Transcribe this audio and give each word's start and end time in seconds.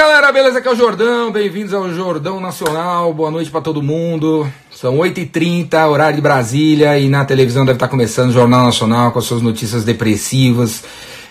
galera, 0.00 0.32
beleza? 0.32 0.60
Aqui 0.60 0.66
é 0.66 0.72
o 0.72 0.76
Jordão, 0.76 1.30
bem-vindos 1.30 1.74
ao 1.74 1.92
Jordão 1.92 2.40
Nacional, 2.40 3.12
boa 3.12 3.30
noite 3.30 3.50
para 3.50 3.60
todo 3.60 3.82
mundo. 3.82 4.50
São 4.70 4.96
8h30, 4.96 5.86
horário 5.90 6.16
de 6.16 6.22
Brasília, 6.22 6.98
e 6.98 7.06
na 7.06 7.22
televisão 7.26 7.66
deve 7.66 7.76
estar 7.76 7.86
começando 7.86 8.30
o 8.30 8.32
Jornal 8.32 8.64
Nacional 8.64 9.12
com 9.12 9.18
as 9.18 9.26
suas 9.26 9.42
notícias 9.42 9.84
depressivas 9.84 10.84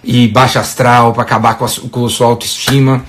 e 0.04 0.28
baixa 0.28 0.60
astral 0.60 1.14
para 1.14 1.24
acabar 1.24 1.58
com 1.58 1.66
a, 1.66 1.70
com 1.90 2.06
a 2.06 2.10
sua 2.12 2.28
autoestima. 2.28 3.04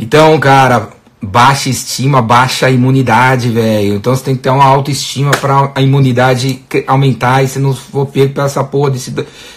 Então, 0.00 0.36
cara, 0.40 0.88
baixa 1.22 1.68
estima, 1.68 2.20
baixa 2.20 2.68
imunidade, 2.68 3.50
velho. 3.50 3.94
Então 3.94 4.16
você 4.16 4.24
tem 4.24 4.34
que 4.34 4.42
ter 4.42 4.50
uma 4.50 4.64
autoestima 4.64 5.30
para 5.30 5.70
a 5.76 5.80
imunidade 5.80 6.60
aumentar 6.88 7.44
e 7.44 7.46
você 7.46 7.60
não 7.60 7.72
for 7.72 8.06
pego 8.06 8.34
por 8.34 8.42
essa 8.42 8.64
porra 8.64 8.90
desse, 8.90 9.14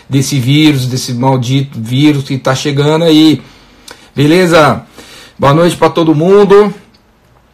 desse 0.08 0.39
vírus, 0.39 0.86
desse 0.86 1.16
maldito 1.16 1.82
vírus 1.82 2.26
que 2.26 2.38
tá 2.38 2.54
chegando 2.54 3.05
aí. 3.05 3.42
Beleza? 4.16 4.86
Boa 5.39 5.54
noite 5.54 5.77
para 5.77 5.91
todo 5.91 6.15
mundo. 6.15 6.73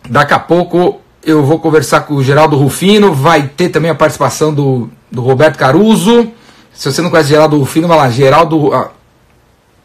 Daqui 0.10 0.34
a 0.34 0.40
pouco 0.40 1.02
eu 1.22 1.44
vou 1.44 1.60
conversar 1.60 2.00
com 2.02 2.14
o 2.14 2.24
Geraldo 2.24 2.56
Rufino. 2.56 3.14
Vai 3.14 3.50
ter 3.50 3.68
também 3.68 3.92
a 3.92 3.96
participação 3.96 4.54
do, 4.54 4.90
do 5.12 5.22
Roberto 5.22 5.58
Caruso. 5.58 6.32
Se 6.74 6.90
você 6.90 7.02
não 7.02 7.10
conhece 7.10 7.28
Geraldo 7.28 7.58
Rufino, 7.58 7.90
vai 7.90 7.98
lá, 7.98 8.10
Geraldo. 8.10 8.74
Ah, 8.74 8.92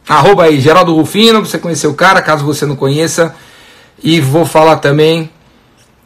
arroba 0.09 0.45
aí, 0.45 0.61
Geraldo 0.61 0.95
Rufino, 0.95 1.41
pra 1.41 1.51
você 1.51 1.59
conhecer 1.59 1.89
o 1.89 1.95
cara, 1.95 2.23
caso 2.23 2.47
você 2.47 2.65
não 2.65 2.77
conheça. 2.77 3.35
E 4.01 4.21
vou 4.21 4.47
falar 4.47 4.77
também 4.77 5.29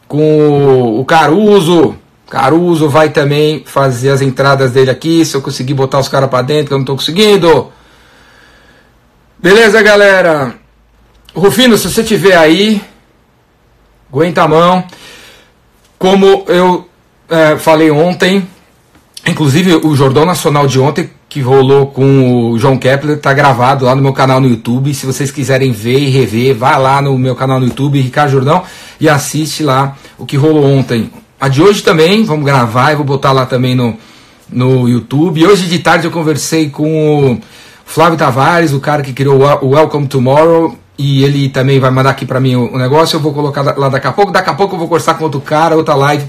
com 0.07 0.99
o 0.99 1.05
Caruso. 1.05 1.95
Caruso 2.27 2.89
vai 2.89 3.09
também 3.09 3.63
fazer 3.67 4.09
as 4.09 4.23
entradas 4.23 4.71
dele 4.71 4.89
aqui. 4.89 5.23
Se 5.23 5.37
eu 5.37 5.43
conseguir 5.43 5.75
botar 5.75 5.99
os 5.99 6.09
caras 6.09 6.27
para 6.27 6.41
dentro, 6.41 6.69
que 6.69 6.73
eu 6.73 6.79
não 6.79 6.85
tô 6.85 6.95
conseguindo. 6.95 7.71
Beleza, 9.37 9.79
galera? 9.83 10.62
Rufino, 11.35 11.75
se 11.77 11.89
você 11.89 12.03
tiver 12.03 12.37
aí, 12.37 12.79
aguenta 14.11 14.43
a 14.43 14.47
mão. 14.47 14.83
Como 15.97 16.45
eu 16.47 16.87
é, 17.27 17.57
falei 17.57 17.89
ontem, 17.89 18.47
inclusive 19.25 19.75
o 19.77 19.95
Jordão 19.95 20.25
Nacional 20.25 20.67
de 20.67 20.79
ontem, 20.79 21.09
que 21.27 21.41
rolou 21.41 21.87
com 21.87 22.51
o 22.51 22.59
João 22.59 22.77
Kepler, 22.77 23.19
tá 23.19 23.33
gravado 23.33 23.85
lá 23.85 23.95
no 23.95 24.01
meu 24.01 24.13
canal 24.13 24.39
no 24.39 24.47
YouTube. 24.47 24.93
Se 24.93 25.07
vocês 25.07 25.31
quiserem 25.31 25.71
ver 25.71 25.97
e 25.97 26.09
rever, 26.09 26.55
vá 26.55 26.77
lá 26.77 27.01
no 27.01 27.17
meu 27.17 27.35
canal 27.35 27.59
no 27.59 27.65
YouTube, 27.65 27.99
Ricardo 27.99 28.29
Jordão, 28.29 28.61
e 28.99 29.09
assiste 29.09 29.63
lá 29.63 29.97
o 30.19 30.27
que 30.27 30.37
rolou 30.37 30.63
ontem. 30.63 31.11
A 31.39 31.47
de 31.47 31.63
hoje 31.63 31.81
também, 31.81 32.23
vamos 32.23 32.45
gravar 32.45 32.91
e 32.91 32.95
vou 32.95 33.05
botar 33.05 33.31
lá 33.31 33.47
também 33.47 33.73
no, 33.73 33.97
no 34.47 34.87
YouTube. 34.87 35.41
E 35.41 35.47
hoje 35.47 35.65
de 35.67 35.79
tarde 35.79 36.05
eu 36.05 36.11
conversei 36.11 36.69
com 36.69 37.31
o 37.31 37.39
Flávio 37.83 38.19
Tavares, 38.19 38.71
o 38.71 38.79
cara 38.79 39.01
que 39.01 39.13
criou 39.13 39.41
o 39.63 39.69
Welcome 39.69 40.07
Tomorrow, 40.07 40.77
e 40.97 41.23
ele 41.23 41.49
também 41.49 41.79
vai 41.79 41.89
mandar 41.89 42.11
aqui 42.11 42.25
para 42.25 42.39
mim 42.39 42.55
o 42.55 42.77
negócio. 42.77 43.15
Eu 43.17 43.19
vou 43.19 43.33
colocar 43.33 43.61
lá 43.77 43.89
daqui 43.89 44.07
a 44.07 44.11
pouco. 44.11 44.31
Daqui 44.31 44.49
a 44.49 44.53
pouco 44.53 44.75
eu 44.75 44.79
vou 44.79 44.87
conversar 44.87 45.15
com 45.15 45.23
outro 45.23 45.41
cara, 45.41 45.75
outra 45.75 45.95
live. 45.95 46.25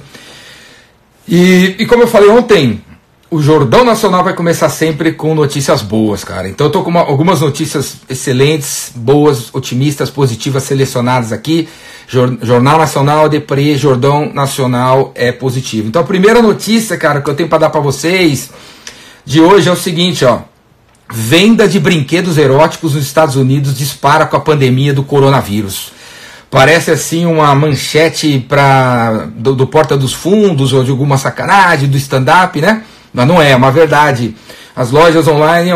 E, 1.28 1.76
e 1.78 1.86
como 1.86 2.02
eu 2.02 2.08
falei 2.08 2.28
ontem, 2.30 2.82
o 3.30 3.42
Jordão 3.42 3.84
Nacional 3.84 4.22
vai 4.22 4.34
começar 4.34 4.68
sempre 4.68 5.12
com 5.12 5.34
notícias 5.34 5.82
boas, 5.82 6.22
cara. 6.22 6.48
Então 6.48 6.66
eu 6.68 6.70
tô 6.70 6.82
com 6.82 6.90
uma, 6.90 7.00
algumas 7.00 7.40
notícias 7.40 7.96
excelentes, 8.08 8.92
boas, 8.94 9.52
otimistas, 9.52 10.10
positivas 10.10 10.62
selecionadas 10.62 11.32
aqui. 11.32 11.68
Jornal 12.06 12.78
Nacional, 12.78 13.28
Depre, 13.28 13.76
Jordão 13.76 14.30
Nacional 14.32 15.12
é 15.14 15.32
positivo. 15.32 15.88
Então 15.88 16.02
a 16.02 16.04
primeira 16.04 16.40
notícia, 16.40 16.96
cara, 16.96 17.20
que 17.20 17.28
eu 17.28 17.34
tenho 17.34 17.48
para 17.48 17.58
dar 17.58 17.70
para 17.70 17.80
vocês 17.80 18.50
de 19.24 19.40
hoje 19.40 19.68
é 19.68 19.72
o 19.72 19.76
seguinte, 19.76 20.24
ó. 20.24 20.40
Venda 21.10 21.68
de 21.68 21.78
brinquedos 21.78 22.38
eróticos 22.38 22.94
nos 22.94 23.04
Estados 23.04 23.36
Unidos 23.36 23.76
dispara 23.76 24.26
com 24.26 24.36
a 24.36 24.40
pandemia 24.40 24.94
do 24.94 25.02
coronavírus. 25.02 25.92
Parece 26.50 26.90
assim 26.90 27.26
uma 27.26 27.54
manchete 27.54 28.44
pra, 28.48 29.26
do, 29.36 29.54
do 29.54 29.66
Porta 29.66 29.96
dos 29.96 30.12
Fundos 30.12 30.72
ou 30.72 30.82
de 30.82 30.90
alguma 30.90 31.18
sacanagem 31.18 31.88
do 31.88 31.96
stand-up, 31.96 32.60
né? 32.60 32.82
Mas 33.12 33.26
não 33.28 33.40
é, 33.40 33.50
é 33.50 33.56
uma 33.56 33.70
verdade. 33.70 34.34
As 34.74 34.90
lojas 34.90 35.28
online 35.28 35.70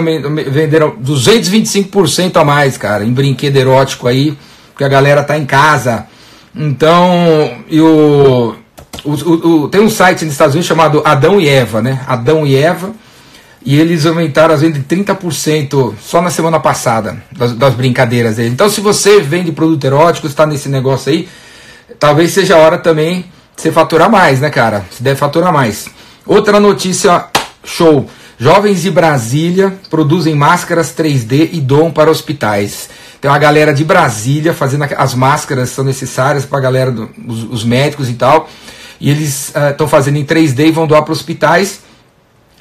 venderam 0.51 0.97
225% 0.97 2.37
a 2.37 2.45
mais, 2.45 2.79
cara, 2.79 3.05
em 3.05 3.13
brinquedo 3.13 3.57
erótico 3.57 4.09
aí, 4.09 4.37
porque 4.71 4.85
a 4.85 4.89
galera 4.89 5.23
tá 5.23 5.37
em 5.37 5.45
casa. 5.45 6.07
Então, 6.55 7.59
o, 7.71 8.55
o, 9.05 9.13
o, 9.13 9.69
tem 9.69 9.81
um 9.81 9.91
site 9.91 10.25
nos 10.25 10.33
Estados 10.33 10.55
Unidos 10.55 10.67
chamado 10.67 11.03
Adão 11.05 11.41
e 11.41 11.49
Eva, 11.49 11.83
né? 11.83 12.01
Adão 12.07 12.47
e 12.47 12.57
Eva 12.57 12.93
e 13.65 13.79
eles 13.79 14.07
aumentaram 14.07 14.55
as 14.55 14.61
vendas 14.61 14.83
de 14.83 14.97
30% 14.97 15.95
só 16.01 16.23
na 16.23 16.31
semana 16.31 16.61
passada 16.61 17.23
das, 17.33 17.53
das 17.53 17.75
brincadeiras 17.75 18.37
dele. 18.37 18.51
Então, 18.51 18.69
se 18.69 18.81
você 18.81 19.21
vende 19.21 19.53
produto 19.53 19.85
erótico, 19.85 20.27
está 20.27 20.47
nesse 20.47 20.69
negócio 20.69 21.13
aí, 21.13 21.29
talvez 21.99 22.33
seja 22.33 22.57
a 22.57 22.59
hora 22.59 22.79
também 22.79 23.23
de 23.57 23.63
você 23.63 23.73
faturar 23.73 24.11
mais, 24.11 24.41
né, 24.41 24.51
cara? 24.51 24.85
Você 24.91 25.03
deve 25.03 25.19
faturar 25.19 25.53
mais. 25.53 25.89
Outra 26.25 26.61
notícia 26.61 27.27
show: 27.65 28.09
jovens 28.39 28.83
de 28.83 28.91
Brasília 28.91 29.77
produzem 29.91 30.35
máscaras 30.35 30.95
3D 30.97 31.51
e 31.53 31.61
doam 31.61 31.91
para 31.91 32.11
hospitais. 32.11 32.89
Tem 33.21 33.29
uma 33.29 33.39
galera 33.39 33.75
de 33.75 33.85
Brasília 33.85 34.55
fazendo 34.55 34.85
as 34.97 35.15
máscaras 35.15 35.71
são 35.71 35.85
necessárias 35.85 36.45
para 36.45 36.59
a 36.59 36.61
galera, 36.61 36.93
do, 36.93 37.11
os, 37.27 37.43
os, 37.51 37.65
médicos 37.65 38.09
e 38.09 38.13
tal. 38.15 38.49
E 39.01 39.11
eles 39.11 39.53
estão 39.71 39.87
uh, 39.87 39.91
fazendo 39.91 40.19
em 40.19 40.25
3D 40.25 40.69
e 40.69 40.71
vão 40.71 40.87
doar 40.87 41.03
para 41.03 41.13
hospitais. 41.13 41.81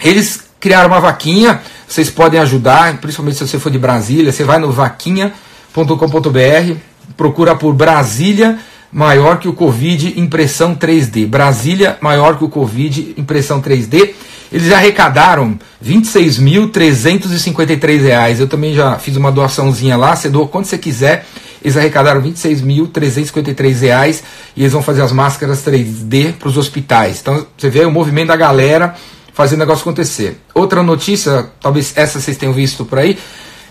Eles 0.03 0.46
criaram 0.59 0.87
uma 0.87 0.99
vaquinha, 0.99 1.61
vocês 1.87 2.09
podem 2.09 2.39
ajudar, 2.39 2.97
principalmente 2.97 3.37
se 3.37 3.47
você 3.47 3.59
for 3.59 3.71
de 3.71 3.79
Brasília, 3.79 4.31
você 4.31 4.43
vai 4.43 4.59
no 4.59 4.71
vaquinha.com.br, 4.71 6.77
procura 7.15 7.55
por 7.55 7.73
Brasília 7.73 8.59
maior 8.91 9.39
que 9.39 9.47
o 9.47 9.53
Covid 9.53 10.19
impressão 10.19 10.75
3D. 10.75 11.25
Brasília 11.27 11.97
maior 12.01 12.37
que 12.37 12.43
o 12.43 12.49
Covid 12.49 13.13
impressão 13.17 13.61
3D. 13.61 14.13
Eles 14.51 14.71
arrecadaram 14.71 15.59
26.353 15.83 18.01
reais. 18.01 18.39
Eu 18.39 18.47
também 18.47 18.73
já 18.73 18.97
fiz 18.97 19.15
uma 19.17 19.31
doaçãozinha 19.31 19.95
lá, 19.97 20.15
você 20.15 20.29
doa 20.29 20.47
quando 20.47 20.65
você 20.65 20.77
quiser. 20.77 21.25
Eles 21.61 21.75
arrecadaram 21.75 22.21
26.353 22.21 23.81
reais 23.81 24.23
e 24.55 24.61
eles 24.61 24.71
vão 24.71 24.81
fazer 24.81 25.01
as 25.01 25.11
máscaras 25.11 25.61
3D 25.65 26.31
para 26.33 26.47
os 26.47 26.55
hospitais. 26.55 27.19
Então 27.21 27.45
você 27.57 27.69
vê 27.69 27.85
o 27.85 27.91
movimento 27.91 28.29
da 28.29 28.37
galera 28.37 28.95
fazer 29.37 29.53
o 29.53 29.59
negócio 29.59 29.83
acontecer. 29.83 30.41
Outra 30.51 30.81
notícia, 30.81 31.45
talvez 31.61 31.93
essa 31.95 32.19
vocês 32.19 32.35
tenham 32.37 32.51
visto 32.51 32.83
por 32.83 32.97
aí, 32.97 33.19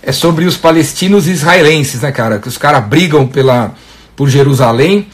é 0.00 0.12
sobre 0.12 0.44
os 0.44 0.56
palestinos 0.56 1.26
israelenses, 1.26 2.02
né, 2.02 2.12
cara? 2.12 2.38
Que 2.38 2.46
os 2.46 2.56
caras 2.56 2.84
brigam 2.84 3.26
pela, 3.26 3.74
por 4.14 4.28
Jerusalém, 4.28 5.08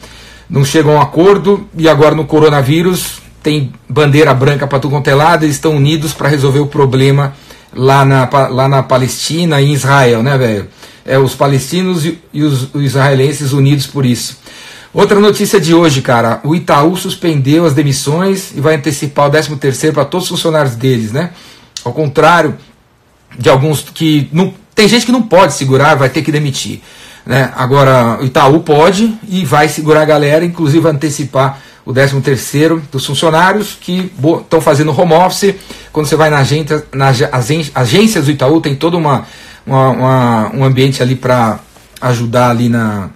não 0.47 0.63
chegam 0.63 0.91
a 0.91 0.99
um 0.99 1.01
acordo 1.01 1.67
e 1.75 1.89
agora 1.89 2.13
no 2.13 2.25
coronavírus 2.25 3.19
tem 3.41 3.73
bandeira 3.89 4.31
branca 4.31 4.67
para 4.67 4.77
tudo 4.77 4.91
quanto 4.91 5.07
é 5.07 5.15
lado, 5.15 5.43
eles 5.43 5.55
estão 5.55 5.75
unidos 5.75 6.13
para 6.13 6.29
resolver 6.29 6.59
o 6.59 6.67
problema 6.67 7.33
lá 7.75 8.05
na, 8.05 8.29
lá 8.47 8.69
na 8.69 8.83
Palestina 8.83 9.59
e 9.59 9.71
em 9.71 9.73
Israel, 9.73 10.21
né, 10.21 10.37
velho? 10.37 10.67
É 11.03 11.17
os 11.17 11.33
palestinos 11.33 12.05
e, 12.05 12.19
e 12.31 12.43
os, 12.43 12.75
os 12.75 12.83
israelenses 12.83 13.53
unidos 13.53 13.87
por 13.87 14.05
isso. 14.05 14.37
Outra 14.93 15.19
notícia 15.19 15.59
de 15.59 15.73
hoje, 15.73 16.03
cara. 16.03 16.39
O 16.43 16.53
Itaú 16.53 16.95
suspendeu 16.95 17.65
as 17.65 17.73
demissões 17.73 18.51
e 18.55 18.61
vai 18.61 18.75
antecipar 18.75 19.27
o 19.27 19.31
13 19.31 19.55
terceiro 19.55 19.93
para 19.95 20.05
todos 20.05 20.25
os 20.25 20.29
funcionários 20.29 20.75
deles, 20.75 21.11
né? 21.11 21.31
Ao 21.83 21.91
contrário 21.91 22.55
de 23.37 23.49
alguns 23.49 23.81
que 23.81 24.29
não 24.31 24.53
tem 24.75 24.87
gente 24.87 25.03
que 25.03 25.11
não 25.11 25.23
pode 25.23 25.53
segurar, 25.53 25.95
vai 25.95 26.09
ter 26.09 26.21
que 26.21 26.31
demitir, 26.31 26.81
né? 27.25 27.51
Agora 27.55 28.19
o 28.21 28.25
Itaú 28.25 28.59
pode 28.59 29.17
e 29.27 29.43
vai 29.43 29.67
segurar 29.67 30.03
a 30.03 30.05
galera, 30.05 30.45
inclusive 30.45 30.87
antecipar 30.87 31.59
o 31.83 31.91
13 31.91 32.21
terceiro 32.21 32.81
dos 32.91 33.03
funcionários 33.03 33.75
que 33.81 34.11
estão 34.41 34.61
fazendo 34.61 34.97
home 34.97 35.13
office. 35.13 35.55
Quando 35.91 36.05
você 36.05 36.15
vai 36.15 36.29
na 36.29 36.37
agência, 36.37 36.85
nas 36.93 37.17
agências 37.73 38.25
do 38.25 38.31
Itaú 38.31 38.61
tem 38.61 38.75
todo 38.75 38.95
uma, 38.95 39.25
uma, 39.65 39.89
uma 39.89 40.51
um 40.53 40.63
ambiente 40.63 41.01
ali 41.01 41.15
para 41.15 41.59
ajudar 41.99 42.51
ali 42.51 42.69
na 42.69 43.09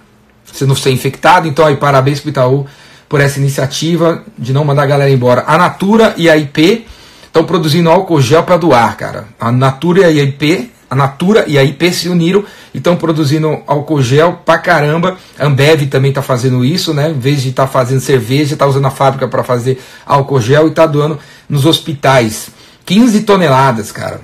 você 0.58 0.66
não 0.66 0.74
ser 0.74 0.90
infectado. 0.90 1.48
Então, 1.48 1.66
aí, 1.66 1.76
parabéns 1.76 2.20
para 2.20 2.28
o 2.28 2.30
Itaú 2.30 2.66
por 3.08 3.20
essa 3.20 3.38
iniciativa 3.38 4.22
de 4.38 4.52
não 4.52 4.64
mandar 4.64 4.82
a 4.82 4.86
galera 4.86 5.10
embora. 5.10 5.44
A 5.46 5.56
Natura 5.56 6.14
e 6.16 6.28
a 6.28 6.36
IP 6.36 6.86
estão 7.26 7.44
produzindo 7.44 7.88
álcool 7.88 8.20
gel 8.20 8.42
para 8.42 8.56
doar, 8.56 8.96
cara. 8.96 9.26
A 9.40 9.50
Natura 9.50 10.10
e 10.10 10.20
a 10.20 10.22
IP, 10.22 10.70
a 10.90 10.94
Natura 10.94 11.44
e 11.46 11.58
a 11.58 11.64
IP 11.64 11.92
se 11.92 12.08
uniram 12.08 12.44
e 12.74 12.78
estão 12.78 12.96
produzindo 12.96 13.62
álcool 13.66 14.02
gel 14.02 14.40
pra 14.44 14.58
caramba. 14.58 15.16
A 15.38 15.46
Ambev 15.46 15.86
também 15.86 16.10
está 16.10 16.22
fazendo 16.22 16.64
isso, 16.64 16.92
né? 16.92 17.10
Em 17.10 17.18
vez 17.18 17.42
de 17.42 17.50
estar 17.50 17.66
tá 17.66 17.68
fazendo 17.68 18.00
cerveja, 18.00 18.54
está 18.54 18.66
usando 18.66 18.86
a 18.86 18.90
fábrica 18.90 19.28
para 19.28 19.44
fazer 19.44 19.80
álcool 20.04 20.40
gel 20.40 20.66
e 20.66 20.70
está 20.70 20.86
doando 20.86 21.18
nos 21.48 21.64
hospitais. 21.64 22.48
15 22.84 23.20
toneladas, 23.22 23.92
cara. 23.92 24.20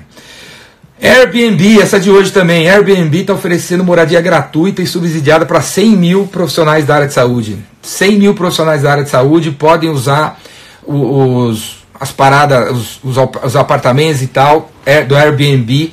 Airbnb, 1.05 1.83
essa 1.83 2.01
de 2.01 2.11
hoje 2.11 2.33
também. 2.33 2.67
Airbnb 2.67 3.21
está 3.21 3.35
oferecendo 3.35 3.85
moradia 3.85 4.23
gratuita 4.23 4.81
e 4.81 4.87
subsidiada 4.87 5.45
para 5.45 5.61
100 5.61 5.91
mil 5.91 6.27
profissionais 6.27 6.87
da 6.87 6.95
área 6.95 7.07
de 7.07 7.13
saúde. 7.13 7.59
100 7.83 8.19
mil 8.19 8.35
profissionais 8.35 8.81
da 8.81 8.91
área 8.91 9.05
de 9.05 9.11
saúde 9.11 9.51
podem 9.51 9.91
usar 9.91 10.41
os, 10.83 11.85
as 12.01 12.11
paradas, 12.11 12.71
os, 12.71 13.05
os, 13.05 13.17
os 13.45 13.55
apartamentos 13.55 14.23
e 14.23 14.29
tal 14.29 14.71
é, 14.87 15.03
do 15.03 15.15
Airbnb 15.15 15.93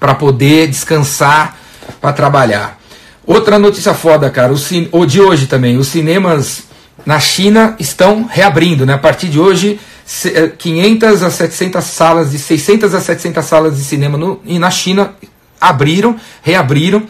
para 0.00 0.14
poder 0.14 0.66
descansar 0.68 1.54
para 2.00 2.14
trabalhar. 2.14 2.78
Outra 3.26 3.58
notícia 3.58 3.92
foda, 3.92 4.30
cara, 4.30 4.50
o, 4.50 4.56
cin... 4.56 4.88
de 5.06 5.20
hoje 5.20 5.46
também, 5.46 5.76
os 5.76 5.88
cinemas 5.88 6.62
na 7.04 7.20
China 7.20 7.76
estão 7.78 8.26
reabrindo, 8.30 8.86
né? 8.86 8.94
A 8.94 8.98
partir 8.98 9.28
de 9.28 9.38
hoje, 9.38 9.78
500 10.58 11.22
eh, 11.22 11.26
a 11.26 11.30
700 11.30 11.84
salas, 11.84 12.30
de 12.30 12.38
600 12.38 12.94
a 12.94 13.00
700 13.00 13.44
salas 13.44 13.76
de 13.76 13.84
cinema 13.84 14.16
no... 14.16 14.40
e 14.44 14.58
na 14.58 14.70
China 14.70 15.14
abriram, 15.60 16.16
reabriram, 16.42 17.02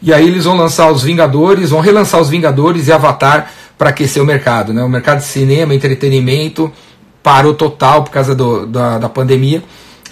e 0.00 0.14
aí 0.14 0.26
eles 0.26 0.44
vão 0.44 0.56
lançar 0.56 0.90
os 0.90 1.02
Vingadores, 1.02 1.70
vão 1.70 1.80
relançar 1.80 2.20
os 2.20 2.30
Vingadores 2.30 2.88
e 2.88 2.92
Avatar 2.92 3.50
para 3.76 3.90
aquecer 3.90 4.22
o 4.22 4.26
mercado, 4.26 4.72
né? 4.72 4.82
O 4.82 4.88
mercado 4.88 5.18
de 5.18 5.24
cinema, 5.24 5.74
entretenimento 5.74 6.72
parou 7.22 7.52
total 7.52 8.04
por 8.04 8.10
causa 8.10 8.34
do, 8.34 8.66
da, 8.66 8.98
da 8.98 9.08
pandemia. 9.08 9.62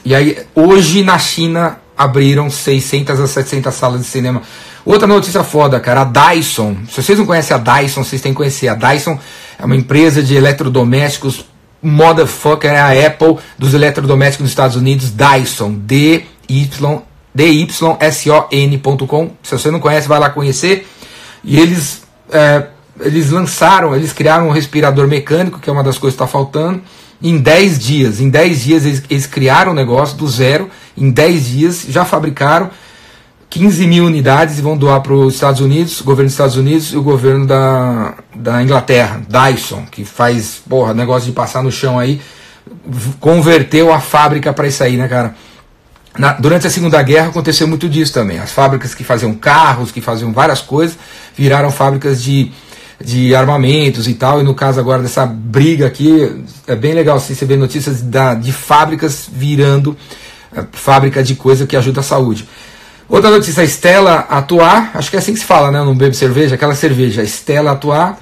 E 0.05 0.15
aí, 0.15 0.39
hoje 0.55 1.03
na 1.03 1.19
China 1.19 1.79
abriram 1.97 2.51
600 2.51 3.19
a 3.19 3.27
700 3.27 3.75
salas 3.75 4.01
de 4.01 4.07
cinema. 4.07 4.43
Outra 4.85 5.07
notícia 5.07 5.43
foda, 5.43 5.81
cara, 5.81 6.03
a 6.03 6.05
Dyson. 6.05 6.77
Se 6.89 7.03
vocês 7.03 7.19
não 7.19 7.27
conhecem 7.27 7.57
a 7.57 7.59
Dyson, 7.59 8.05
vocês 8.05 8.21
têm 8.21 8.33
que 8.33 8.37
conhecer. 8.37 8.69
A 8.69 8.75
Dyson 8.75 9.19
é 9.59 9.65
uma 9.65 9.75
empresa 9.75 10.23
de 10.23 10.37
eletrodomésticos, 10.37 11.45
motherfucker, 11.83 12.71
é 12.71 12.79
a 12.79 13.07
Apple 13.07 13.37
dos 13.59 13.75
eletrodomésticos 13.75 14.43
nos 14.43 14.51
Estados 14.51 14.77
Unidos, 14.77 15.11
Dyson, 15.11 15.75
D-Y, 15.79 17.03
D-Y-S-O-N.com. 17.35 19.31
Se 19.43 19.59
você 19.59 19.71
não 19.71 19.81
conhece, 19.81 20.09
vai 20.09 20.19
lá 20.19 20.31
conhecer. 20.31 20.87
E 21.45 21.59
eles, 21.61 22.03
é, 22.31 22.67
eles 23.01 23.31
lançaram, 23.31 23.95
eles 23.95 24.13
criaram 24.13 24.49
um 24.49 24.53
respirador 24.53 25.07
mecânico, 25.07 25.59
que 25.59 25.71
é 25.71 25.73
uma 25.73 25.85
das 25.85 25.99
coisas 25.99 26.17
que 26.17 26.23
está 26.23 26.31
faltando 26.31 26.83
em 27.23 27.39
10 27.39 27.79
dias. 27.79 28.21
Em 28.21 28.29
10 28.29 28.63
dias 28.63 28.85
eles, 28.85 29.03
eles 29.09 29.27
criaram 29.27 29.73
o 29.73 29.75
negócio 29.75 30.17
do 30.17 30.29
zero, 30.29 30.71
em 30.97 31.11
10 31.11 31.47
dias 31.47 31.87
já 31.89 32.05
fabricaram 32.05 32.71
15 33.51 33.87
mil 33.87 34.05
unidades 34.05 34.59
e 34.59 34.63
vão 34.63 34.77
doar 34.77 35.01
para 35.01 35.15
os 35.15 35.35
Estados 35.35 35.61
Unidos, 35.61 36.01
o 36.01 36.05
governo 36.05 36.27
dos 36.27 36.35
Estados 36.35 36.57
Unidos 36.57 36.93
e 36.93 36.97
o 36.97 37.03
governo 37.03 37.47
da, 37.47 38.15
da 38.35 38.63
Inglaterra, 38.63 39.23
Dyson, 39.29 39.85
que 39.91 40.05
faz, 40.05 40.61
porra, 40.69 40.93
negócio 40.93 41.27
de 41.27 41.33
passar 41.33 41.63
no 41.63 41.73
chão 41.73 41.99
aí, 41.99 42.21
converteu 43.21 43.93
a 43.93 44.01
fábrica 44.01 44.53
para 44.53 44.67
isso 44.67 44.83
aí, 44.83 44.97
né, 44.97 45.09
cara? 45.09 45.35
Na, 46.19 46.33
durante 46.33 46.67
a 46.67 46.71
Segunda 46.71 47.01
Guerra 47.03 47.29
aconteceu 47.29 47.69
muito 47.69 47.89
disso 47.89 48.13
também. 48.13 48.39
As 48.39 48.51
fábricas 48.51 48.95
que 48.95 49.05
faziam 49.05 49.35
carros, 49.35 49.93
que 49.93 50.01
faziam 50.01 50.33
várias 50.33 50.61
coisas, 50.61 50.99
viraram 51.37 51.71
fábricas 51.71 52.23
de 52.23 52.53
de 53.03 53.35
armamentos 53.35 54.09
e 54.09 54.15
tal, 54.15 54.41
e 54.41 54.43
no 54.43 54.55
caso 54.55 54.81
agora 54.81 55.03
dessa 55.03 55.27
briga 55.27 55.87
aqui, 55.87 56.45
é 56.67 56.75
bem 56.75 56.95
legal 56.95 57.17
assim, 57.17 57.35
você 57.35 57.45
ver 57.45 57.57
notícias 57.57 58.01
da, 58.01 58.35
de 58.35 58.53
fábricas 58.53 59.29
virando 59.31 59.97
é, 60.55 60.65
fábrica 60.73 61.23
de 61.23 61.35
coisa 61.35 61.67
que 61.67 61.77
ajuda 61.77 62.01
a 62.01 62.03
saúde. 62.03 62.49
Outra 63.09 63.31
notícia, 63.31 63.63
Estela 63.63 64.27
Atuar, 64.29 64.91
acho 64.95 65.11
que 65.11 65.17
é 65.17 65.19
assim 65.19 65.33
que 65.33 65.39
se 65.39 65.45
fala, 65.45 65.71
né? 65.71 65.79
Não 65.79 65.95
bebe 65.95 66.17
cerveja, 66.17 66.57
aquela 66.57 66.75
cerveja, 66.75 67.23
Estela 67.23 67.73
Atuar 67.73 68.19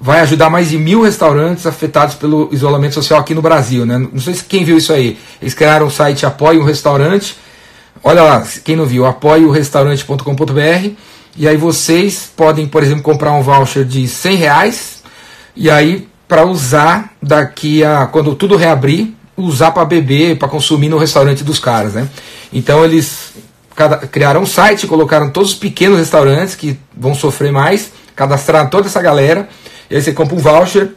vai 0.00 0.20
ajudar 0.20 0.48
mais 0.48 0.70
de 0.70 0.78
mil 0.78 1.02
restaurantes 1.02 1.66
afetados 1.66 2.14
pelo 2.14 2.48
isolamento 2.50 2.94
social 2.94 3.20
aqui 3.20 3.34
no 3.34 3.42
Brasil, 3.42 3.84
né? 3.84 3.98
Não 3.98 4.20
sei 4.20 4.32
se 4.32 4.44
quem 4.44 4.64
viu 4.64 4.78
isso 4.78 4.92
aí. 4.92 5.18
Eles 5.42 5.52
criaram 5.52 5.86
o 5.86 5.90
site 5.90 6.24
Apoie 6.24 6.58
um 6.58 6.64
Restaurante. 6.64 7.36
Olha 8.02 8.22
lá, 8.22 8.42
quem 8.64 8.76
não 8.76 8.86
viu, 8.86 9.04
apoiorestaurante.com.br 9.04 10.90
e 11.36 11.46
aí 11.46 11.56
vocês 11.56 12.30
podem, 12.34 12.66
por 12.66 12.82
exemplo, 12.82 13.02
comprar 13.02 13.32
um 13.32 13.42
voucher 13.42 13.84
de 13.84 14.08
100 14.08 14.36
reais 14.36 15.02
e 15.54 15.68
aí 15.68 16.08
para 16.26 16.46
usar 16.46 17.12
daqui 17.22 17.84
a 17.84 18.06
quando 18.06 18.34
tudo 18.34 18.56
reabrir, 18.56 19.12
usar 19.36 19.72
para 19.72 19.84
beber, 19.84 20.38
para 20.38 20.48
consumir 20.48 20.88
no 20.88 20.96
restaurante 20.96 21.44
dos 21.44 21.58
caras, 21.58 21.92
né? 21.92 22.08
Então 22.50 22.82
eles 22.82 23.34
cada, 23.74 23.96
criaram 23.98 24.42
um 24.42 24.46
site, 24.46 24.86
colocaram 24.86 25.30
todos 25.30 25.50
os 25.50 25.56
pequenos 25.56 25.98
restaurantes 25.98 26.54
que 26.54 26.78
vão 26.96 27.14
sofrer 27.14 27.52
mais, 27.52 27.90
cadastraram 28.14 28.68
toda 28.68 28.86
essa 28.86 29.00
galera, 29.00 29.48
e 29.90 29.96
aí 29.96 30.02
você 30.02 30.12
compra 30.12 30.36
um 30.36 30.38
voucher 30.38 30.90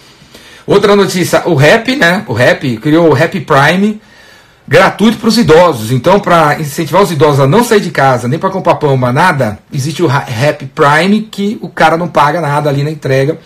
Outra 0.67 0.97
notícia, 0.97 1.43
o 1.47 1.55
Rap, 1.55 1.95
né? 1.97 2.25
O 2.27 2.33
Rap 2.33 2.79
criou 2.79 3.09
o 3.09 3.13
Rap 3.13 3.39
Prime 3.41 4.01
gratuito 4.67 5.19
para 5.19 5.29
os 5.29 5.39
idosos. 5.39 5.93
Então, 5.93 6.19
para 6.19 6.61
incentivar 6.61 7.03
os 7.03 7.11
idosos 7.11 7.41
a 7.41 7.47
não 7.47 7.63
sair 7.63 7.81
de 7.81 7.91
casa, 7.91 8.29
nem 8.29 8.39
para 8.39 8.51
comprar 8.51 8.77
pão, 8.77 8.97
mas 8.97 9.15
nada, 9.15 9.59
existe 9.73 10.03
o 10.03 10.07
Rap 10.07 10.67
Prime 10.67 11.23
que 11.23 11.59
o 11.61 11.69
cara 11.69 11.97
não 11.97 12.09
paga 12.09 12.41
nada 12.41 12.69
ali 12.69 12.83
na 12.83 12.91
entrega. 12.91 13.39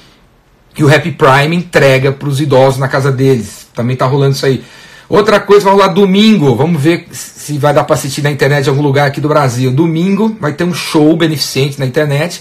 E 0.77 0.85
o 0.85 0.87
Rap 0.87 1.11
Prime 1.13 1.57
entrega 1.57 2.13
para 2.13 2.29
os 2.29 2.41
idosos 2.41 2.79
na 2.79 2.89
casa 2.89 3.11
deles. 3.11 3.67
Também 3.75 3.97
tá 3.97 4.07
rolando 4.07 4.33
isso 4.33 4.47
aí. 4.47 4.63
Outra 5.09 5.41
coisa 5.41 5.65
vai 5.65 5.75
rolar 5.75 5.89
domingo. 5.89 6.55
Vamos 6.55 6.81
ver 6.81 7.09
se 7.11 7.59
vai 7.59 7.75
dar 7.75 7.85
para 7.85 7.95
assistir 7.95 8.23
na 8.23 8.31
internet 8.31 8.67
em 8.67 8.71
algum 8.71 8.83
lugar 8.83 9.09
aqui 9.09 9.21
do 9.21 9.29
Brasil. 9.29 9.73
Domingo 9.73 10.37
vai 10.41 10.53
ter 10.53 10.65
um 10.65 10.73
show 10.73 11.17
beneficente 11.17 11.79
na 11.79 11.85
internet 11.85 12.41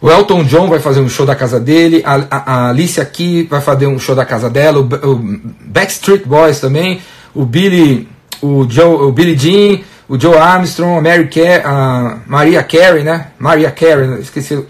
o 0.00 0.08
Elton 0.08 0.44
John 0.44 0.68
vai 0.68 0.78
fazer 0.78 1.00
um 1.00 1.08
show 1.08 1.26
da 1.26 1.34
casa 1.34 1.58
dele, 1.58 2.02
a, 2.04 2.14
a, 2.30 2.52
a 2.52 2.68
Alicia 2.68 3.02
aqui 3.02 3.42
vai 3.50 3.60
fazer 3.60 3.86
um 3.86 3.98
show 3.98 4.14
da 4.14 4.24
casa 4.24 4.48
dela, 4.48 4.78
o, 4.78 4.82
o 4.82 5.40
Backstreet 5.60 6.24
Boys 6.24 6.60
também, 6.60 7.00
o 7.38 7.46
Billy, 7.46 8.08
o 8.42 8.68
Joe, 8.68 9.06
o 9.06 9.12
Billy 9.12 9.38
Jean, 9.38 9.80
o 10.08 10.18
Joe 10.18 10.36
Armstrong, 10.36 10.98
a 10.98 11.00
Mary 11.00 11.30
a 11.64 12.18
Maria 12.26 12.64
Carey, 12.64 13.04
né? 13.04 13.28
Maria 13.38 13.70
Carey, 13.70 14.20
esqueci. 14.20 14.60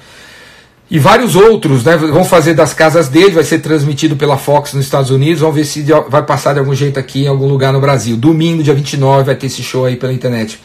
E 0.91 0.99
vários 0.99 1.35
outros, 1.35 1.83
né? 1.83 1.97
Vão 1.97 2.27
fazer 2.27 2.53
das 2.53 2.75
casas 2.75 3.09
dele, 3.09 3.31
vai 3.31 3.45
ser 3.45 3.61
transmitido 3.61 4.17
pela 4.17 4.37
Fox 4.37 4.75
nos 4.75 4.85
Estados 4.85 5.11
Unidos. 5.11 5.41
Vamos 5.41 5.57
ver 5.57 5.65
se 5.65 5.83
vai 6.11 6.23
passar 6.23 6.53
de 6.53 6.59
algum 6.59 6.75
jeito 6.75 7.01
aqui 7.01 7.25
em 7.25 7.29
algum 7.29 7.49
lugar 7.49 7.73
no 7.73 7.81
Brasil. 7.81 8.19
Domingo, 8.19 8.63
dia 8.63 8.75
29, 8.75 9.25
vai 9.25 9.35
ter 9.35 9.47
esse 9.47 9.63
show 9.63 9.87
aí 9.87 9.97
pela 9.97 10.13
internet. 10.13 10.61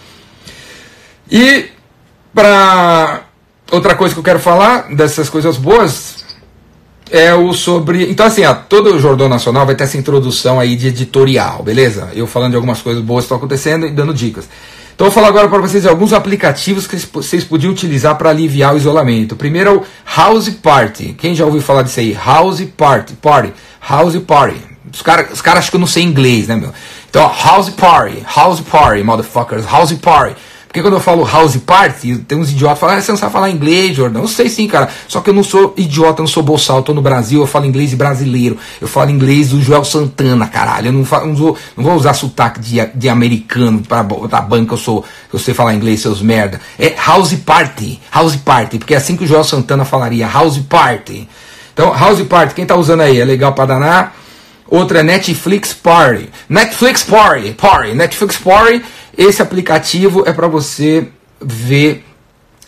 E 1.32 1.68
para 2.36 3.22
outra 3.72 3.96
coisa 3.96 4.14
que 4.14 4.20
eu 4.20 4.26
quero 4.26 4.40
falar 4.40 4.94
dessas 4.94 5.30
coisas 5.30 5.56
boas 5.56 6.23
é 7.12 7.34
o 7.34 7.54
sobre. 7.54 8.10
Então, 8.10 8.26
assim, 8.26 8.44
ó, 8.44 8.54
todo 8.54 8.96
o 8.96 9.00
Jordão 9.00 9.30
Nacional 9.30 9.66
vai 9.66 9.76
ter 9.76 9.84
essa 9.84 9.98
introdução 9.98 10.60
aí 10.60 10.76
de 10.76 10.88
editorial, 10.88 11.64
beleza? 11.64 12.10
Eu 12.14 12.28
falando 12.28 12.52
de 12.52 12.56
algumas 12.56 12.82
coisas 12.82 13.04
boas 13.04 13.24
que 13.24 13.26
estão 13.26 13.38
acontecendo 13.38 13.86
e 13.86 13.92
dando 13.92 14.14
dicas. 14.14 14.48
Então, 14.96 15.08
eu 15.08 15.12
vou 15.12 15.16
falar 15.16 15.30
agora 15.30 15.48
para 15.48 15.60
vocês 15.60 15.88
alguns 15.88 16.14
aplicativos 16.14 16.86
que 16.86 16.96
vocês 16.96 17.44
podiam 17.44 17.72
utilizar 17.72 18.16
para 18.16 18.30
aliviar 18.30 18.76
o 18.76 18.78
isolamento. 18.78 19.36
Primeiro 19.36 19.70
é 19.70 19.74
o 19.74 19.84
House 20.16 20.50
Party. 20.50 21.16
Quem 21.18 21.34
já 21.34 21.46
ouviu 21.46 21.62
falar 21.62 21.82
disso 21.82 22.00
aí? 22.00 22.14
House 22.14 22.62
Party. 22.78 23.14
Party. 23.14 23.54
House 23.82 24.16
Party. 24.18 24.62
Os 24.94 25.02
caras 25.02 25.34
os 25.34 25.42
cara 25.42 25.58
acham 25.58 25.72
que 25.72 25.76
eu 25.76 25.80
não 25.80 25.88
sei 25.88 26.04
inglês, 26.04 26.48
né, 26.48 26.56
meu? 26.56 26.72
Então, 27.10 27.24
House 27.24 27.70
Party. 27.70 28.24
House 28.36 28.60
Party, 28.60 29.04
motherfuckers. 29.04 29.66
House 29.66 29.94
Party. 29.94 30.36
Porque 30.74 30.82
quando 30.82 30.96
eu 30.96 31.00
falo 31.00 31.24
house 31.24 31.56
party, 31.58 32.18
tem 32.28 32.36
uns 32.36 32.50
idiotas 32.50 32.80
que 32.80 32.80
falam, 32.80 32.98
ah, 32.98 33.02
você 33.02 33.12
não 33.12 33.18
sabe 33.20 33.32
falar 33.32 33.52
inglês, 33.52 33.96
Jordan. 33.96 34.22
Eu 34.22 34.28
sei 34.28 34.50
sim, 34.50 34.68
cara. 34.68 34.90
Só 35.08 35.22
que 35.22 35.30
eu 35.30 35.34
não 35.34 35.44
sou 35.44 35.72
idiota, 35.78 36.20
eu 36.20 36.24
não 36.24 36.28
sou 36.28 36.42
bolsal, 36.42 36.78
eu 36.78 36.82
tô 36.82 36.96
no 36.96 37.02
Brasil, 37.02 37.42
eu 37.42 37.46
falo 37.46 37.68
inglês 37.68 37.94
brasileiro. 37.94 38.58
Eu 38.82 38.88
falo 38.88 39.12
inglês 39.12 39.50
do 39.50 39.62
Joel 39.62 39.86
Santana, 39.86 40.48
caralho. 40.48 40.88
Eu 40.88 40.92
não, 40.92 41.06
falo, 41.06 41.28
não, 41.28 41.36
vou, 41.36 41.56
não 41.78 41.84
vou 41.84 41.94
usar 41.94 42.16
sotaque 42.16 42.60
de, 42.60 42.84
de 42.96 43.08
americano 43.08 43.84
pra 43.88 44.02
da 44.02 44.42
banca, 44.42 44.74
eu 44.74 44.78
sou, 44.80 45.06
eu 45.32 45.38
sei 45.38 45.54
falar 45.54 45.76
inglês, 45.76 46.00
seus 46.00 46.24
merda. 46.24 46.60
É 46.80 46.96
house 46.98 47.36
party, 47.36 48.02
house 48.12 48.36
party, 48.36 48.80
porque 48.80 48.96
é 48.96 48.98
assim 48.98 49.16
que 49.16 49.26
o 49.26 49.28
Joel 49.28 49.44
Santana 49.44 49.86
falaria, 49.86 50.28
house 50.28 50.58
party. 50.58 51.30
Então, 51.72 51.94
house 51.94 52.24
party, 52.24 52.56
quem 52.56 52.66
tá 52.66 52.76
usando 52.76 53.02
aí? 53.02 53.20
É 53.20 53.26
legal 53.26 53.54
pra 53.54 53.68
danar. 53.68 54.16
Outra 54.68 55.02
é 55.02 55.04
Netflix 55.04 55.72
Party. 55.72 56.32
Netflix 56.50 57.04
Party, 57.04 57.52
Party, 57.52 57.94
Netflix 57.94 58.38
Party 58.38 58.82
esse 59.18 59.42
aplicativo 59.42 60.24
é 60.26 60.34
para 60.34 60.48
você 60.48 61.08
ver, 61.40 62.06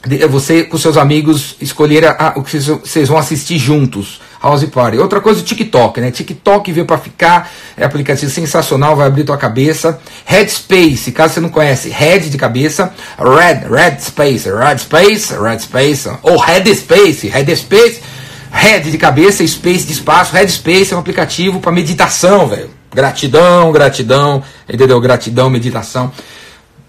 é 0.10 0.28
você 0.28 0.64
com 0.64 0.78
seus 0.78 0.98
amigos 0.98 1.56
escolher 1.60 2.06
a, 2.06 2.12
a, 2.12 2.40
o 2.40 2.44
que 2.44 2.60
vocês 2.60 3.08
vão 3.08 3.18
assistir 3.18 3.58
juntos. 3.58 4.22
House 4.46 4.64
Party. 4.66 5.00
Outra 5.00 5.20
coisa, 5.20 5.42
o 5.42 5.44
TikTok, 5.44 6.00
né? 6.00 6.12
TikTok 6.12 6.72
veio 6.72 6.86
para 6.86 7.00
ficar, 7.00 7.52
é 7.76 7.84
aplicativo 7.84 8.32
sensacional, 8.32 8.96
vai 8.96 9.08
abrir 9.08 9.24
tua 9.24 9.38
cabeça. 9.38 10.00
Headspace, 10.24 11.12
caso 11.12 11.34
você 11.34 11.40
não 11.40 11.50
conhece, 11.50 11.90
Head 11.90 12.30
de 12.30 12.38
cabeça, 12.38 12.94
Red, 13.18 13.68
Red 13.68 14.00
Space, 14.02 14.48
Red 14.48 14.78
Space, 14.78 15.34
Red 15.34 15.60
Space, 15.60 16.10
ou 16.22 16.38
Headspace, 16.38 17.28
Headspace, 17.28 18.02
Head 18.52 18.92
de 18.92 18.98
cabeça, 19.00 19.46
Space 19.46 19.86
de 19.86 19.94
espaço, 19.94 20.36
Headspace 20.36 20.94
é 20.94 20.96
um 20.96 21.00
aplicativo 21.00 21.60
para 21.60 21.72
meditação, 21.72 22.48
velho. 22.48 22.75
Gratidão, 22.96 23.72
gratidão, 23.72 24.42
entendeu? 24.68 25.00
Gratidão, 25.00 25.50
meditação. 25.50 26.12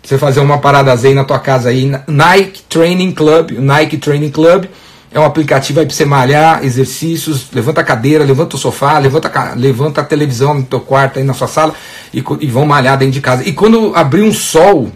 Você 0.02 0.16
fazer 0.16 0.40
uma 0.40 0.58
parada 0.58 0.94
zen 0.96 1.14
na 1.14 1.24
tua 1.24 1.38
casa 1.38 1.68
aí, 1.68 1.90
Nike 2.06 2.62
Training 2.68 3.12
Club, 3.12 3.50
Nike 3.58 3.96
Training 3.96 4.30
Club 4.30 4.66
é 5.10 5.18
um 5.18 5.24
aplicativo 5.24 5.80
aí 5.80 5.86
para 5.86 5.94
você 5.94 6.04
malhar, 6.04 6.64
exercícios, 6.64 7.46
levanta 7.52 7.80
a 7.80 7.84
cadeira, 7.84 8.22
levanta 8.22 8.54
o 8.54 8.58
sofá, 8.58 8.98
levanta 8.98 9.30
a, 9.34 9.54
levanta 9.54 10.00
a 10.00 10.04
televisão 10.04 10.54
no 10.54 10.62
teu 10.62 10.80
quarto 10.80 11.18
aí 11.18 11.24
na 11.24 11.34
sua 11.34 11.48
sala 11.48 11.74
e, 12.14 12.22
e 12.40 12.46
vão 12.46 12.66
malhar 12.66 12.96
dentro 12.96 13.14
de 13.14 13.20
casa. 13.20 13.42
E 13.48 13.52
quando 13.52 13.92
abrir 13.96 14.22
um 14.22 14.32
sol, 14.32 14.92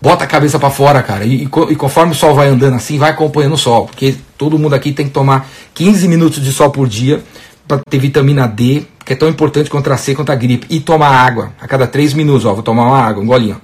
bota 0.00 0.22
a 0.22 0.26
cabeça 0.26 0.58
para 0.58 0.70
fora, 0.70 1.02
cara. 1.02 1.24
E, 1.24 1.44
e, 1.44 1.76
conforme 1.76 2.12
o 2.12 2.14
sol 2.14 2.34
vai 2.34 2.48
andando 2.48 2.76
assim, 2.76 2.98
vai 2.98 3.10
acompanhando 3.10 3.54
o 3.54 3.58
sol, 3.58 3.86
porque 3.86 4.16
Todo 4.36 4.58
mundo 4.58 4.74
aqui 4.74 4.92
tem 4.92 5.06
que 5.06 5.12
tomar 5.12 5.48
15 5.74 6.08
minutos 6.08 6.42
de 6.42 6.52
sol 6.52 6.70
por 6.70 6.88
dia 6.88 7.22
para 7.66 7.80
ter 7.88 7.98
vitamina 7.98 8.46
D, 8.46 8.84
que 9.04 9.12
é 9.12 9.16
tão 9.16 9.28
importante 9.28 9.68
contra 9.68 9.94
a 9.94 9.96
seca, 9.96 10.18
contra 10.18 10.34
a 10.34 10.38
gripe. 10.38 10.66
E 10.70 10.80
tomar 10.80 11.08
água 11.08 11.52
a 11.60 11.68
cada 11.68 11.86
3 11.86 12.14
minutos. 12.14 12.44
Ó, 12.44 12.54
vou 12.54 12.62
tomar 12.62 12.86
uma 12.86 12.98
água, 12.98 13.22
um 13.22 13.26
golinho. 13.26 13.60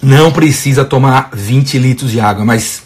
Não 0.00 0.32
precisa 0.32 0.84
tomar 0.84 1.30
20 1.32 1.78
litros 1.78 2.10
de 2.10 2.20
água, 2.20 2.44
mas 2.44 2.82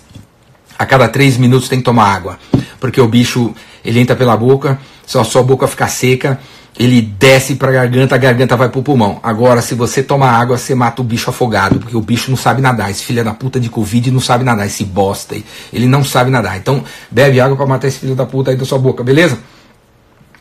a 0.79 0.85
cada 0.85 1.09
3 1.09 1.37
minutos 1.39 1.69
tem 1.69 1.79
que 1.79 1.85
tomar 1.85 2.15
água. 2.15 2.39
Porque 2.79 3.01
o 3.01 3.09
bicho, 3.09 3.55
ele 3.85 4.01
entra 4.01 4.15
pela 4.15 4.37
boca, 4.37 4.79
se 5.07 5.19
a 5.19 5.25
sua 5.25 5.43
boca 5.43 5.67
ficar 5.67 5.89
seca, 5.89 6.39
ele 6.79 7.01
desce 7.01 7.55
para 7.55 7.69
a 7.69 7.73
garganta, 7.73 8.15
a 8.15 8.19
garganta 8.19 8.57
vai 8.57 8.69
para 8.69 8.79
o 8.79 8.83
pulmão. 8.83 9.19
Agora, 9.23 9.63
se 9.63 9.75
você 9.75 10.03
tomar 10.03 10.31
água, 10.33 10.59
você 10.59 10.75
mata 10.75 11.01
o 11.01 11.05
bicho 11.05 11.31
afogado, 11.31 11.79
porque 11.79 11.97
o 11.97 12.01
bicho 12.01 12.31
não 12.31 12.37
sabe 12.37 12.61
nadar. 12.61 12.91
Esse 12.91 13.03
filho 13.03 13.25
da 13.25 13.33
puta 13.33 13.59
de 13.59 13.71
Covid 13.71 14.11
não 14.11 14.21
sabe 14.21 14.45
nadar, 14.45 14.67
esse 14.67 14.85
bosta 14.85 15.35
aí. 15.35 15.45
Ele 15.73 15.87
não 15.87 16.05
sabe 16.05 16.31
nadar. 16.31 16.57
Então, 16.59 16.85
bebe 17.11 17.41
água 17.41 17.57
para 17.57 17.67
matar 17.67 17.89
esse 17.89 17.99
filho 17.99 18.15
da 18.15 18.27
puta 18.27 18.51
aí 18.51 18.57
da 18.57 18.65
sua 18.65 18.79
boca, 18.79 19.03
beleza? 19.03 19.39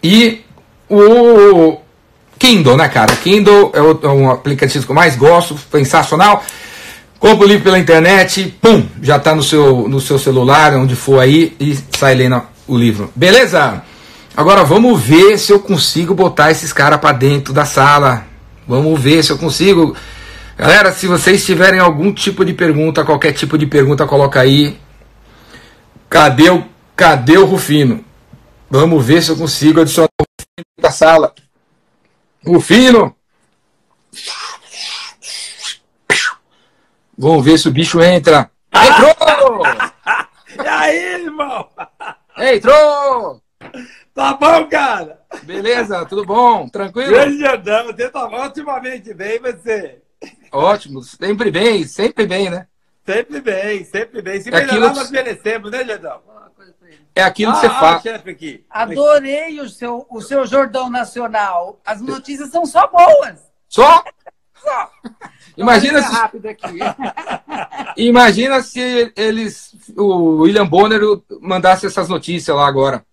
E 0.03 0.41
o 0.89 1.77
Kindle, 2.37 2.75
né, 2.75 2.89
cara? 2.89 3.15
Kindle 3.15 3.71
é, 3.73 4.05
é 4.05 4.09
um 4.09 4.29
aplicativo 4.29 4.85
que 4.85 4.91
eu 4.91 4.95
mais 4.95 5.15
gosto, 5.15 5.57
sensacional. 5.71 6.43
Compra 7.17 7.45
o 7.45 7.47
livro 7.47 7.63
pela 7.63 7.79
internet, 7.79 8.55
pum, 8.61 8.85
já 9.01 9.15
está 9.15 9.33
no 9.33 9.41
seu, 9.41 9.87
no 9.87 10.01
seu 10.01 10.19
celular, 10.19 10.75
onde 10.75 10.95
for 10.95 11.19
aí, 11.19 11.55
e 11.59 11.77
sai 11.97 12.13
lendo 12.13 12.41
o 12.67 12.77
livro. 12.77 13.09
Beleza? 13.15 13.81
Agora 14.35 14.65
vamos 14.65 15.01
ver 15.01 15.37
se 15.39 15.53
eu 15.53 15.61
consigo 15.61 16.13
botar 16.13 16.51
esses 16.51 16.73
caras 16.73 16.99
para 16.99 17.15
dentro 17.15 17.53
da 17.53 17.63
sala. 17.63 18.27
Vamos 18.67 18.99
ver 18.99 19.23
se 19.23 19.31
eu 19.31 19.37
consigo. 19.37 19.95
Galera, 20.57 20.91
se 20.91 21.07
vocês 21.07 21.45
tiverem 21.45 21.79
algum 21.79 22.13
tipo 22.13 22.43
de 22.43 22.53
pergunta, 22.53 23.05
qualquer 23.05 23.31
tipo 23.31 23.57
de 23.57 23.65
pergunta, 23.65 24.05
coloca 24.05 24.41
aí. 24.41 24.77
Cadê 26.09 26.49
o, 26.49 26.65
cadê 26.97 27.37
o 27.37 27.45
Rufino? 27.45 28.03
Vamos 28.69 29.05
ver 29.05 29.23
se 29.23 29.31
eu 29.31 29.37
consigo 29.37 29.79
adicionar 29.79 30.09
o 30.19 30.23
Rufino 30.23 30.81
da 30.81 30.91
sala. 30.91 31.33
Rufino! 32.45 33.15
Vamos 37.17 37.45
ver 37.45 37.57
se 37.57 37.69
o 37.69 37.71
bicho 37.71 38.03
entra. 38.03 38.51
Entrou! 38.73 39.63
e 40.61 40.67
aí, 40.67 41.23
irmão? 41.23 41.69
Entrou! 42.37 43.44
Tá 44.15 44.33
bom, 44.33 44.65
cara? 44.69 45.19
Beleza, 45.43 46.05
tudo 46.05 46.23
bom? 46.23 46.69
Tranquilo? 46.69 47.11
Grande 47.11 47.37
Jordão, 47.37 47.87
você 47.87 48.09
tá 48.09 48.25
otimamente 48.45 49.13
bem, 49.13 49.39
você? 49.41 50.01
Ótimo, 50.53 51.03
sempre 51.03 51.51
bem, 51.51 51.85
sempre 51.85 52.25
bem, 52.25 52.49
né? 52.49 52.65
Sempre 53.05 53.41
bem, 53.41 53.83
sempre 53.83 54.21
bem. 54.21 54.39
Se 54.39 54.47
é 54.47 54.51
melhorar, 54.53 54.91
que... 54.91 54.95
nós 54.99 55.11
merecemos, 55.11 55.69
né, 55.69 55.83
Jordão? 55.83 56.21
É 57.13 57.23
aquilo 57.23 57.51
que 57.53 57.59
você 57.59 57.67
ah, 57.67 57.79
faz. 57.79 58.03
Adorei 58.69 59.59
o 59.59 59.67
seu, 59.67 60.07
o 60.09 60.21
seu 60.21 60.47
Jordão 60.47 60.89
Nacional. 60.89 61.81
As 61.85 61.99
notícias 61.99 62.49
são 62.49 62.65
só 62.65 62.87
boas. 62.87 63.51
Só? 63.67 64.01
Só. 64.63 64.91
Imagina 65.57 66.01
se... 66.01 66.13
rápido 66.13 66.45
aqui. 66.47 66.79
Imagina 67.97 68.61
se 68.61 69.11
eles, 69.15 69.75
o 69.97 70.41
William 70.43 70.65
Bonner 70.65 71.01
mandasse 71.41 71.85
essas 71.85 72.07
notícias 72.07 72.55
lá 72.55 72.65
agora. 72.65 73.05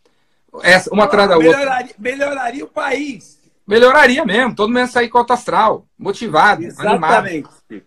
Essa, 0.62 0.92
uma 0.92 1.04
atrás 1.04 1.28
da 1.28 1.38
melhoraria, 1.38 1.82
outra. 1.82 1.94
Melhoraria 1.98 2.64
o 2.64 2.68
país. 2.68 3.40
Melhoraria 3.66 4.24
mesmo, 4.24 4.54
todo 4.54 4.68
mundo 4.68 4.80
ia 4.80 4.86
sair 4.86 5.08
cota 5.08 5.34
astral, 5.34 5.86
motivado, 5.98 6.64
Exatamente. 6.64 7.48
Animado. 7.70 7.84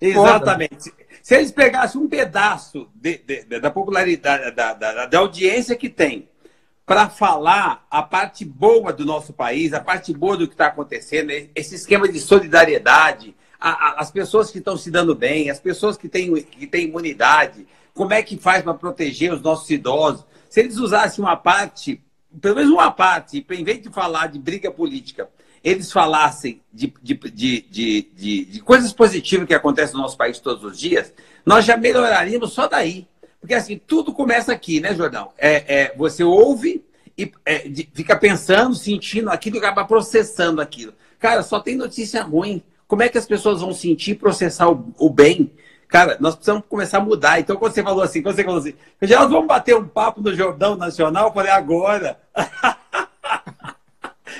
Exatamente. 0.00 0.90
Foda. 0.90 1.04
Se 1.22 1.34
eles 1.34 1.50
pegassem 1.50 2.00
um 2.00 2.08
pedaço 2.08 2.88
de, 2.94 3.16
de, 3.18 3.44
de, 3.44 3.58
da 3.60 3.70
popularidade, 3.70 4.50
da, 4.50 4.74
da, 4.74 5.06
da 5.06 5.18
audiência 5.18 5.74
que 5.74 5.88
tem, 5.88 6.28
para 6.84 7.08
falar 7.08 7.86
a 7.90 8.02
parte 8.02 8.44
boa 8.44 8.92
do 8.92 9.04
nosso 9.06 9.32
país, 9.32 9.72
a 9.72 9.80
parte 9.80 10.12
boa 10.12 10.36
do 10.36 10.46
que 10.46 10.52
está 10.52 10.66
acontecendo, 10.66 11.30
esse 11.54 11.74
esquema 11.74 12.06
de 12.06 12.20
solidariedade, 12.20 13.34
a, 13.58 13.70
a, 13.70 14.00
as 14.00 14.10
pessoas 14.10 14.50
que 14.50 14.58
estão 14.58 14.76
se 14.76 14.90
dando 14.90 15.14
bem, 15.14 15.48
as 15.48 15.58
pessoas 15.58 15.96
que 15.96 16.08
têm, 16.08 16.34
que 16.42 16.66
têm 16.66 16.84
imunidade, 16.84 17.66
como 17.94 18.12
é 18.12 18.22
que 18.22 18.36
faz 18.36 18.62
para 18.62 18.74
proteger 18.74 19.32
os 19.32 19.40
nossos 19.40 19.70
idosos. 19.70 20.26
Se 20.54 20.60
eles 20.60 20.76
usassem 20.76 21.24
uma 21.24 21.36
parte 21.36 22.00
pelo 22.40 22.54
menos 22.54 22.70
uma 22.70 22.88
parte, 22.88 23.44
em 23.50 23.64
vez 23.64 23.82
de 23.82 23.90
falar 23.90 24.28
de 24.28 24.38
briga 24.38 24.70
política, 24.70 25.28
eles 25.64 25.90
falassem 25.90 26.60
de, 26.72 26.94
de, 27.02 27.14
de, 27.14 27.60
de, 28.14 28.44
de 28.44 28.60
coisas 28.60 28.92
positivas 28.92 29.48
que 29.48 29.54
acontecem 29.54 29.96
no 29.96 30.02
nosso 30.02 30.16
país 30.16 30.38
todos 30.38 30.62
os 30.62 30.78
dias, 30.78 31.12
nós 31.44 31.64
já 31.64 31.76
melhoraríamos 31.76 32.52
só 32.52 32.68
daí. 32.68 33.08
Porque 33.40 33.52
assim, 33.52 33.80
tudo 33.84 34.14
começa 34.14 34.52
aqui, 34.52 34.78
né, 34.78 34.94
Jordão? 34.94 35.32
É, 35.36 35.80
é, 35.82 35.96
você 35.96 36.22
ouve 36.22 36.84
e 37.18 37.32
é, 37.44 37.68
fica 37.92 38.14
pensando, 38.16 38.76
sentindo 38.76 39.30
aquilo 39.30 39.58
acaba 39.58 39.84
processando 39.84 40.60
aquilo. 40.60 40.94
Cara, 41.18 41.42
só 41.42 41.58
tem 41.58 41.74
notícia 41.74 42.22
ruim. 42.22 42.62
Como 42.86 43.02
é 43.02 43.08
que 43.08 43.18
as 43.18 43.26
pessoas 43.26 43.60
vão 43.60 43.74
sentir 43.74 44.14
processar 44.14 44.70
o, 44.70 44.94
o 44.98 45.10
bem? 45.10 45.50
Cara, 45.94 46.16
nós 46.18 46.34
precisamos 46.34 46.64
começar 46.68 46.98
a 46.98 47.00
mudar. 47.00 47.38
Então, 47.38 47.54
quando 47.54 47.72
você 47.72 47.80
falou 47.80 48.02
assim, 48.02 48.20
quando 48.20 48.34
você 48.34 48.42
falou 48.42 48.58
assim, 48.58 48.74
nós 49.00 49.30
vamos 49.30 49.46
bater 49.46 49.76
um 49.76 49.86
papo 49.86 50.20
no 50.20 50.34
Jordão 50.34 50.74
Nacional, 50.74 51.28
eu 51.28 51.32
falei, 51.32 51.52
agora. 51.52 52.20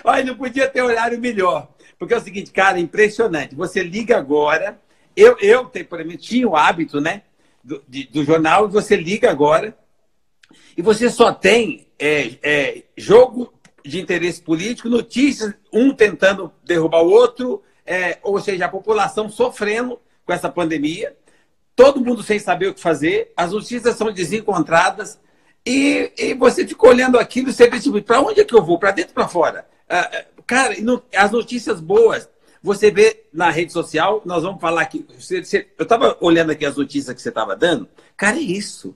Olha, 0.03 0.25
não 0.25 0.35
podia 0.35 0.69
ter 0.69 0.83
horário 0.83 1.17
melhor. 1.21 1.69
Porque 1.97 2.13
é 2.13 2.17
o 2.17 2.21
seguinte, 2.21 2.51
cara, 2.51 2.81
impressionante. 2.81 3.55
Você 3.55 3.85
liga 3.85 4.19
agora. 4.19 4.81
Eu, 5.17 5.37
eu 5.41 5.67
por 5.67 6.01
exemplo, 6.01 6.19
tinha 6.19 6.49
o 6.49 6.57
hábito, 6.57 7.01
né? 7.01 7.23
Do, 7.63 7.81
de, 7.87 8.03
do 8.09 8.25
jornal, 8.25 8.69
você 8.69 8.97
liga 8.97 9.31
agora 9.31 9.79
e 10.77 10.83
você 10.83 11.09
só 11.09 11.33
tem 11.33 11.87
é, 12.01 12.33
é, 12.43 12.83
jogo 12.97 13.55
de 13.85 14.01
interesse 14.01 14.43
político, 14.43 14.89
notícias, 14.89 15.55
um 15.73 15.95
tentando 15.95 16.53
derrubar 16.65 17.03
o 17.03 17.11
outro, 17.11 17.63
é, 17.87 18.19
ou 18.25 18.41
seja, 18.41 18.65
a 18.65 18.69
população 18.69 19.31
sofrendo 19.31 20.01
com 20.27 20.33
essa 20.33 20.49
pandemia 20.49 21.15
todo 21.77 22.01
mundo 22.01 22.23
sem 22.23 22.39
saber 22.39 22.69
o 22.69 22.75
que 22.75 22.81
fazer, 22.81 23.33
as 23.37 23.53
notícias 23.53 23.97
são 23.97 24.13
desencontradas 24.13 25.19
e, 25.67 26.13
e 26.17 26.35
você 26.35 26.67
fica 26.67 26.87
olhando 26.87 27.19
aquilo 27.19 27.49
e 27.49 27.53
você 27.53 27.69
vê, 27.69 28.01
para 28.03 28.21
onde 28.21 28.41
é 28.41 28.45
que 28.45 28.55
eu 28.55 28.63
vou? 28.63 28.79
Para 28.79 28.91
dentro 28.91 29.15
para 29.15 29.29
fora? 29.29 29.67
Uh, 29.89 30.43
cara, 30.47 30.75
as 31.17 31.31
notícias 31.31 31.81
boas, 31.81 32.29
você 32.63 32.91
vê 32.91 33.25
na 33.33 33.51
rede 33.51 33.73
social, 33.73 34.23
nós 34.25 34.43
vamos 34.43 34.61
falar 34.61 34.83
aqui. 34.83 35.07
Você, 35.19 35.43
você, 35.43 35.69
eu 35.79 35.83
estava 35.85 36.17
olhando 36.21 36.51
aqui 36.51 36.65
as 36.67 36.77
notícias 36.77 37.15
que 37.15 37.23
você 37.23 37.31
estava 37.31 37.57
dando. 37.57 37.89
Cara, 38.17 38.37
é 38.37 38.41
isso. 38.41 38.95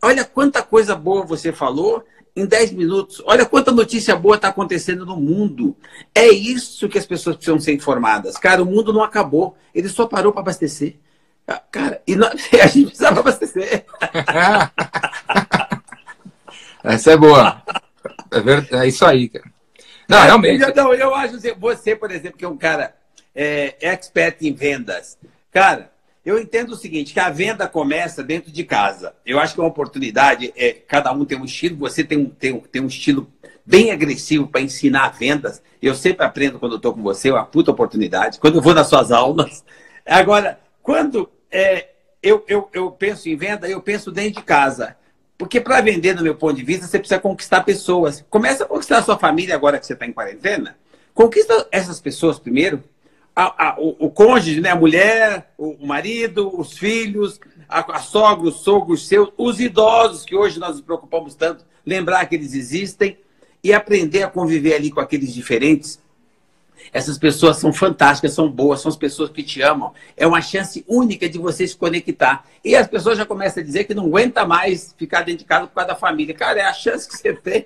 Olha 0.00 0.24
quanta 0.24 0.62
coisa 0.62 0.96
boa 0.96 1.24
você 1.24 1.52
falou 1.52 2.04
em 2.34 2.46
10 2.46 2.72
minutos. 2.72 3.22
Olha 3.24 3.46
quanta 3.46 3.70
notícia 3.70 4.16
boa 4.16 4.36
está 4.36 4.48
acontecendo 4.48 5.06
no 5.06 5.16
mundo. 5.16 5.76
É 6.14 6.28
isso 6.28 6.88
que 6.88 6.98
as 6.98 7.06
pessoas 7.06 7.36
precisam 7.36 7.60
ser 7.60 7.72
informadas. 7.72 8.36
Cara, 8.36 8.62
o 8.62 8.66
mundo 8.66 8.92
não 8.92 9.02
acabou. 9.02 9.56
Ele 9.74 9.88
só 9.88 10.06
parou 10.06 10.32
para 10.32 10.42
abastecer. 10.42 10.96
Cara, 11.70 12.02
e 12.06 12.16
nós, 12.16 12.32
a 12.52 12.66
gente 12.66 12.86
precisava 12.86 13.20
abastecer. 13.20 13.84
Essa 16.84 17.12
é 17.12 17.16
boa. 17.16 17.62
É, 18.30 18.40
verdade, 18.40 18.84
é 18.84 18.88
isso 18.88 19.04
aí, 19.04 19.28
cara. 19.28 19.44
Não, 20.08 20.18
é, 20.18 20.24
realmente. 20.24 20.74
Não, 20.74 20.92
eu 20.92 21.14
acho 21.14 21.38
que 21.38 21.54
você, 21.54 21.94
por 21.94 22.10
exemplo, 22.10 22.38
que 22.38 22.44
é 22.44 22.48
um 22.48 22.56
cara 22.56 22.94
é, 23.34 23.76
expert 23.80 24.42
em 24.42 24.52
vendas. 24.52 25.18
Cara, 25.50 25.90
eu 26.24 26.38
entendo 26.38 26.70
o 26.70 26.76
seguinte, 26.76 27.12
que 27.12 27.20
a 27.20 27.30
venda 27.30 27.66
começa 27.66 28.22
dentro 28.22 28.50
de 28.50 28.64
casa. 28.64 29.14
Eu 29.26 29.40
acho 29.40 29.54
que 29.54 29.60
é 29.60 29.62
uma 29.62 29.68
oportunidade, 29.68 30.52
é, 30.56 30.72
cada 30.72 31.12
um 31.12 31.24
tem 31.24 31.38
um 31.38 31.44
estilo, 31.44 31.76
você 31.76 32.04
tem 32.04 32.18
um, 32.18 32.26
tem, 32.26 32.58
tem 32.60 32.82
um 32.82 32.86
estilo 32.86 33.28
bem 33.66 33.90
agressivo 33.90 34.46
para 34.46 34.60
ensinar 34.60 35.10
vendas. 35.10 35.62
Eu 35.80 35.94
sempre 35.94 36.24
aprendo 36.24 36.58
quando 36.58 36.72
eu 36.72 36.76
estou 36.76 36.94
com 36.94 37.02
você, 37.02 37.28
é 37.28 37.32
uma 37.32 37.44
puta 37.44 37.70
oportunidade. 37.70 38.38
Quando 38.38 38.56
eu 38.56 38.62
vou 38.62 38.74
nas 38.74 38.88
suas 38.88 39.10
aulas. 39.10 39.64
Agora, 40.06 40.60
quando 40.82 41.28
é, 41.52 41.90
eu, 42.22 42.44
eu, 42.48 42.68
eu 42.72 42.90
penso 42.90 43.28
em 43.28 43.36
venda, 43.36 43.68
eu 43.68 43.80
penso 43.80 44.10
dentro 44.10 44.40
de 44.40 44.46
casa. 44.46 44.96
Porque 45.36 45.60
para 45.60 45.80
vender, 45.80 46.14
no 46.14 46.22
meu 46.22 46.34
ponto 46.34 46.54
de 46.54 46.62
vista, 46.62 46.86
você 46.86 46.98
precisa 46.98 47.20
conquistar 47.20 47.62
pessoas. 47.62 48.24
Começa 48.30 48.64
a 48.64 48.66
conquistar 48.66 48.98
a 48.98 49.02
sua 49.02 49.18
família 49.18 49.54
agora 49.54 49.78
que 49.78 49.86
você 49.86 49.92
está 49.92 50.06
em 50.06 50.12
quarentena. 50.12 50.76
Conquista 51.12 51.66
essas 51.70 52.00
pessoas 52.00 52.38
primeiro. 52.38 52.82
A, 53.34 53.70
a, 53.70 53.80
o, 53.80 54.06
o, 54.06 54.10
cônjuge, 54.10 54.60
né? 54.60 54.70
a 54.70 54.76
mulher, 54.76 55.52
o, 55.58 55.70
o 55.70 55.86
marido, 55.86 56.54
os 56.58 56.78
filhos, 56.78 57.40
a, 57.68 57.96
a 57.96 57.98
sogra, 57.98 58.48
os 58.48 58.60
sogros 58.62 59.08
seus, 59.08 59.30
os 59.36 59.58
idosos, 59.58 60.24
que 60.24 60.36
hoje 60.36 60.60
nós 60.60 60.72
nos 60.72 60.80
preocupamos 60.82 61.34
tanto, 61.34 61.64
lembrar 61.84 62.26
que 62.26 62.34
eles 62.34 62.54
existem 62.54 63.18
e 63.64 63.72
aprender 63.72 64.22
a 64.22 64.28
conviver 64.28 64.74
ali 64.74 64.90
com 64.90 65.00
aqueles 65.00 65.32
diferentes 65.32 65.98
essas 66.92 67.16
pessoas 67.16 67.56
são 67.56 67.72
fantásticas, 67.72 68.34
são 68.34 68.50
boas, 68.50 68.80
são 68.80 68.90
as 68.90 68.96
pessoas 68.96 69.30
que 69.30 69.42
te 69.42 69.62
amam. 69.62 69.92
É 70.14 70.26
uma 70.26 70.42
chance 70.42 70.84
única 70.86 71.28
de 71.28 71.38
você 71.38 71.66
se 71.66 71.74
conectar. 71.74 72.44
E 72.62 72.76
as 72.76 72.86
pessoas 72.86 73.16
já 73.16 73.24
começam 73.24 73.62
a 73.62 73.66
dizer 73.66 73.84
que 73.84 73.94
não 73.94 74.04
aguenta 74.04 74.44
mais 74.44 74.94
ficar 74.98 75.22
dentro 75.22 75.38
de 75.38 75.44
casa 75.46 75.66
por 75.66 75.74
causa 75.74 75.88
da 75.88 75.96
família. 75.96 76.34
Cara, 76.34 76.60
é 76.60 76.64
a 76.64 76.72
chance 76.72 77.08
que 77.08 77.16
você 77.16 77.32
tem 77.32 77.64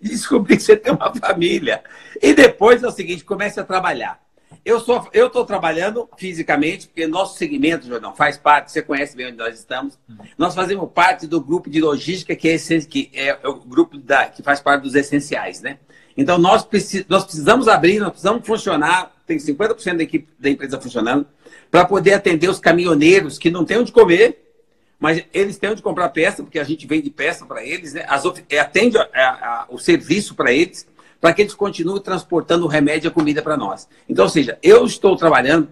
de 0.00 0.10
descobrir 0.10 0.56
que 0.56 0.62
você 0.62 0.76
tem 0.76 0.92
uma 0.92 1.12
família. 1.12 1.82
E 2.22 2.32
depois 2.32 2.82
é 2.84 2.86
o 2.86 2.92
seguinte, 2.92 3.24
comece 3.24 3.58
a 3.58 3.64
trabalhar. 3.64 4.20
Eu 4.64 4.80
sou, 4.80 5.08
eu 5.12 5.28
estou 5.28 5.44
trabalhando 5.44 6.08
fisicamente, 6.16 6.88
porque 6.88 7.06
nosso 7.06 7.38
segmento, 7.38 7.86
Jordão, 7.86 8.14
faz 8.14 8.36
parte, 8.36 8.70
você 8.70 8.82
conhece 8.82 9.16
bem 9.16 9.28
onde 9.28 9.36
nós 9.36 9.58
estamos. 9.58 9.98
Nós 10.36 10.54
fazemos 10.54 10.90
parte 10.92 11.26
do 11.26 11.40
grupo 11.40 11.70
de 11.70 11.80
logística, 11.80 12.34
que 12.36 12.48
é, 12.48 12.58
que 12.80 13.10
é 13.14 13.38
o 13.44 13.54
grupo 13.54 13.96
da, 13.96 14.26
que 14.26 14.42
faz 14.42 14.60
parte 14.60 14.82
dos 14.82 14.94
essenciais, 14.94 15.60
né? 15.62 15.78
Então, 16.16 16.36
nós, 16.36 16.64
precis, 16.64 17.04
nós 17.08 17.24
precisamos 17.24 17.68
abrir, 17.68 18.00
nós 18.00 18.10
precisamos 18.10 18.46
funcionar, 18.46 19.14
tem 19.26 19.36
50% 19.38 19.96
da 19.96 20.02
equipe 20.02 20.28
da 20.38 20.50
empresa 20.50 20.80
funcionando, 20.80 21.26
para 21.70 21.84
poder 21.84 22.14
atender 22.14 22.48
os 22.48 22.58
caminhoneiros 22.58 23.38
que 23.38 23.50
não 23.50 23.64
têm 23.64 23.78
onde 23.78 23.92
comer, 23.92 24.52
mas 24.98 25.24
eles 25.32 25.56
têm 25.58 25.70
onde 25.70 25.80
comprar 25.80 26.08
peça, 26.08 26.42
porque 26.42 26.58
a 26.58 26.64
gente 26.64 26.86
vende 26.86 27.08
peça 27.08 27.46
para 27.46 27.64
eles, 27.64 27.92
né? 27.92 28.04
As, 28.08 28.24
atende 28.26 28.98
a, 28.98 29.02
a, 29.14 29.66
o 29.68 29.78
serviço 29.78 30.34
para 30.34 30.52
eles 30.52 30.86
para 31.20 31.32
que 31.32 31.42
eles 31.42 31.54
continuem 31.54 32.00
transportando 32.00 32.64
o 32.64 32.68
remédio 32.68 33.08
e 33.08 33.10
a 33.10 33.12
comida 33.12 33.42
para 33.42 33.56
nós. 33.56 33.88
Então, 34.08 34.24
ou 34.24 34.30
seja, 34.30 34.58
eu 34.62 34.84
estou 34.84 35.16
trabalhando 35.16 35.68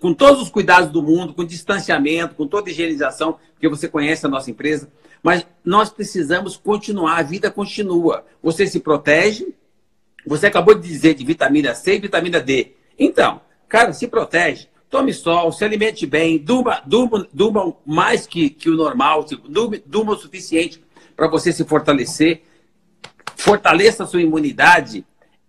com 0.00 0.14
todos 0.14 0.40
os 0.40 0.48
cuidados 0.48 0.90
do 0.90 1.02
mundo, 1.02 1.34
com 1.34 1.44
distanciamento, 1.44 2.36
com 2.36 2.46
toda 2.46 2.68
a 2.68 2.72
higienização, 2.72 3.38
porque 3.52 3.68
você 3.68 3.88
conhece 3.88 4.24
a 4.24 4.28
nossa 4.28 4.48
empresa, 4.48 4.88
mas 5.20 5.44
nós 5.64 5.90
precisamos 5.90 6.56
continuar, 6.56 7.18
a 7.18 7.22
vida 7.22 7.50
continua. 7.50 8.24
Você 8.40 8.68
se 8.68 8.78
protege, 8.78 9.52
você 10.24 10.46
acabou 10.46 10.74
de 10.74 10.86
dizer 10.86 11.14
de 11.14 11.24
vitamina 11.24 11.74
C 11.74 11.96
e 11.96 11.98
vitamina 11.98 12.40
D. 12.40 12.72
Então, 12.96 13.40
cara, 13.68 13.92
se 13.92 14.06
protege, 14.06 14.68
tome 14.88 15.12
sol, 15.12 15.50
se 15.50 15.64
alimente 15.64 16.06
bem, 16.06 16.38
durma, 16.38 16.80
durma, 16.86 17.26
durma 17.32 17.74
mais 17.84 18.28
que, 18.28 18.50
que 18.50 18.70
o 18.70 18.76
normal, 18.76 19.24
durma, 19.48 19.76
durma 19.84 20.12
o 20.12 20.16
suficiente 20.16 20.80
para 21.16 21.26
você 21.26 21.52
se 21.52 21.64
fortalecer 21.64 22.42
fortaleça 23.44 24.04
a 24.04 24.06
sua 24.06 24.22
imunidade 24.22 25.04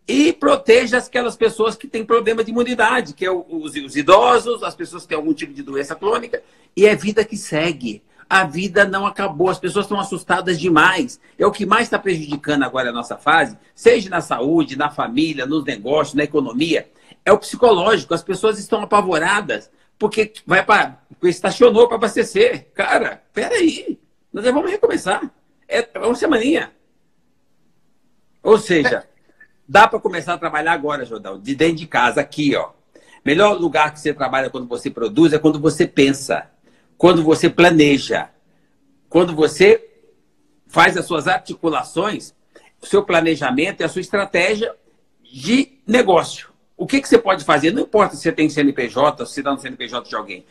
e 0.05 0.33
proteja 0.33 0.97
aquelas 0.97 1.37
pessoas 1.37 1.77
que 1.77 1.87
têm 1.87 2.03
problema 2.03 2.43
de 2.43 2.51
imunidade, 2.51 3.13
que 3.13 3.25
é 3.25 3.31
os, 3.31 3.73
os 3.73 3.95
idosos, 3.95 4.61
as 4.63 4.75
pessoas 4.75 5.03
que 5.03 5.09
têm 5.09 5.17
algum 5.17 5.33
tipo 5.33 5.53
de 5.53 5.63
doença 5.63 5.95
crônica, 5.95 6.43
e 6.75 6.85
é 6.85 6.93
vida 6.93 7.23
que 7.23 7.37
segue. 7.37 8.03
A 8.29 8.43
vida 8.43 8.85
não 8.85 9.05
acabou, 9.05 9.49
as 9.49 9.59
pessoas 9.59 9.85
estão 9.85 9.99
assustadas 9.99 10.59
demais. 10.59 11.21
É 11.39 11.45
o 11.45 11.51
que 11.51 11.65
mais 11.65 11.83
está 11.83 11.97
prejudicando 11.97 12.63
agora 12.63 12.89
a 12.89 12.93
nossa 12.93 13.17
fase, 13.17 13.57
seja 13.73 14.09
na 14.09 14.19
saúde, 14.19 14.75
na 14.75 14.89
família, 14.89 15.45
nos 15.45 15.63
negócios, 15.63 16.15
na 16.15 16.23
economia, 16.23 16.89
é 17.23 17.31
o 17.31 17.37
psicológico. 17.37 18.13
As 18.13 18.23
pessoas 18.23 18.59
estão 18.59 18.81
apavoradas 18.81 19.71
porque 19.97 20.33
vai 20.45 20.65
para 20.65 20.99
estacionou 21.23 21.87
para 21.87 21.95
abastecer. 21.95 22.67
Cara, 22.73 23.23
peraí, 23.31 23.97
nós 24.33 24.43
vamos 24.43 24.69
recomeçar. 24.69 25.31
É 25.67 25.87
uma 25.97 26.13
semaninha. 26.15 26.74
Ou 28.45 28.59
seja, 28.59 29.03
dá 29.67 29.87
para 29.87 29.99
começar 29.99 30.35
a 30.35 30.37
trabalhar 30.37 30.73
agora, 30.73 31.03
Jordão, 31.03 31.39
de 31.39 31.55
dentro 31.55 31.77
de 31.77 31.87
casa, 31.87 32.21
aqui, 32.21 32.55
ó. 32.55 32.69
Melhor 33.25 33.59
lugar 33.59 33.91
que 33.91 33.99
você 33.99 34.13
trabalha 34.13 34.51
quando 34.51 34.67
você 34.67 34.91
produz 34.91 35.33
é 35.33 35.39
quando 35.39 35.59
você 35.59 35.87
pensa, 35.87 36.47
quando 36.95 37.23
você 37.23 37.49
planeja, 37.49 38.29
quando 39.09 39.35
você 39.35 39.89
faz 40.67 40.95
as 40.95 41.05
suas 41.05 41.27
articulações, 41.27 42.35
o 42.79 42.85
seu 42.85 43.03
planejamento 43.03 43.81
e 43.81 43.83
a 43.83 43.89
sua 43.89 44.01
estratégia 44.01 44.75
de 45.23 45.79
negócio. 45.87 46.49
O 46.77 46.85
que, 46.85 47.01
que 47.01 47.09
você 47.09 47.17
pode 47.17 47.43
fazer? 47.43 47.71
Não 47.71 47.81
importa 47.81 48.15
se 48.15 48.21
você 48.21 48.31
tem 48.31 48.47
CNPJ, 48.47 49.25
se 49.25 49.33
você 49.33 49.39
está 49.39 49.51
no 49.51 49.59
CNPJ 49.59 50.07
de 50.07 50.15
alguém. 50.15 50.45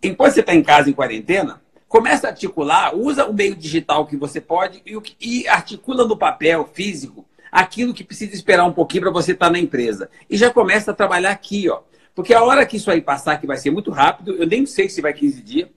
Enquanto 0.00 0.34
você 0.34 0.40
está 0.40 0.54
em 0.54 0.62
casa 0.62 0.88
em 0.88 0.92
quarentena, 0.92 1.60
começa 1.88 2.28
a 2.28 2.30
articular, 2.30 2.94
usa 2.94 3.26
o 3.26 3.34
meio 3.34 3.56
digital 3.56 4.06
que 4.06 4.16
você 4.16 4.40
pode 4.40 4.80
e, 4.86 4.96
e 5.20 5.48
articula 5.48 6.06
no 6.06 6.16
papel 6.16 6.64
físico 6.72 7.26
aquilo 7.50 7.94
que 7.94 8.04
precisa 8.04 8.34
esperar 8.34 8.64
um 8.64 8.72
pouquinho 8.72 9.04
para 9.04 9.10
você 9.10 9.32
estar 9.32 9.46
tá 9.46 9.52
na 9.52 9.58
empresa. 9.58 10.10
E 10.28 10.36
já 10.36 10.50
começa 10.50 10.90
a 10.90 10.94
trabalhar 10.94 11.30
aqui, 11.30 11.68
ó. 11.68 11.82
Porque 12.14 12.34
a 12.34 12.42
hora 12.42 12.66
que 12.66 12.76
isso 12.76 12.90
aí 12.90 13.00
passar, 13.00 13.40
que 13.40 13.46
vai 13.46 13.56
ser 13.56 13.70
muito 13.70 13.90
rápido, 13.90 14.34
eu 14.34 14.46
nem 14.46 14.66
sei 14.66 14.88
se 14.88 15.00
vai 15.00 15.12
15 15.12 15.42
dias, 15.42 15.68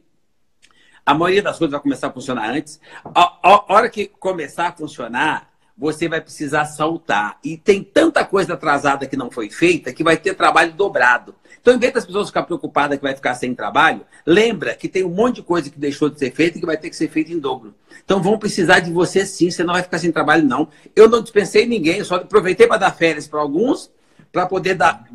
a 1.06 1.14
maioria 1.14 1.42
das 1.42 1.58
coisas 1.58 1.72
vai 1.72 1.82
começar 1.82 2.08
a 2.08 2.12
funcionar 2.12 2.50
antes. 2.50 2.80
A, 3.04 3.38
a 3.44 3.74
hora 3.74 3.90
que 3.90 4.08
começar 4.08 4.70
a 4.70 4.72
funcionar, 4.72 5.53
você 5.78 6.08
vai 6.08 6.22
precisar 6.22 6.66
saltar. 6.66 7.38
E 7.44 7.58
tem 7.58 7.84
tanta 7.84 8.24
coisa 8.24 8.54
atrasada 8.54 9.08
que 9.08 9.18
não 9.18 9.32
foi 9.32 9.50
feita 9.50 9.92
que 9.92 10.04
vai 10.04 10.18
ter 10.18 10.36
trabalho 10.36 10.74
dobrado. 10.74 11.36
Então, 11.62 11.74
em 11.74 11.80
vez 11.80 11.94
das 11.94 12.06
pessoas 12.06 12.28
ficar 12.28 12.44
preocupadas 12.44 12.98
que 12.98 13.04
vai 13.04 13.16
ficar 13.16 13.36
sem 13.36 13.56
trabalho, 13.56 14.02
lembra 14.26 14.76
que 14.76 14.90
tem 14.90 15.04
um 15.04 15.10
monte 15.10 15.38
de 15.38 15.44
coisa 15.44 15.70
que 15.70 15.80
deixou 15.80 16.10
de 16.10 16.20
ser 16.20 16.32
feita 16.32 16.58
e 16.58 16.60
que 16.60 16.66
vai 16.66 16.78
ter 16.78 16.90
que 16.90 16.96
ser 16.96 17.08
feita 17.08 17.32
em 17.32 17.40
dobro. 17.40 17.74
Então, 18.04 18.22
vão 18.22 18.38
precisar 18.38 18.82
de 18.82 18.92
você 18.92 19.26
sim, 19.26 19.50
você 19.50 19.64
não 19.64 19.74
vai 19.74 19.82
ficar 19.82 19.98
sem 19.98 20.12
trabalho, 20.12 20.46
não. 20.46 20.68
Eu 20.96 21.08
não 21.08 21.22
dispensei 21.22 21.66
ninguém, 21.66 22.00
eu 22.00 22.06
só 22.06 22.16
aproveitei 22.16 22.68
para 22.68 22.78
dar 22.78 22.92
férias 22.92 23.28
para 23.28 23.40
alguns, 23.40 23.90
para 24.34 24.46
poder 24.48 24.74
dar, 24.74 25.08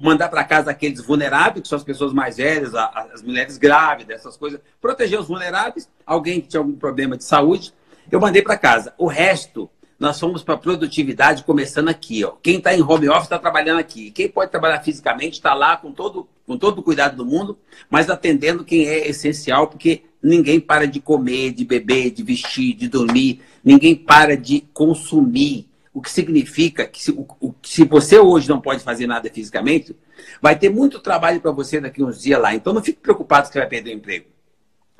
mandar 0.00 0.28
para 0.28 0.42
casa 0.42 0.70
aqueles 0.70 1.00
vulneráveis, 1.00 1.62
que 1.62 1.68
são 1.68 1.76
as 1.76 1.84
pessoas 1.84 2.12
mais 2.12 2.38
velhas, 2.38 2.74
as 2.74 3.22
mulheres 3.22 3.58
grávidas, 3.58 4.20
essas 4.20 4.36
coisas, 4.36 4.60
proteger 4.80 5.20
os 5.20 5.28
vulneráveis, 5.28 5.88
alguém 6.06 6.40
que 6.40 6.48
tinha 6.48 6.60
algum 6.60 6.74
problema 6.74 7.16
de 7.16 7.24
saúde, 7.24 7.72
eu 8.10 8.18
mandei 8.18 8.40
para 8.40 8.56
casa. 8.56 8.94
O 8.96 9.06
resto, 9.06 9.68
nós 9.98 10.20
fomos 10.20 10.42
para 10.42 10.56
produtividade 10.56 11.42
começando 11.44 11.88
aqui. 11.88 12.24
Ó. 12.24 12.32
Quem 12.42 12.58
está 12.58 12.74
em 12.74 12.82
home 12.82 13.08
office 13.08 13.24
está 13.24 13.38
trabalhando 13.38 13.78
aqui. 13.78 14.10
Quem 14.10 14.28
pode 14.28 14.50
trabalhar 14.50 14.80
fisicamente 14.82 15.34
está 15.34 15.54
lá 15.54 15.76
com 15.76 15.90
todo, 15.90 16.28
com 16.46 16.58
todo 16.58 16.78
o 16.80 16.82
cuidado 16.82 17.16
do 17.16 17.24
mundo, 17.24 17.58
mas 17.88 18.10
atendendo 18.10 18.64
quem 18.64 18.86
é 18.86 19.08
essencial, 19.08 19.68
porque 19.68 20.02
ninguém 20.22 20.60
para 20.60 20.86
de 20.86 21.00
comer, 21.00 21.52
de 21.52 21.64
beber, 21.64 22.10
de 22.10 22.22
vestir, 22.22 22.74
de 22.74 22.88
dormir, 22.88 23.40
ninguém 23.64 23.94
para 23.94 24.36
de 24.36 24.60
consumir. 24.72 25.68
O 25.94 26.02
que 26.02 26.10
significa 26.10 26.86
que 26.86 27.02
se, 27.02 27.10
o, 27.10 27.54
se 27.62 27.84
você 27.84 28.18
hoje 28.18 28.50
não 28.50 28.60
pode 28.60 28.82
fazer 28.82 29.06
nada 29.06 29.30
fisicamente, 29.30 29.96
vai 30.42 30.58
ter 30.58 30.68
muito 30.68 31.00
trabalho 31.00 31.40
para 31.40 31.50
você 31.50 31.80
daqui 31.80 32.02
uns 32.02 32.20
dias 32.20 32.38
lá. 32.38 32.54
Então 32.54 32.74
não 32.74 32.82
fique 32.82 33.00
preocupado 33.00 33.46
que 33.46 33.54
você 33.54 33.60
vai 33.60 33.68
perder 33.68 33.92
o 33.92 33.96
emprego. 33.96 34.26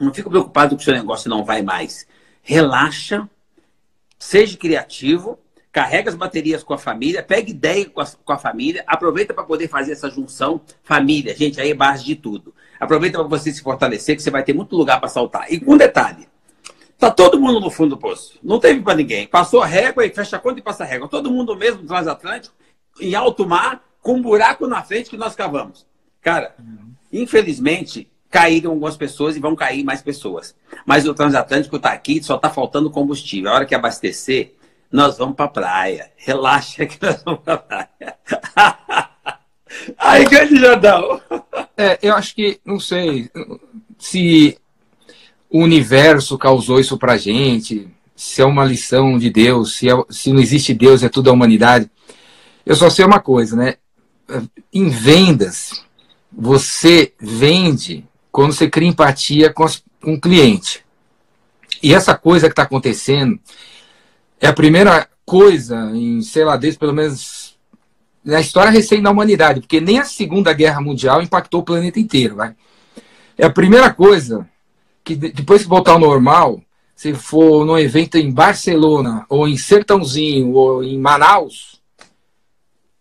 Não 0.01 0.13
fique 0.13 0.29
preocupado 0.29 0.75
que 0.75 0.81
o 0.81 0.85
seu 0.85 0.95
negócio 0.95 1.29
não 1.29 1.45
vai 1.45 1.61
mais. 1.61 2.07
Relaxa, 2.43 3.29
seja 4.19 4.57
criativo, 4.57 5.39
carrega 5.73 6.09
as 6.09 6.17
baterias 6.17 6.63
com 6.63 6.73
a 6.73 6.79
família, 6.79 7.23
pega 7.23 7.51
ideia 7.51 7.85
com 7.85 8.01
a, 8.01 8.07
com 8.07 8.33
a 8.33 8.39
família, 8.39 8.83
aproveita 8.87 9.35
para 9.35 9.45
poder 9.45 9.69
fazer 9.69 9.93
essa 9.93 10.09
junção 10.09 10.61
família. 10.83 11.37
Gente, 11.37 11.61
aí 11.61 11.71
é 11.71 11.75
base 11.75 12.03
de 12.05 12.17
tudo. 12.17 12.55
Aproveita 12.81 13.19
para 13.19 13.29
você 13.29 13.53
se 13.53 13.63
fortalecer, 13.63 14.17
que 14.17 14.23
você 14.23 14.31
vai 14.31 14.43
ter 14.43 14.55
muito 14.55 14.75
lugar 14.75 14.99
para 15.01 15.09
saltar. 15.09 15.53
E 15.53 15.63
um 15.67 15.77
detalhe: 15.77 16.27
tá 16.99 17.11
todo 17.11 17.39
mundo 17.39 17.61
no 17.61 17.71
fundo 17.71 17.91
do 17.91 17.99
poço. 17.99 18.39
Não 18.43 18.59
teve 18.59 18.81
para 18.81 18.95
ninguém. 18.95 19.27
Passou 19.27 19.63
a 19.63 19.67
régua 19.67 20.07
e 20.07 20.11
fecha 20.11 20.37
a 20.37 20.39
conta 20.39 20.61
e 20.61 20.63
passa 20.63 20.85
a 20.85 20.87
régua. 20.87 21.09
Todo 21.09 21.31
mundo 21.31 21.55
mesmo 21.55 21.87
transatlântico, 21.87 22.55
em 23.01 23.15
alto 23.15 23.47
mar, 23.47 23.85
com 24.01 24.15
um 24.15 24.23
buraco 24.23 24.67
na 24.67 24.83
frente 24.83 25.11
que 25.11 25.17
nós 25.17 25.35
cavamos. 25.35 25.87
Cara, 26.23 26.55
uhum. 26.59 26.93
infelizmente, 27.13 28.11
caíram 28.37 28.73
algumas 28.73 28.99
pessoas 28.99 29.35
e 29.35 29.41
vão 29.41 29.57
cair 29.57 29.83
mais 29.83 30.03
pessoas. 30.03 30.55
Mas 30.85 31.09
o 31.09 31.15
transatlântico 31.15 31.77
está 31.77 31.93
aqui, 31.93 32.23
só 32.23 32.37
está 32.37 32.51
faltando 32.51 32.91
combustível. 32.91 33.51
A 33.51 33.55
hora 33.55 33.65
que 33.65 33.75
abastecer, 33.75 34.53
nós 34.93 35.17
vamos 35.17 35.35
para 35.35 35.47
a 35.47 35.49
praia. 35.49 36.13
Relaxa 36.17 36.85
que 36.85 36.99
nós 37.01 37.23
vamos 37.25 37.41
para 37.41 37.55
a 37.55 37.59
praia. 37.59 39.09
Aí, 39.97 40.27
grande 40.27 40.57
Jordão. 40.57 41.19
É, 41.79 41.99
eu 42.03 42.15
acho 42.15 42.35
que, 42.35 42.61
não 42.63 42.79
sei, 42.79 43.31
se 43.99 44.59
o 45.49 45.61
universo 45.61 46.37
causou 46.37 46.79
isso 46.79 46.99
para 46.99 47.17
gente, 47.17 47.89
se 48.15 48.43
é 48.43 48.45
uma 48.45 48.67
lição 48.67 49.19
de 49.19 49.31
Deus, 49.31 49.77
se, 49.77 49.89
é, 49.89 49.95
se 50.11 50.31
não 50.31 50.41
existe 50.41 50.75
Deus, 50.75 51.03
é 51.03 51.09
tudo 51.09 51.31
a 51.31 51.33
humanidade. 51.33 51.91
Eu 52.67 52.77
só 52.77 52.91
sei 52.91 53.07
uma 53.07 53.21
coisa, 53.21 53.57
né? 53.57 53.77
Em 54.71 54.91
vendas, 54.91 55.83
você 56.31 57.15
vende 57.19 58.05
quando 58.37 58.53
você 58.53 58.69
cria 58.69 58.87
empatia 58.87 59.51
com, 59.51 59.65
as, 59.65 59.83
com 59.99 60.13
o 60.13 60.21
cliente. 60.21 60.85
E 61.83 61.95
essa 61.95 62.15
coisa 62.15 62.49
que 62.49 62.53
está 62.53 62.65
acontecendo 62.65 63.41
é 64.39 64.47
a 64.47 64.53
primeira 64.53 65.09
coisa 65.25 65.91
em, 65.95 66.21
sei 66.21 66.45
lá, 66.45 66.59
desde 66.59 66.79
pelo 66.79 66.93
menos 66.93 67.57
na 68.23 68.39
história 68.39 68.71
recente 68.71 69.01
da 69.01 69.11
humanidade, 69.11 69.61
porque 69.61 69.81
nem 69.81 69.99
a 69.99 70.05
Segunda 70.05 70.53
Guerra 70.53 70.83
Mundial 70.83 71.23
impactou 71.23 71.63
o 71.63 71.65
planeta 71.65 71.99
inteiro. 71.99 72.37
Vai? 72.37 72.55
É 73.39 73.47
a 73.47 73.51
primeira 73.51 73.91
coisa 73.91 74.47
que 75.03 75.17
depois 75.17 75.63
que 75.63 75.69
voltar 75.69 75.93
ao 75.93 75.99
normal, 75.99 76.61
se 76.95 77.15
for 77.15 77.65
num 77.65 77.79
evento 77.79 78.19
em 78.19 78.31
Barcelona, 78.31 79.25
ou 79.31 79.49
em 79.49 79.57
Sertãozinho, 79.57 80.53
ou 80.53 80.85
em 80.85 80.99
Manaus, 80.99 81.81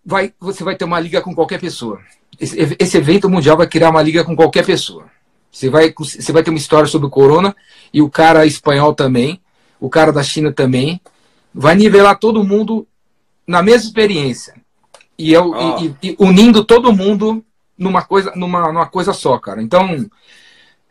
vai, 0.05 0.33
você 0.39 0.63
vai 0.63 0.77
ter 0.77 0.85
uma 0.85 0.99
liga 1.01 1.21
com 1.21 1.35
qualquer 1.35 1.59
pessoa. 1.59 1.99
Esse, 2.39 2.77
esse 2.79 2.97
evento 2.97 3.29
mundial 3.29 3.57
vai 3.57 3.67
criar 3.67 3.89
uma 3.89 4.01
liga 4.01 4.23
com 4.23 4.33
qualquer 4.33 4.65
pessoa. 4.65 5.13
Você 5.55 5.69
vai, 5.69 5.93
você 5.97 6.33
vai 6.33 6.43
ter 6.43 6.49
uma 6.49 6.59
história 6.59 6.85
sobre 6.85 7.07
o 7.07 7.09
corona 7.09 7.55
e 7.93 8.01
o 8.01 8.09
cara 8.09 8.45
espanhol 8.45 8.93
também, 8.93 9.39
o 9.79 9.89
cara 9.89 10.11
da 10.11 10.21
China 10.21 10.51
também. 10.51 10.99
Vai 11.53 11.75
nivelar 11.75 12.19
todo 12.19 12.43
mundo 12.43 12.85
na 13.47 13.63
mesma 13.63 13.87
experiência. 13.87 14.53
E, 15.17 15.31
eu, 15.31 15.51
oh. 15.51 15.79
e, 15.79 15.95
e 16.09 16.15
unindo 16.19 16.65
todo 16.65 16.91
mundo 16.91 17.41
numa 17.77 18.01
coisa, 18.03 18.33
numa, 18.35 18.67
numa 18.67 18.85
coisa 18.85 19.13
só, 19.13 19.39
cara. 19.39 19.63
Então, 19.63 20.05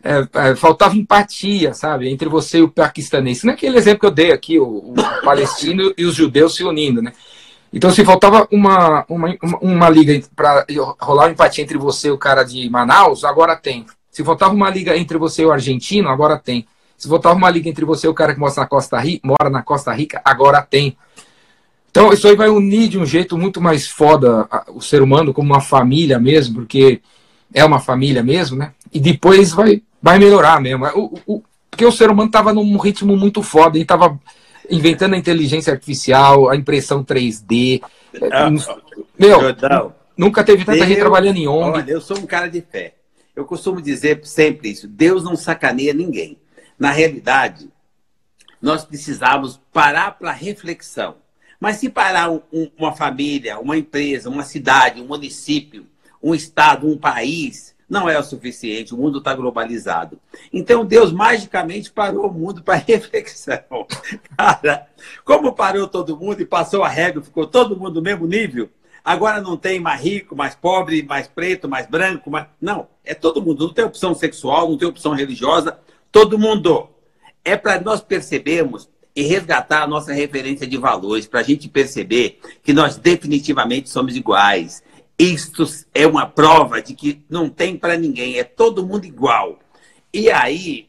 é, 0.03 0.27
é, 0.33 0.57
faltava 0.57 0.97
empatia, 0.97 1.75
sabe, 1.75 2.09
entre 2.09 2.27
você 2.27 2.61
e 2.61 2.63
o 2.63 2.71
paquistanês. 2.71 3.45
Não 3.45 3.51
é 3.51 3.55
aquele 3.57 3.77
exemplo 3.77 4.01
que 4.01 4.07
eu 4.07 4.11
dei 4.11 4.33
aqui, 4.33 4.59
o, 4.59 4.65
o 4.65 4.95
palestino 5.23 5.93
e 5.99 6.07
os 6.07 6.15
judeus 6.15 6.57
se 6.57 6.65
unindo, 6.65 7.03
né? 7.03 7.13
Então, 7.71 7.91
se 7.91 8.03
faltava 8.03 8.49
uma, 8.51 9.05
uma, 9.11 9.37
uma, 9.43 9.59
uma 9.61 9.91
liga 9.91 10.27
para 10.35 10.65
rolar 10.99 11.29
empate 11.29 11.61
entre 11.61 11.77
você 11.77 12.09
e 12.09 12.13
o 12.13 12.17
cara 12.17 12.45
de 12.45 12.67
Manaus, 12.71 13.25
agora 13.25 13.57
tem. 13.57 13.85
Se 14.15 14.23
faltava 14.23 14.55
uma 14.55 14.71
liga 14.71 14.97
entre 14.97 15.19
você 15.19 15.43
e 15.43 15.45
o 15.45 15.51
argentino, 15.51 16.09
agora 16.09 16.39
tem. 16.39 16.65
Se 16.97 17.09
faltava 17.09 17.35
uma 17.35 17.51
liga 17.51 17.69
entre 17.69 17.85
você 17.85 18.07
e 18.07 18.11
o 18.11 18.15
cara 18.15 18.33
que 18.33 18.39
mora 18.39 18.55
na 18.57 18.65
Costa 18.65 18.97
Rica, 19.01 19.27
mora 19.27 19.51
na 19.51 19.61
Costa 19.61 19.93
Rica, 19.93 20.23
agora 20.25 20.63
tem. 20.63 20.97
Então, 21.91 22.13
isso 22.13 22.29
aí 22.29 22.37
vai 22.37 22.49
unir 22.49 22.87
de 22.87 22.97
um 22.97 23.05
jeito 23.05 23.37
muito 23.37 23.61
mais 23.61 23.89
foda 23.89 24.49
o 24.69 24.81
ser 24.81 25.03
humano 25.03 25.35
como 25.35 25.53
uma 25.53 25.61
família 25.61 26.17
mesmo, 26.21 26.55
porque 26.55 27.01
é 27.53 27.65
uma 27.65 27.81
família 27.81 28.23
mesmo, 28.23 28.57
né? 28.57 28.71
E 28.93 29.01
depois 29.01 29.51
vai, 29.51 29.83
vai 30.01 30.17
melhorar 30.21 30.61
mesmo. 30.61 30.87
O, 30.95 31.19
o, 31.27 31.43
porque 31.69 31.85
o 31.85 31.91
ser 31.91 32.09
humano 32.09 32.29
estava 32.29 32.55
num 32.55 32.77
ritmo 32.77 33.17
muito 33.17 33.43
foda, 33.43 33.77
ele 33.77 33.83
estava 33.83 34.17
inventando 34.71 35.15
a 35.15 35.19
inteligência 35.19 35.73
artificial, 35.73 36.49
a 36.49 36.55
impressão 36.55 37.03
3D. 37.03 37.83
Ah, 38.31 38.49
Meu, 39.19 39.41
Jordão, 39.41 39.93
nunca 40.17 40.45
teve 40.45 40.65
tanta 40.65 40.87
gente 40.87 41.01
trabalhando 41.01 41.37
em 41.37 41.49
ONG. 41.49 41.79
Olha, 41.79 41.91
eu 41.91 42.01
sou 42.01 42.17
um 42.17 42.27
cara 42.27 42.47
de 42.47 42.61
fé. 42.61 42.95
Eu 43.35 43.45
costumo 43.45 43.81
dizer 43.81 44.25
sempre 44.25 44.71
isso: 44.71 44.87
Deus 44.87 45.25
não 45.25 45.37
sacaneia 45.37 45.93
ninguém. 45.93 46.39
Na 46.79 46.91
realidade, 46.91 47.71
nós 48.61 48.85
precisávamos 48.85 49.61
parar 49.73 50.13
para 50.13 50.33
reflexão. 50.33 51.17
Mas 51.61 51.77
se 51.77 51.89
parar 51.89 52.31
um, 52.31 52.43
uma 52.77 52.95
família, 52.95 53.59
uma 53.59 53.77
empresa, 53.77 54.29
uma 54.29 54.43
cidade, 54.43 55.01
um 55.01 55.07
município, 55.07 55.87
um 56.23 56.35
estado, 56.35 56.87
um 56.87 56.99
país, 56.99 57.75
não 57.89 58.09
é 58.09 58.19
o 58.19 58.23
suficiente. 58.23 58.95
O 58.95 58.99
mundo 58.99 59.19
está 59.19 59.35
globalizado. 59.35 60.19
Então 60.53 60.85
Deus 60.85 61.13
magicamente 61.13 61.93
parou 61.93 62.27
o 62.27 62.33
mundo 62.33 62.63
para 62.63 62.77
reflexão. 62.87 63.87
Cara, 64.37 64.89
como 65.25 65.53
parou 65.53 65.87
todo 65.87 66.17
mundo 66.17 66.41
e 66.41 66.47
passou 66.47 66.83
a 66.83 66.89
regra, 66.89 67.23
ficou 67.23 67.47
todo 67.47 67.77
mundo 67.77 67.97
no 67.97 68.03
mesmo 68.03 68.27
nível? 68.27 68.69
Agora 69.05 69.43
não 69.43 69.55
tem 69.55 69.79
mais 69.79 70.01
rico, 70.01 70.35
mais 70.35 70.55
pobre, 70.55 71.03
mais 71.03 71.29
preto, 71.29 71.69
mais 71.69 71.87
branco, 71.87 72.31
mais... 72.31 72.47
não, 72.59 72.89
é 73.05 73.13
todo 73.13 73.43
mundo. 73.43 73.67
Não 73.67 73.75
tem 73.75 73.85
opção 73.85 74.15
sexual, 74.15 74.71
não 74.71 74.79
tem 74.79 74.89
opção 74.89 75.13
religiosa, 75.13 75.79
todo 76.11 76.39
mundo. 76.39 76.89
É 77.45 77.55
para 77.55 77.79
nós 77.79 78.01
percebermos 78.01 78.89
e 79.15 79.23
resgatar 79.23 79.83
a 79.83 79.87
nossa 79.87 80.13
referência 80.13 80.67
de 80.67 80.79
valores, 80.79 81.27
para 81.27 81.41
a 81.41 81.43
gente 81.45 81.69
perceber 81.69 82.41
que 82.63 82.73
nós 82.73 82.97
definitivamente 82.97 83.91
somos 83.91 84.17
iguais. 84.17 84.83
Isto 85.19 85.65
é 85.95 86.07
uma 86.07 86.27
prova 86.27 86.81
de 86.81 86.95
que 86.95 87.25
não 87.29 87.49
tem 87.49 87.77
para 87.77 87.97
ninguém, 87.97 88.39
é 88.39 88.43
todo 88.43 88.87
mundo 88.87 89.05
igual. 89.05 89.61
E 90.13 90.31
aí, 90.31 90.89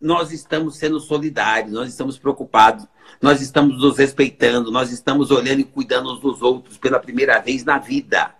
nós 0.00 0.32
estamos 0.32 0.76
sendo 0.76 0.98
solidários, 0.98 1.72
nós 1.72 1.88
estamos 1.90 2.18
preocupados 2.18 2.86
nós 3.20 3.40
estamos 3.40 3.80
nos 3.80 3.98
respeitando, 3.98 4.70
nós 4.70 4.90
estamos 4.90 5.30
olhando 5.30 5.60
e 5.60 5.64
cuidando 5.64 6.12
uns 6.12 6.20
dos 6.20 6.42
outros 6.42 6.78
pela 6.78 6.98
primeira 6.98 7.38
vez 7.40 7.64
na 7.64 7.78
vida. 7.78 8.34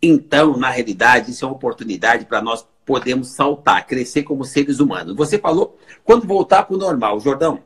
Então, 0.00 0.56
na 0.56 0.70
realidade, 0.70 1.30
isso 1.30 1.44
é 1.44 1.48
uma 1.48 1.54
oportunidade 1.54 2.24
para 2.26 2.40
nós 2.42 2.66
podermos 2.84 3.28
saltar, 3.28 3.86
crescer 3.86 4.22
como 4.22 4.44
seres 4.44 4.78
humanos. 4.78 5.16
Você 5.16 5.38
falou 5.38 5.78
quando 6.04 6.26
voltar 6.26 6.62
para 6.62 6.76
o 6.76 6.78
normal, 6.78 7.18
Jordão. 7.20 7.62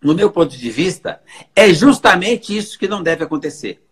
No 0.00 0.14
meu 0.14 0.30
ponto 0.30 0.56
de 0.56 0.70
vista, 0.70 1.20
é 1.54 1.72
justamente 1.72 2.56
isso 2.56 2.78
que 2.78 2.88
não 2.88 3.02
deve 3.02 3.24
acontecer. 3.24 3.82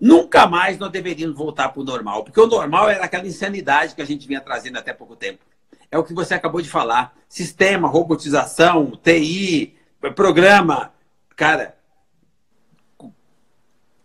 Nunca 0.00 0.46
mais 0.46 0.78
nós 0.78 0.90
deveríamos 0.90 1.36
voltar 1.36 1.68
para 1.68 1.80
o 1.80 1.84
normal, 1.84 2.24
porque 2.24 2.40
o 2.40 2.46
normal 2.46 2.90
era 2.90 3.04
aquela 3.04 3.26
insanidade 3.26 3.94
que 3.94 4.02
a 4.02 4.04
gente 4.04 4.26
vinha 4.26 4.40
trazendo 4.40 4.78
até 4.78 4.92
pouco 4.92 5.14
tempo. 5.14 5.38
É 5.90 5.98
o 5.98 6.02
que 6.02 6.12
você 6.12 6.34
acabou 6.34 6.60
de 6.60 6.68
falar: 6.68 7.14
sistema, 7.28 7.86
robotização, 7.86 8.98
TI, 9.02 9.76
programa, 10.16 10.92
cara, 11.36 11.76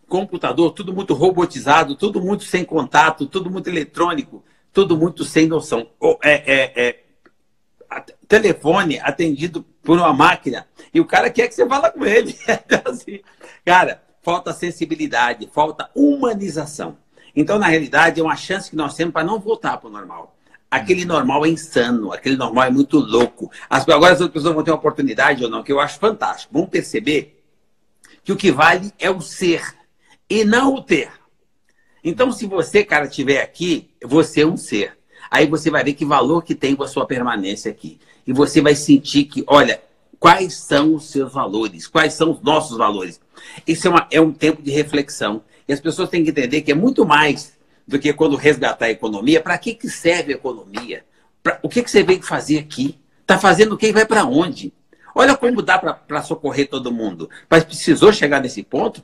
computador, 0.08 0.72
tudo 0.72 0.92
muito 0.92 1.14
robotizado, 1.14 1.94
tudo 1.94 2.20
muito 2.20 2.44
sem 2.44 2.64
contato, 2.64 3.26
tudo 3.26 3.50
muito 3.50 3.68
eletrônico, 3.68 4.42
tudo 4.72 4.96
muito 4.96 5.24
sem 5.24 5.46
noção. 5.46 5.88
É, 6.22 6.32
é, 6.32 6.88
é, 6.88 7.04
telefone 8.26 8.98
atendido 9.00 9.62
por 9.82 9.98
uma 9.98 10.12
máquina 10.12 10.66
e 10.92 11.00
o 11.00 11.04
cara 11.04 11.30
quer 11.30 11.48
que 11.48 11.54
você 11.54 11.66
fala 11.66 11.90
com 11.90 12.04
ele. 12.04 12.36
Então, 12.48 12.92
assim, 12.92 13.20
cara, 13.64 14.02
falta 14.22 14.52
sensibilidade, 14.52 15.48
falta 15.52 15.90
humanização. 15.94 16.96
Então, 17.36 17.58
na 17.58 17.66
realidade, 17.66 18.20
é 18.20 18.22
uma 18.22 18.36
chance 18.36 18.70
que 18.70 18.76
nós 18.76 18.94
temos 18.94 19.12
para 19.12 19.24
não 19.24 19.38
voltar 19.38 19.76
para 19.76 19.88
o 19.88 19.92
normal. 19.92 20.36
Aquele 20.70 21.04
normal 21.04 21.46
é 21.46 21.48
insano, 21.48 22.12
aquele 22.12 22.36
normal 22.36 22.64
é 22.64 22.70
muito 22.70 22.98
louco. 22.98 23.50
As, 23.70 23.88
agora 23.88 24.12
as 24.12 24.20
outras 24.20 24.42
pessoas 24.42 24.54
vão 24.54 24.62
ter 24.62 24.70
uma 24.70 24.76
oportunidade 24.76 25.42
ou 25.42 25.50
não, 25.50 25.62
que 25.62 25.72
eu 25.72 25.80
acho 25.80 25.98
fantástico. 25.98 26.52
Vão 26.52 26.66
perceber 26.66 27.42
que 28.22 28.32
o 28.32 28.36
que 28.36 28.52
vale 28.52 28.92
é 28.98 29.10
o 29.10 29.20
ser 29.20 29.62
e 30.28 30.44
não 30.44 30.74
o 30.74 30.82
ter. 30.82 31.10
Então, 32.04 32.30
se 32.30 32.46
você, 32.46 32.84
cara, 32.84 33.06
estiver 33.06 33.42
aqui, 33.42 33.90
você 34.04 34.42
é 34.42 34.46
um 34.46 34.56
ser. 34.56 34.98
Aí 35.30 35.46
você 35.46 35.70
vai 35.70 35.82
ver 35.82 35.94
que 35.94 36.04
valor 36.04 36.44
que 36.44 36.54
tem 36.54 36.76
com 36.76 36.82
a 36.82 36.88
sua 36.88 37.06
permanência 37.06 37.70
aqui. 37.70 37.98
E 38.26 38.32
você 38.32 38.60
vai 38.60 38.74
sentir 38.74 39.24
que, 39.24 39.42
olha, 39.46 39.80
quais 40.18 40.54
são 40.54 40.94
os 40.94 41.10
seus 41.10 41.32
valores, 41.32 41.86
quais 41.86 42.12
são 42.14 42.30
os 42.30 42.42
nossos 42.42 42.76
valores. 42.76 43.20
Isso 43.66 43.86
é, 43.86 43.90
uma, 43.90 44.06
é 44.10 44.20
um 44.20 44.32
tempo 44.32 44.62
de 44.62 44.70
reflexão. 44.70 45.42
E 45.66 45.72
as 45.72 45.80
pessoas 45.80 46.08
têm 46.08 46.24
que 46.24 46.30
entender 46.30 46.62
que 46.62 46.72
é 46.72 46.74
muito 46.74 47.06
mais 47.06 47.57
do 47.88 47.98
que 47.98 48.12
quando 48.12 48.36
resgatar 48.36 48.84
a 48.84 48.90
economia. 48.90 49.40
Para 49.40 49.56
que, 49.56 49.74
que 49.74 49.88
serve 49.88 50.34
a 50.34 50.36
economia? 50.36 51.04
Pra, 51.42 51.58
o 51.62 51.68
que, 51.68 51.82
que 51.82 51.90
você 51.90 52.02
veio 52.02 52.22
fazer 52.22 52.58
aqui? 52.58 52.98
Está 53.22 53.38
fazendo 53.38 53.74
o 53.74 53.78
que 53.78 53.88
e 53.88 53.92
vai 53.92 54.04
para 54.04 54.26
onde? 54.26 54.72
Olha 55.14 55.34
como 55.34 55.62
dá 55.62 55.78
para 55.78 56.22
socorrer 56.22 56.68
todo 56.68 56.92
mundo. 56.92 57.30
Mas 57.48 57.64
precisou 57.64 58.12
chegar 58.12 58.40
nesse 58.40 58.62
ponto 58.62 59.02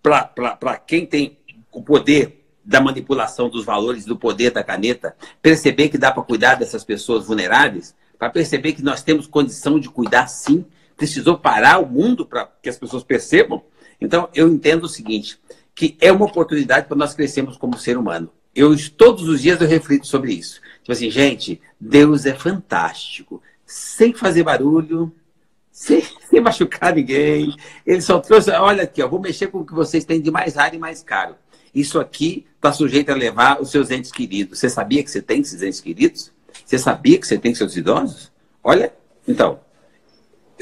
para 0.00 0.78
quem 0.78 1.04
tem 1.04 1.38
o 1.72 1.82
poder 1.82 2.46
da 2.64 2.80
manipulação 2.80 3.48
dos 3.48 3.64
valores, 3.64 4.04
do 4.04 4.16
poder 4.16 4.50
da 4.52 4.62
caneta, 4.62 5.16
perceber 5.42 5.88
que 5.88 5.98
dá 5.98 6.12
para 6.12 6.22
cuidar 6.22 6.54
dessas 6.54 6.84
pessoas 6.84 7.26
vulneráveis, 7.26 7.94
para 8.16 8.30
perceber 8.30 8.74
que 8.74 8.82
nós 8.82 9.02
temos 9.02 9.26
condição 9.26 9.80
de 9.80 9.88
cuidar 9.88 10.28
sim, 10.28 10.64
precisou 10.96 11.36
parar 11.36 11.78
o 11.78 11.86
mundo 11.86 12.24
para 12.24 12.48
que 12.62 12.68
as 12.68 12.78
pessoas 12.78 13.02
percebam. 13.02 13.62
Então, 14.00 14.28
eu 14.34 14.48
entendo 14.48 14.84
o 14.84 14.88
seguinte: 14.88 15.38
que 15.80 15.96
é 15.98 16.12
uma 16.12 16.26
oportunidade 16.26 16.86
para 16.86 16.96
nós 16.98 17.14
crescermos 17.14 17.56
como 17.56 17.78
ser 17.78 17.96
humano. 17.96 18.30
Eu 18.54 18.76
todos 18.98 19.26
os 19.26 19.40
dias 19.40 19.58
eu 19.62 19.66
reflito 19.66 20.06
sobre 20.06 20.34
isso. 20.34 20.60
Tipo 20.80 20.92
assim, 20.92 21.10
gente, 21.10 21.58
Deus 21.80 22.26
é 22.26 22.34
fantástico, 22.34 23.42
sem 23.64 24.12
fazer 24.12 24.42
barulho, 24.42 25.10
sem, 25.72 26.02
sem 26.28 26.38
machucar 26.38 26.94
ninguém. 26.94 27.56
Ele 27.86 28.02
só 28.02 28.20
trouxe, 28.20 28.50
olha 28.50 28.82
aqui, 28.82 29.02
ó, 29.02 29.08
vou 29.08 29.18
mexer 29.18 29.46
com 29.46 29.60
o 29.60 29.64
que 29.64 29.72
vocês 29.72 30.04
têm 30.04 30.20
de 30.20 30.30
mais 30.30 30.54
raro 30.54 30.76
e 30.76 30.78
mais 30.78 31.02
caro. 31.02 31.34
Isso 31.74 31.98
aqui 31.98 32.44
está 32.56 32.70
sujeito 32.74 33.08
a 33.08 33.14
levar 33.14 33.58
os 33.58 33.70
seus 33.70 33.90
entes 33.90 34.12
queridos. 34.12 34.58
Você 34.58 34.68
sabia 34.68 35.02
que 35.02 35.10
você 35.10 35.22
tem 35.22 35.40
esses 35.40 35.62
entes 35.62 35.80
queridos? 35.80 36.30
Você 36.62 36.76
sabia 36.76 37.16
que 37.16 37.26
você 37.26 37.38
tem 37.38 37.54
seus 37.54 37.74
idosos? 37.74 38.30
Olha, 38.62 38.92
então, 39.26 39.60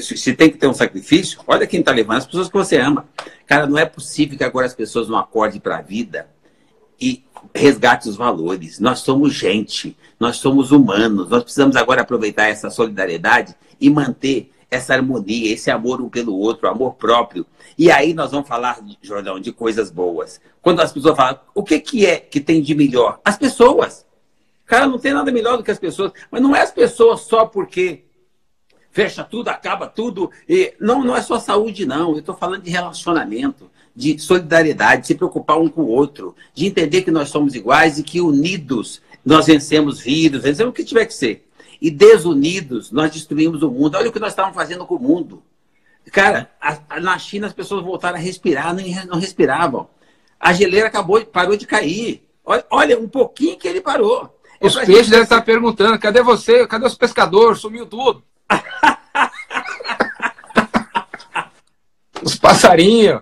se 0.01 0.33
tem 0.33 0.49
que 0.49 0.57
ter 0.57 0.67
um 0.67 0.73
sacrifício, 0.73 1.39
olha 1.47 1.67
quem 1.67 1.79
está 1.79 1.91
levando, 1.91 2.17
as 2.17 2.25
pessoas 2.25 2.47
que 2.47 2.53
você 2.53 2.77
ama. 2.77 3.07
Cara, 3.45 3.67
não 3.67 3.77
é 3.77 3.85
possível 3.85 4.37
que 4.37 4.43
agora 4.43 4.65
as 4.65 4.73
pessoas 4.73 5.07
não 5.07 5.17
acordem 5.17 5.59
para 5.59 5.77
a 5.77 5.81
vida 5.81 6.29
e 6.99 7.23
resgate 7.53 8.07
os 8.09 8.15
valores. 8.15 8.79
Nós 8.79 8.99
somos 8.99 9.33
gente, 9.33 9.97
nós 10.19 10.37
somos 10.37 10.71
humanos, 10.71 11.29
nós 11.29 11.43
precisamos 11.43 11.75
agora 11.75 12.01
aproveitar 12.01 12.47
essa 12.47 12.69
solidariedade 12.69 13.55
e 13.79 13.89
manter 13.89 14.51
essa 14.69 14.93
harmonia, 14.93 15.51
esse 15.51 15.71
amor 15.71 16.01
um 16.01 16.09
pelo 16.09 16.35
outro, 16.35 16.67
amor 16.67 16.93
próprio. 16.93 17.45
E 17.77 17.89
aí 17.89 18.13
nós 18.13 18.31
vamos 18.31 18.47
falar, 18.47 18.79
Jordão, 19.01 19.39
de 19.39 19.51
coisas 19.51 19.89
boas. 19.89 20.39
Quando 20.61 20.81
as 20.81 20.91
pessoas 20.91 21.15
falam, 21.15 21.39
o 21.55 21.63
que, 21.63 21.79
que 21.79 22.05
é 22.05 22.17
que 22.17 22.39
tem 22.39 22.61
de 22.61 22.75
melhor? 22.75 23.19
As 23.23 23.37
pessoas. 23.37 24.05
Cara, 24.65 24.85
não 24.85 24.99
tem 24.99 25.13
nada 25.13 25.31
melhor 25.31 25.57
do 25.57 25.63
que 25.63 25.71
as 25.71 25.79
pessoas. 25.79 26.11
Mas 26.29 26.41
não 26.41 26.55
é 26.55 26.61
as 26.61 26.71
pessoas 26.71 27.21
só 27.21 27.45
porque 27.45 28.03
fecha 28.99 29.23
tudo, 29.23 29.47
acaba 29.47 29.87
tudo. 29.87 30.29
E 30.47 30.73
não, 30.77 31.01
não 31.05 31.15
é 31.15 31.21
só 31.21 31.39
saúde, 31.39 31.85
não. 31.85 32.11
Eu 32.11 32.19
estou 32.19 32.35
falando 32.35 32.63
de 32.63 32.69
relacionamento, 32.69 33.71
de 33.95 34.19
solidariedade, 34.19 35.03
de 35.03 35.07
se 35.07 35.15
preocupar 35.15 35.57
um 35.57 35.69
com 35.69 35.83
o 35.83 35.87
outro, 35.87 36.35
de 36.53 36.65
entender 36.65 37.03
que 37.03 37.11
nós 37.11 37.29
somos 37.29 37.55
iguais 37.55 37.97
e 37.97 38.03
que 38.03 38.19
unidos 38.19 39.01
nós 39.25 39.45
vencemos 39.45 40.01
vírus, 40.01 40.43
vencemos 40.43 40.71
o 40.71 40.73
que 40.73 40.83
tiver 40.83 41.05
que 41.05 41.13
ser. 41.13 41.47
E 41.81 41.89
desunidos 41.89 42.91
nós 42.91 43.09
destruímos 43.11 43.63
o 43.63 43.71
mundo. 43.71 43.95
Olha 43.95 44.09
o 44.09 44.11
que 44.11 44.19
nós 44.19 44.33
estávamos 44.33 44.57
fazendo 44.57 44.85
com 44.85 44.95
o 44.95 45.01
mundo. 45.01 45.41
Cara, 46.11 46.51
a, 46.59 46.77
a, 46.89 46.99
na 46.99 47.17
China 47.17 47.47
as 47.47 47.53
pessoas 47.53 47.83
voltaram 47.83 48.17
a 48.17 48.21
respirar, 48.21 48.75
não, 48.75 48.83
não 49.05 49.19
respiravam. 49.19 49.87
A 50.37 50.51
geleira 50.51 50.87
acabou, 50.87 51.23
parou 51.25 51.55
de 51.55 51.65
cair. 51.65 52.27
Olha, 52.43 52.65
olha 52.69 52.99
um 52.99 53.07
pouquinho 53.07 53.57
que 53.57 53.67
ele 53.67 53.79
parou. 53.79 54.37
Os 54.59 54.75
peixes 54.75 55.09
devem 55.09 55.23
estar 55.23 55.41
perguntando: 55.41 55.97
cadê 55.97 56.21
você? 56.21 56.67
Cadê 56.67 56.85
os 56.85 56.95
pescadores? 56.95 57.61
Sumiu 57.61 57.85
tudo. 57.85 58.23
os 62.23 62.35
passarinhos. 62.35 63.21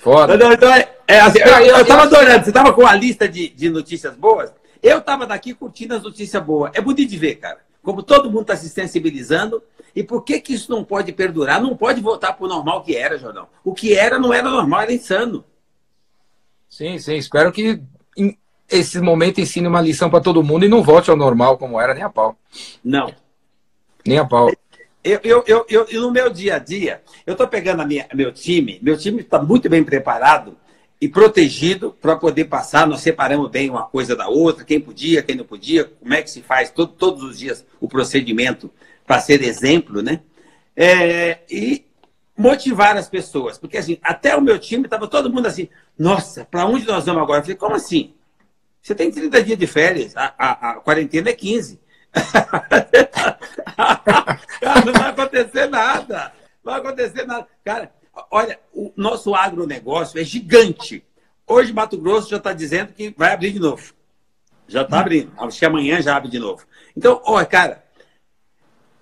Foda. 0.00 0.36
Não, 0.36 0.52
então, 0.52 0.72
é, 0.72 0.96
é 1.06 1.20
assim, 1.20 1.38
eu, 1.38 1.48
eu, 1.48 1.78
eu 1.78 1.86
tava 1.86 2.02
adorando. 2.02 2.44
Você 2.44 2.52
tava 2.52 2.72
com 2.72 2.86
a 2.86 2.94
lista 2.94 3.28
de, 3.28 3.48
de 3.48 3.70
notícias 3.70 4.16
boas? 4.16 4.52
Eu 4.82 5.00
tava 5.00 5.26
daqui 5.26 5.54
curtindo 5.54 5.94
as 5.94 6.02
notícias 6.02 6.42
boas. 6.42 6.72
É 6.74 6.80
bonito 6.80 7.08
de 7.08 7.16
ver, 7.16 7.36
cara. 7.36 7.58
Como 7.82 8.02
todo 8.02 8.30
mundo 8.30 8.42
está 8.42 8.56
se 8.56 8.68
sensibilizando. 8.68 9.62
E 9.94 10.02
por 10.02 10.22
que, 10.22 10.40
que 10.40 10.54
isso 10.54 10.70
não 10.70 10.82
pode 10.82 11.12
perdurar? 11.12 11.62
Não 11.62 11.76
pode 11.76 12.00
voltar 12.00 12.32
para 12.32 12.44
o 12.44 12.48
normal 12.48 12.82
que 12.82 12.96
era, 12.96 13.18
Jordão. 13.18 13.46
O 13.64 13.74
que 13.74 13.94
era 13.94 14.18
não 14.18 14.32
era 14.32 14.48
normal, 14.48 14.82
era 14.82 14.92
insano. 14.92 15.44
Sim, 16.68 16.98
sim. 16.98 17.16
Espero 17.16 17.52
que 17.52 17.80
esse 18.68 19.00
momento 19.00 19.40
ensine 19.40 19.68
uma 19.68 19.82
lição 19.82 20.08
para 20.08 20.22
todo 20.22 20.42
mundo 20.42 20.64
e 20.64 20.68
não 20.68 20.82
volte 20.82 21.10
ao 21.10 21.16
normal 21.16 21.58
como 21.58 21.78
era, 21.78 21.92
nem 21.92 22.02
a 22.02 22.08
pau. 22.08 22.36
Não. 22.82 23.14
Nem 24.04 24.18
a 24.18 24.24
pau. 24.24 24.50
Eu, 25.04 25.20
eu, 25.24 25.44
eu, 25.68 25.86
eu, 25.88 26.00
no 26.00 26.12
meu 26.12 26.30
dia 26.30 26.56
a 26.56 26.58
dia, 26.58 27.02
eu 27.26 27.32
estou 27.32 27.48
pegando 27.48 27.82
a 27.82 27.86
minha, 27.86 28.06
meu 28.14 28.30
time, 28.30 28.78
meu 28.80 28.96
time 28.96 29.20
está 29.20 29.42
muito 29.42 29.68
bem 29.68 29.82
preparado 29.82 30.56
e 31.00 31.08
protegido 31.08 31.90
para 32.00 32.14
poder 32.14 32.44
passar. 32.44 32.86
Nós 32.86 33.00
separamos 33.00 33.50
bem 33.50 33.68
uma 33.68 33.82
coisa 33.82 34.14
da 34.14 34.28
outra, 34.28 34.64
quem 34.64 34.80
podia, 34.80 35.22
quem 35.22 35.34
não 35.34 35.44
podia, 35.44 35.84
como 35.84 36.14
é 36.14 36.22
que 36.22 36.30
se 36.30 36.40
faz 36.40 36.70
todo, 36.70 36.92
todos 36.92 37.24
os 37.24 37.38
dias 37.38 37.66
o 37.80 37.88
procedimento 37.88 38.70
para 39.04 39.20
ser 39.20 39.42
exemplo, 39.42 40.02
né? 40.02 40.20
É, 40.76 41.40
e 41.50 41.84
motivar 42.38 42.96
as 42.96 43.08
pessoas, 43.08 43.58
porque 43.58 43.76
assim, 43.76 43.98
até 44.02 44.36
o 44.36 44.40
meu 44.40 44.58
time 44.58 44.84
estava 44.84 45.08
todo 45.08 45.30
mundo 45.32 45.46
assim, 45.46 45.68
nossa, 45.98 46.44
para 46.44 46.64
onde 46.64 46.86
nós 46.86 47.04
vamos 47.04 47.22
agora? 47.22 47.40
Eu 47.40 47.42
falei, 47.42 47.56
como 47.56 47.74
assim? 47.74 48.14
Você 48.80 48.94
tem 48.94 49.10
30 49.10 49.42
dias 49.42 49.58
de 49.58 49.66
férias, 49.66 50.16
a, 50.16 50.32
a, 50.38 50.70
a 50.70 50.74
quarentena 50.76 51.30
é 51.30 51.32
15. 51.32 51.81
Cara, 54.60 54.84
não 54.84 54.92
vai 54.92 55.10
acontecer 55.10 55.66
nada. 55.68 56.32
Não 56.64 56.72
vai 56.72 56.80
acontecer 56.80 57.26
nada. 57.26 57.46
Cara, 57.64 57.92
olha, 58.30 58.58
o 58.72 58.92
nosso 58.96 59.34
agronegócio 59.34 60.20
é 60.20 60.24
gigante. 60.24 61.04
Hoje, 61.46 61.72
Mato 61.72 61.98
Grosso 61.98 62.30
já 62.30 62.36
está 62.36 62.52
dizendo 62.52 62.92
que 62.92 63.14
vai 63.16 63.32
abrir 63.32 63.52
de 63.52 63.58
novo. 63.58 63.92
Já 64.68 64.82
está 64.82 65.00
abrindo. 65.00 65.32
Acho 65.38 65.58
que 65.58 65.66
amanhã 65.66 66.00
já 66.00 66.16
abre 66.16 66.30
de 66.30 66.38
novo. 66.38 66.64
Então, 66.96 67.20
olha, 67.24 67.44
cara, 67.44 67.82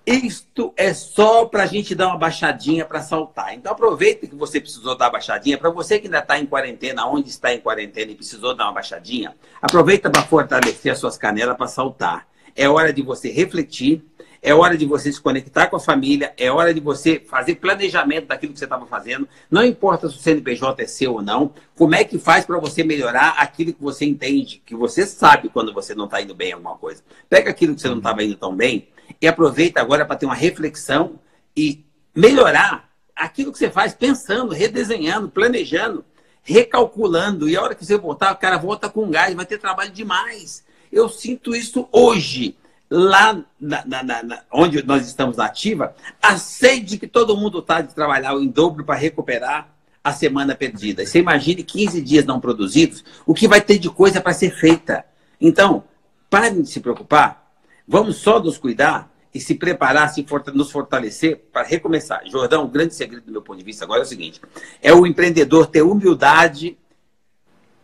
isto 0.05 0.73
é 0.75 0.93
só 0.93 1.45
para 1.45 1.63
a 1.63 1.67
gente 1.67 1.93
dar 1.93 2.07
uma 2.07 2.17
baixadinha 2.17 2.85
para 2.85 3.01
saltar. 3.01 3.53
Então 3.53 3.71
aproveita 3.71 4.25
que 4.25 4.35
você 4.35 4.59
precisou 4.59 4.97
dar 4.97 5.05
uma 5.05 5.11
baixadinha. 5.11 5.57
Para 5.57 5.69
você 5.69 5.99
que 5.99 6.07
ainda 6.07 6.19
está 6.19 6.39
em 6.39 6.45
quarentena, 6.45 7.05
onde 7.05 7.29
está 7.29 7.53
em 7.53 7.59
quarentena 7.59 8.11
e 8.11 8.15
precisou 8.15 8.55
dar 8.55 8.65
uma 8.65 8.73
baixadinha, 8.73 9.35
aproveita 9.61 10.09
para 10.09 10.23
fortalecer 10.23 10.91
as 10.91 10.99
suas 10.99 11.17
canelas 11.17 11.55
para 11.55 11.67
saltar. 11.67 12.27
É 12.55 12.67
hora 12.67 12.91
de 12.91 13.01
você 13.01 13.31
refletir, 13.31 14.03
é 14.41 14.53
hora 14.55 14.75
de 14.75 14.85
você 14.85 15.11
se 15.11 15.21
conectar 15.21 15.67
com 15.67 15.75
a 15.75 15.79
família, 15.79 16.33
é 16.35 16.51
hora 16.51 16.73
de 16.73 16.79
você 16.79 17.19
fazer 17.19 17.55
planejamento 17.55 18.27
daquilo 18.27 18.53
que 18.53 18.59
você 18.59 18.65
estava 18.65 18.87
fazendo. 18.87 19.29
Não 19.49 19.63
importa 19.63 20.09
se 20.09 20.15
o 20.15 20.19
CNPJ 20.19 20.81
é 20.81 20.87
seu 20.87 21.13
ou 21.13 21.21
não, 21.21 21.53
como 21.75 21.93
é 21.93 22.03
que 22.03 22.17
faz 22.17 22.43
para 22.43 22.57
você 22.57 22.83
melhorar 22.83 23.35
aquilo 23.37 23.71
que 23.71 23.81
você 23.81 24.03
entende, 24.03 24.61
que 24.65 24.75
você 24.75 25.05
sabe 25.05 25.49
quando 25.49 25.71
você 25.73 25.93
não 25.93 26.05
está 26.05 26.19
indo 26.21 26.33
bem 26.33 26.49
em 26.49 26.53
alguma 26.53 26.75
coisa. 26.75 27.03
Pega 27.29 27.51
aquilo 27.51 27.75
que 27.75 27.81
você 27.81 27.89
não 27.89 27.99
estava 27.99 28.23
indo 28.23 28.35
tão 28.35 28.55
bem 28.55 28.87
e 29.21 29.27
aproveita 29.27 29.79
agora 29.79 30.05
para 30.05 30.15
ter 30.15 30.25
uma 30.25 30.33
reflexão 30.33 31.19
e 31.55 31.85
melhorar 32.15 32.89
aquilo 33.15 33.51
que 33.51 33.59
você 33.59 33.69
faz 33.69 33.93
pensando, 33.93 34.53
redesenhando, 34.53 35.29
planejando, 35.29 36.03
recalculando. 36.41 37.47
E 37.47 37.55
a 37.55 37.61
hora 37.61 37.75
que 37.75 37.85
você 37.85 37.95
voltar, 37.95 38.31
o 38.31 38.37
cara 38.37 38.57
volta 38.57 38.89
com 38.89 39.09
gás, 39.11 39.35
vai 39.35 39.45
ter 39.45 39.59
trabalho 39.59 39.91
demais. 39.91 40.63
Eu 40.91 41.09
sinto 41.09 41.55
isso 41.55 41.87
hoje. 41.91 42.55
Lá 42.93 43.41
na, 43.57 43.85
na, 43.85 44.03
na, 44.03 44.41
onde 44.51 44.83
nós 44.83 45.07
estamos 45.07 45.37
na 45.37 45.45
ativa, 45.45 45.95
a 46.21 46.37
sede 46.37 46.97
que 46.97 47.07
todo 47.07 47.37
mundo 47.37 47.59
está 47.59 47.79
de 47.79 47.95
trabalhar 47.95 48.33
em 48.33 48.49
dobro 48.49 48.83
para 48.83 48.99
recuperar 48.99 49.73
a 50.03 50.11
semana 50.11 50.55
perdida. 50.55 51.05
Você 51.05 51.19
imagine 51.19 51.63
15 51.63 52.01
dias 52.01 52.25
não 52.25 52.41
produzidos, 52.41 53.01
o 53.25 53.33
que 53.33 53.47
vai 53.47 53.61
ter 53.61 53.77
de 53.77 53.89
coisa 53.89 54.19
para 54.19 54.33
ser 54.33 54.51
feita. 54.51 55.05
Então, 55.39 55.85
parem 56.29 56.61
de 56.61 56.67
se 56.67 56.81
preocupar, 56.81 57.41
Vamos 57.91 58.15
só 58.17 58.39
nos 58.39 58.57
cuidar 58.57 59.11
e 59.33 59.39
se 59.41 59.53
preparar, 59.53 60.09
se 60.13 60.25
nos 60.53 60.71
fortalecer 60.71 61.49
para 61.51 61.67
recomeçar. 61.67 62.21
Jordão, 62.25 62.63
o 62.63 62.67
grande 62.69 62.95
segredo 62.95 63.25
do 63.25 63.31
meu 63.33 63.41
ponto 63.41 63.59
de 63.59 63.65
vista 63.65 63.83
agora 63.83 63.99
é 63.99 64.03
o 64.03 64.07
seguinte: 64.07 64.39
é 64.81 64.93
o 64.93 65.05
empreendedor 65.05 65.67
ter 65.67 65.81
humildade 65.81 66.77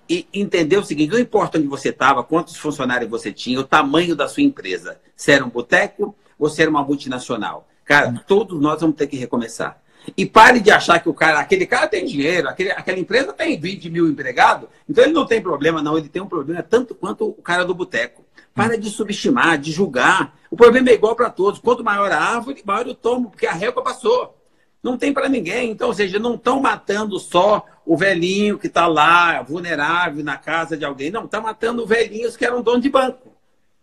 e 0.10 0.28
entender 0.34 0.78
o 0.78 0.84
seguinte: 0.84 1.12
não 1.12 1.20
importa 1.20 1.58
onde 1.58 1.68
você 1.68 1.90
estava, 1.90 2.24
quantos 2.24 2.56
funcionários 2.56 3.10
você 3.10 3.32
tinha, 3.32 3.60
o 3.60 3.64
tamanho 3.64 4.16
da 4.16 4.28
sua 4.28 4.44
empresa. 4.44 5.00
Se 5.16 5.32
era 5.32 5.46
um 5.46 5.50
boteco 5.50 6.16
ou 6.38 6.50
se 6.50 6.62
era 6.62 6.70
uma 6.70 6.84
multinacional. 6.84 7.68
Cara, 7.84 8.24
todos 8.28 8.60
nós 8.60 8.82
vamos 8.82 8.96
ter 8.96 9.08
que 9.08 9.18
recomeçar. 9.18 9.82
E 10.16 10.26
pare 10.26 10.60
de 10.60 10.72
achar 10.72 11.00
que 11.00 11.10
o 11.10 11.14
cara, 11.14 11.40
aquele 11.40 11.66
cara 11.66 11.88
tem 11.88 12.06
dinheiro, 12.06 12.48
aquele, 12.48 12.72
aquela 12.72 13.00
empresa 13.00 13.34
tem 13.34 13.60
20 13.60 13.90
mil 13.90 14.08
empregados, 14.08 14.70
então 14.88 15.04
ele 15.04 15.14
não 15.14 15.26
tem 15.26 15.42
problema, 15.42 15.82
não. 15.82 15.98
Ele 15.98 16.08
tem 16.08 16.22
um 16.22 16.28
problema 16.28 16.64
tanto 16.64 16.96
quanto 16.96 17.28
o 17.28 17.42
cara 17.42 17.66
do 17.66 17.74
boteco. 17.74 18.26
Para 18.54 18.78
de 18.78 18.90
subestimar, 18.90 19.58
de 19.58 19.72
julgar. 19.72 20.36
O 20.50 20.56
problema 20.56 20.90
é 20.90 20.94
igual 20.94 21.16
para 21.16 21.30
todos. 21.30 21.60
Quanto 21.60 21.84
maior 21.84 22.12
a 22.12 22.20
árvore, 22.20 22.64
maior 22.66 22.88
o 22.88 22.96
tomo, 22.96 23.30
porque 23.30 23.46
a 23.46 23.54
régua 23.54 23.84
passou. 23.84 24.36
Não 24.82 24.98
tem 24.98 25.14
para 25.14 25.30
ninguém. 25.30 25.72
Então, 25.72 25.90
ou 25.90 25.94
seja, 25.94 26.18
não 26.18 26.36
estão 26.36 26.60
matando 26.60 27.20
só 27.20 27.66
o 27.88 27.96
velhinho 27.96 28.60
que 28.60 28.68
está 28.68 28.86
lá, 28.86 29.42
vulnerável, 29.42 30.24
na 30.24 30.36
casa 30.36 30.76
de 30.76 30.84
alguém. 30.84 31.10
Não, 31.10 31.24
está 31.24 31.40
matando 31.40 31.88
velhinhos 31.88 32.36
que 32.36 32.44
eram 32.44 32.62
dono 32.62 32.82
de 32.82 32.90
banco. 32.90 33.32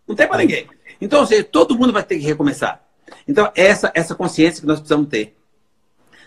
Não 0.07 0.15
tem 0.15 0.27
para 0.27 0.37
ninguém. 0.37 0.67
Então, 1.01 1.21
ou 1.21 1.25
seja, 1.25 1.43
todo 1.43 1.75
mundo 1.75 1.91
vai 1.91 2.03
ter 2.03 2.19
que 2.19 2.23
recomeçar. 2.23 2.85
Então, 3.27 3.51
essa, 3.55 3.91
essa 3.95 4.13
consciência 4.13 4.61
que 4.61 4.67
nós 4.67 4.79
precisamos 4.79 5.09
ter. 5.09 5.35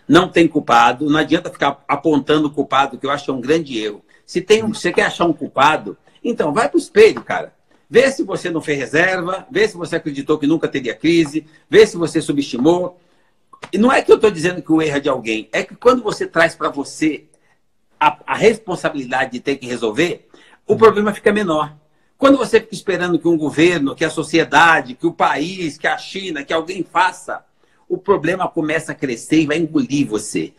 Não 0.09 0.29
tem 0.29 0.49
culpado, 0.49 1.09
não 1.09 1.21
adianta 1.21 1.51
ficar 1.51 1.85
apontando 1.87 2.49
o 2.49 2.51
culpado, 2.51 2.99
que 2.99 3.07
eu 3.07 3.11
acho 3.11 3.25
que 3.27 3.31
é 3.31 3.35
um 3.35 3.41
grande 3.41 3.79
erro. 3.79 4.03
Se 4.27 4.41
tem 4.41 4.64
um, 4.64 4.75
você 4.75 4.91
quer 4.91 5.05
achar 5.05 5.27
um 5.27 5.33
culpado, 5.33 5.97
então 6.25 6.53
vai 6.53 6.69
para 6.69 6.77
o 6.77 6.81
espelho, 6.81 7.23
cara. 7.23 7.53
Vê 7.88 8.11
se 8.11 8.25
você 8.25 8.51
não 8.51 8.61
fez 8.61 8.79
reserva, 8.79 9.47
vê 9.51 9.69
se 9.69 9.77
você 9.77 9.97
acreditou 9.97 10.38
que 10.38 10.47
nunca 10.47 10.67
teria 10.67 10.95
crise, 10.95 11.47
vê 11.71 11.87
se 11.87 11.97
você 11.97 12.21
subestimou. 12.21 12.99
E 13.73 13.79
não 13.79 13.93
é 13.93 14.03
que 14.03 14.11
eu 14.11 14.17
estou 14.17 14.31
dizendo 14.31 14.62
que 14.62 14.73
o 14.73 14.83
erro 14.83 14.97
é 14.97 15.01
de 15.01 15.09
alguém, 15.09 15.49
é 15.53 15.62
que 15.62 15.77
quando 15.77 16.03
você 16.03 16.27
traz 16.27 16.55
para 16.55 16.71
você 16.71 17.29
a, 17.99 18.19
a, 18.27 18.35
responsabilidade 18.35 19.33
de 19.33 19.41
ter 19.41 19.57
que 19.57 19.67
resolver, 19.67 20.29
o 20.67 20.77
problema 20.77 21.13
fica 21.13 21.33
menor. 21.33 21.75
Quando 22.17 22.37
você 22.37 22.61
fica 22.61 22.75
esperando 22.75 23.19
que 23.19 23.29
um 23.29 23.37
governo, 23.37 23.95
que 23.95 24.05
a 24.05 24.11
sociedade, 24.11 24.95
que 24.95 25.07
o 25.07 25.13
país, 25.13 25.79
que 25.79 25.87
a 25.87 25.97
China, 25.97 26.45
que 26.45 26.53
alguém 26.53 26.83
faça, 26.83 27.45
o 27.89 27.97
problema 27.97 28.49
começa 28.49 28.93
a 28.93 28.95
crescer 28.95 29.43
e 29.43 29.47
vai 29.47 29.59
engolir 29.59 30.07
você. 30.07 30.53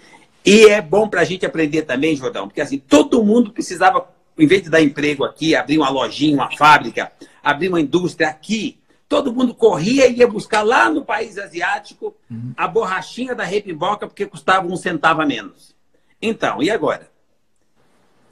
E 0.45 0.67
é 0.67 0.81
bom 0.81 1.07
para 1.07 1.21
a 1.21 1.25
gente 1.25 1.45
aprender 1.45 1.83
também, 1.83 2.15
Jordão, 2.15 2.47
porque 2.47 2.61
assim, 2.61 2.79
todo 2.79 3.23
mundo 3.23 3.51
precisava 3.51 4.07
em 4.37 4.47
vez 4.47 4.63
de 4.63 4.69
dar 4.69 4.81
emprego 4.81 5.25
aqui, 5.25 5.53
abrir 5.53 5.77
uma 5.77 5.89
lojinha, 5.89 6.33
uma 6.33 6.49
fábrica, 6.55 7.11
abrir 7.43 7.67
uma 7.67 7.81
indústria 7.81 8.29
aqui, 8.29 8.79
todo 9.07 9.33
mundo 9.33 9.53
corria 9.53 10.07
e 10.07 10.17
ia 10.17 10.27
buscar 10.27 10.61
lá 10.61 10.89
no 10.89 11.03
país 11.03 11.37
asiático 11.37 12.15
uhum. 12.31 12.53
a 12.55 12.67
borrachinha 12.67 13.35
da 13.35 13.43
repimboca 13.43 14.07
porque 14.07 14.25
custava 14.25 14.65
um 14.65 14.77
centavo 14.77 15.21
a 15.21 15.25
menos. 15.25 15.75
Então, 16.21 16.63
e 16.63 16.69
agora? 16.69 17.09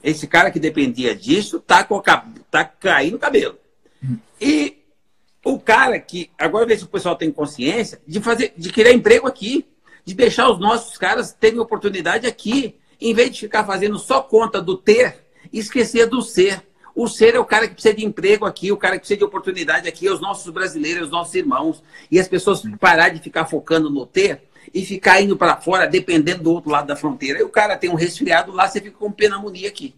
Esse 0.02 0.26
cara 0.26 0.50
que 0.50 0.60
dependia 0.60 1.14
disso 1.14 1.60
tá, 1.60 1.82
com, 1.84 2.00
tá 2.50 2.64
caindo 2.64 3.16
o 3.16 3.18
cabelo. 3.18 3.56
E 4.40 4.78
o 5.44 5.58
cara 5.58 5.98
que. 5.98 6.30
Agora 6.38 6.66
vê 6.66 6.76
se 6.76 6.84
o 6.84 6.88
pessoal 6.88 7.16
tem 7.16 7.32
consciência 7.32 8.00
de 8.06 8.20
fazer, 8.20 8.52
de 8.56 8.70
criar 8.70 8.92
emprego 8.92 9.26
aqui, 9.26 9.66
de 10.04 10.14
deixar 10.14 10.50
os 10.50 10.58
nossos 10.58 10.96
caras 10.96 11.32
terem 11.32 11.58
oportunidade 11.58 12.26
aqui, 12.26 12.76
em 13.00 13.14
vez 13.14 13.30
de 13.30 13.40
ficar 13.40 13.64
fazendo 13.64 13.98
só 13.98 14.20
conta 14.20 14.60
do 14.60 14.76
ter 14.76 15.28
esquecer 15.52 16.06
do 16.06 16.22
ser. 16.22 16.62
O 16.94 17.06
ser 17.06 17.36
é 17.36 17.38
o 17.38 17.44
cara 17.44 17.68
que 17.68 17.74
precisa 17.74 17.94
de 17.94 18.04
emprego 18.04 18.44
aqui, 18.44 18.72
o 18.72 18.76
cara 18.76 18.94
que 18.94 19.00
precisa 19.00 19.18
de 19.18 19.24
oportunidade 19.24 19.86
aqui, 19.86 20.08
é 20.08 20.12
os 20.12 20.20
nossos 20.20 20.52
brasileiros, 20.52 21.04
os 21.04 21.10
nossos 21.12 21.32
irmãos. 21.34 21.82
E 22.10 22.18
as 22.18 22.26
pessoas 22.26 22.62
parar 22.80 23.10
de 23.10 23.20
ficar 23.20 23.46
focando 23.46 23.88
no 23.88 24.04
ter 24.04 24.47
e 24.72 24.84
ficar 24.84 25.20
indo 25.20 25.36
para 25.36 25.56
fora, 25.56 25.86
dependendo 25.86 26.42
do 26.42 26.52
outro 26.52 26.70
lado 26.70 26.86
da 26.86 26.96
fronteira. 26.96 27.38
Aí 27.38 27.44
o 27.44 27.48
cara 27.48 27.76
tem 27.76 27.90
um 27.90 27.94
resfriado 27.94 28.52
lá, 28.52 28.68
você 28.68 28.80
fica 28.80 28.96
com 28.98 29.10
pneumonia 29.10 29.68
aqui. 29.68 29.94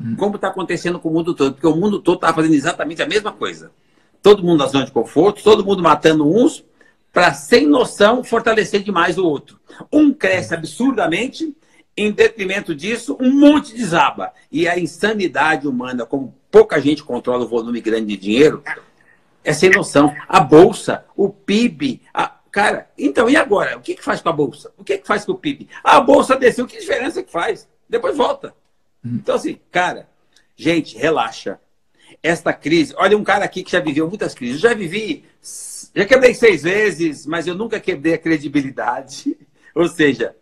Hum. 0.00 0.16
Como 0.16 0.36
está 0.36 0.48
acontecendo 0.48 0.98
com 0.98 1.08
o 1.08 1.12
mundo 1.12 1.34
todo? 1.34 1.54
Porque 1.54 1.66
o 1.66 1.76
mundo 1.76 2.00
todo 2.00 2.16
está 2.16 2.32
fazendo 2.32 2.54
exatamente 2.54 3.02
a 3.02 3.06
mesma 3.06 3.32
coisa. 3.32 3.70
Todo 4.22 4.42
mundo 4.42 4.58
na 4.58 4.66
zona 4.66 4.86
de 4.86 4.92
conforto, 4.92 5.42
todo 5.42 5.64
mundo 5.64 5.82
matando 5.82 6.28
uns, 6.28 6.64
para, 7.12 7.32
sem 7.32 7.66
noção, 7.66 8.24
fortalecer 8.24 8.82
demais 8.82 9.18
o 9.18 9.24
outro. 9.24 9.60
Um 9.92 10.12
cresce 10.12 10.54
absurdamente 10.54 11.54
em 11.96 12.10
detrimento 12.10 12.74
disso, 12.74 13.16
um 13.20 13.30
monte 13.30 13.74
desaba. 13.74 14.32
E 14.50 14.66
a 14.66 14.78
insanidade 14.78 15.68
humana, 15.68 16.04
como 16.04 16.34
pouca 16.50 16.80
gente 16.80 17.04
controla 17.04 17.44
o 17.44 17.48
volume 17.48 17.80
grande 17.80 18.06
de 18.06 18.16
dinheiro, 18.16 18.62
é 19.44 19.52
sem 19.52 19.70
noção. 19.70 20.12
A 20.28 20.40
bolsa, 20.40 21.04
o 21.16 21.28
PIB, 21.28 22.00
a... 22.12 22.32
cara, 22.54 22.88
então 22.96 23.28
e 23.28 23.34
agora? 23.34 23.76
O 23.76 23.80
que, 23.80 23.96
que 23.96 24.04
faz 24.04 24.20
com 24.20 24.28
a 24.28 24.32
bolsa? 24.32 24.72
O 24.78 24.84
que, 24.84 24.98
que 24.98 25.06
faz 25.08 25.24
com 25.24 25.32
o 25.32 25.38
PIB? 25.38 25.68
A 25.82 26.00
bolsa 26.00 26.36
desceu, 26.36 26.68
que 26.68 26.78
diferença 26.78 27.20
que 27.20 27.32
faz? 27.32 27.68
Depois 27.88 28.16
volta. 28.16 28.54
Então, 29.04 29.34
assim, 29.34 29.58
cara, 29.72 30.08
gente, 30.54 30.96
relaxa. 30.96 31.58
Esta 32.22 32.52
crise, 32.52 32.94
olha, 32.96 33.18
um 33.18 33.24
cara 33.24 33.44
aqui 33.44 33.64
que 33.64 33.72
já 33.72 33.80
viveu 33.80 34.08
muitas 34.08 34.34
crises. 34.34 34.62
Eu 34.62 34.70
já 34.70 34.74
vivi, 34.74 35.24
já 35.92 36.04
quebrei 36.04 36.32
seis 36.32 36.62
vezes, 36.62 37.26
mas 37.26 37.48
eu 37.48 37.56
nunca 37.56 37.80
quebrei 37.80 38.14
a 38.14 38.18
credibilidade. 38.18 39.36
Ou 39.74 39.88
seja, 39.88 40.36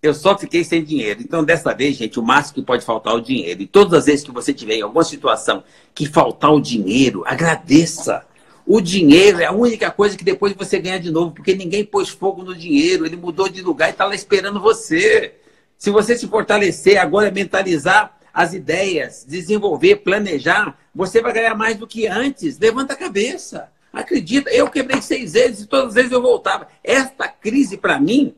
eu 0.00 0.14
só 0.14 0.38
fiquei 0.38 0.62
sem 0.62 0.84
dinheiro. 0.84 1.20
Então, 1.20 1.42
dessa 1.42 1.74
vez, 1.74 1.96
gente, 1.96 2.20
o 2.20 2.22
máximo 2.22 2.54
que 2.54 2.62
pode 2.62 2.84
faltar 2.84 3.12
é 3.12 3.16
o 3.16 3.20
dinheiro. 3.20 3.60
E 3.60 3.66
todas 3.66 3.92
as 3.92 4.06
vezes 4.06 4.24
que 4.24 4.30
você 4.30 4.54
tiver 4.54 4.76
em 4.76 4.82
alguma 4.82 5.02
situação 5.02 5.64
que 5.92 6.06
faltar 6.06 6.52
o 6.52 6.60
dinheiro, 6.60 7.24
agradeça. 7.26 8.24
O 8.66 8.80
dinheiro 8.80 9.40
é 9.40 9.44
a 9.44 9.52
única 9.52 9.92
coisa 9.92 10.16
que 10.16 10.24
depois 10.24 10.52
você 10.52 10.80
ganha 10.80 10.98
de 10.98 11.10
novo, 11.10 11.30
porque 11.30 11.54
ninguém 11.54 11.84
pôs 11.84 12.08
fogo 12.08 12.42
no 12.42 12.52
dinheiro, 12.52 13.06
ele 13.06 13.16
mudou 13.16 13.48
de 13.48 13.62
lugar 13.62 13.88
e 13.88 13.92
está 13.92 14.04
lá 14.04 14.14
esperando 14.14 14.60
você. 14.60 15.36
Se 15.78 15.88
você 15.88 16.18
se 16.18 16.26
fortalecer, 16.26 16.98
agora 16.98 17.30
mentalizar 17.30 18.18
as 18.34 18.54
ideias, 18.54 19.24
desenvolver, 19.26 19.96
planejar, 19.96 20.76
você 20.92 21.22
vai 21.22 21.32
ganhar 21.32 21.54
mais 21.54 21.76
do 21.76 21.86
que 21.86 22.08
antes. 22.08 22.58
Levanta 22.58 22.94
a 22.94 22.96
cabeça. 22.96 23.70
Acredita, 23.92 24.50
eu 24.50 24.68
quebrei 24.68 25.00
seis 25.00 25.34
vezes 25.34 25.60
e 25.60 25.66
todas 25.66 25.88
as 25.88 25.94
vezes 25.94 26.12
eu 26.12 26.20
voltava. 26.20 26.66
Esta 26.82 27.28
crise, 27.28 27.76
para 27.76 28.00
mim, 28.00 28.34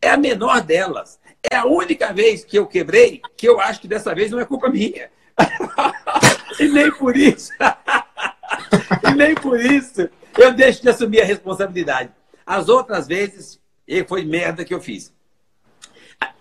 é 0.00 0.10
a 0.10 0.16
menor 0.16 0.60
delas. 0.62 1.18
É 1.50 1.56
a 1.56 1.66
única 1.66 2.12
vez 2.12 2.44
que 2.44 2.56
eu 2.56 2.66
quebrei 2.66 3.20
que 3.36 3.48
eu 3.48 3.60
acho 3.60 3.80
que 3.80 3.88
dessa 3.88 4.14
vez 4.14 4.30
não 4.30 4.38
é 4.38 4.44
culpa 4.44 4.68
minha. 4.68 5.10
e 6.60 6.68
nem 6.68 6.90
por 6.92 7.16
isso. 7.16 7.50
nem 9.16 9.34
por 9.34 9.60
isso 9.60 10.08
eu 10.38 10.52
deixo 10.52 10.82
de 10.82 10.88
assumir 10.88 11.20
a 11.20 11.24
responsabilidade. 11.24 12.10
As 12.46 12.68
outras 12.68 13.06
vezes, 13.06 13.60
foi 14.06 14.24
merda 14.24 14.64
que 14.64 14.74
eu 14.74 14.80
fiz. 14.80 15.12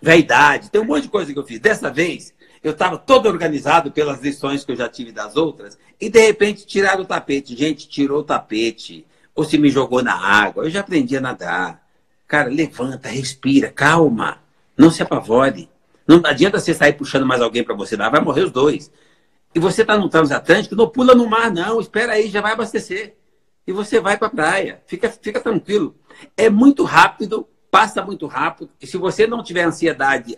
Vaidade, 0.02 0.70
tem 0.70 0.82
um 0.82 0.86
monte 0.86 1.04
de 1.04 1.10
coisa 1.10 1.32
que 1.32 1.38
eu 1.38 1.46
fiz. 1.46 1.60
Dessa 1.60 1.90
vez, 1.90 2.34
eu 2.64 2.72
estava 2.72 2.98
todo 2.98 3.28
organizado 3.28 3.92
pelas 3.92 4.22
lições 4.22 4.64
que 4.64 4.72
eu 4.72 4.76
já 4.76 4.88
tive 4.88 5.12
das 5.12 5.36
outras, 5.36 5.78
e 6.00 6.10
de 6.10 6.20
repente 6.20 6.66
tiraram 6.66 7.02
o 7.02 7.06
tapete. 7.06 7.56
Gente, 7.56 7.88
tirou 7.88 8.20
o 8.20 8.24
tapete, 8.24 9.06
ou 9.36 9.44
se 9.44 9.58
me 9.58 9.70
jogou 9.70 10.04
na 10.04 10.16
água. 10.16 10.64
Eu 10.64 10.70
já 10.70 10.82
aprendi 10.82 11.18
a 11.18 11.22
nadar. 11.22 11.82
Cara, 12.28 12.50
levanta, 12.50 13.10
respira, 13.10 13.72
calma. 13.72 14.40
Não 14.78 14.90
se 14.90 15.04
apavore. 15.04 15.70
Não 16.08 16.22
adianta 16.26 16.60
você 16.60 16.74
sair 16.74 16.94
puxando 16.94 17.26
mais 17.26 17.42
alguém 17.42 17.64
para 17.64 17.76
você 17.76 17.96
dar, 17.96 18.10
vai 18.10 18.22
morrer 18.22 18.44
os 18.44 18.52
dois. 18.52 18.92
E 19.54 19.60
você 19.60 19.82
está 19.82 19.98
no 19.98 20.10
transatlântico, 20.10 20.76
não 20.76 20.88
pula 20.88 21.14
no 21.14 21.28
mar, 21.28 21.52
não. 21.52 21.80
Espera 21.80 22.14
aí, 22.14 22.30
já 22.30 22.42
vai 22.42 22.54
abastecer. 22.54 23.16
E 23.68 23.72
você 23.72 24.00
vai 24.00 24.18
para 24.18 24.28
a 24.28 24.32
praia. 24.32 24.82
Fica, 24.88 25.10
fica 25.10 25.40
tranquilo. 25.40 25.96
É 26.38 26.50
muito 26.50 26.84
rápido, 26.84 27.48
passa 27.70 28.04
muito 28.04 28.28
rápido. 28.28 28.72
E 28.82 28.88
se 28.88 28.98
você 28.98 29.28
não 29.28 29.44
tiver 29.44 29.64
ansiedade 29.64 30.38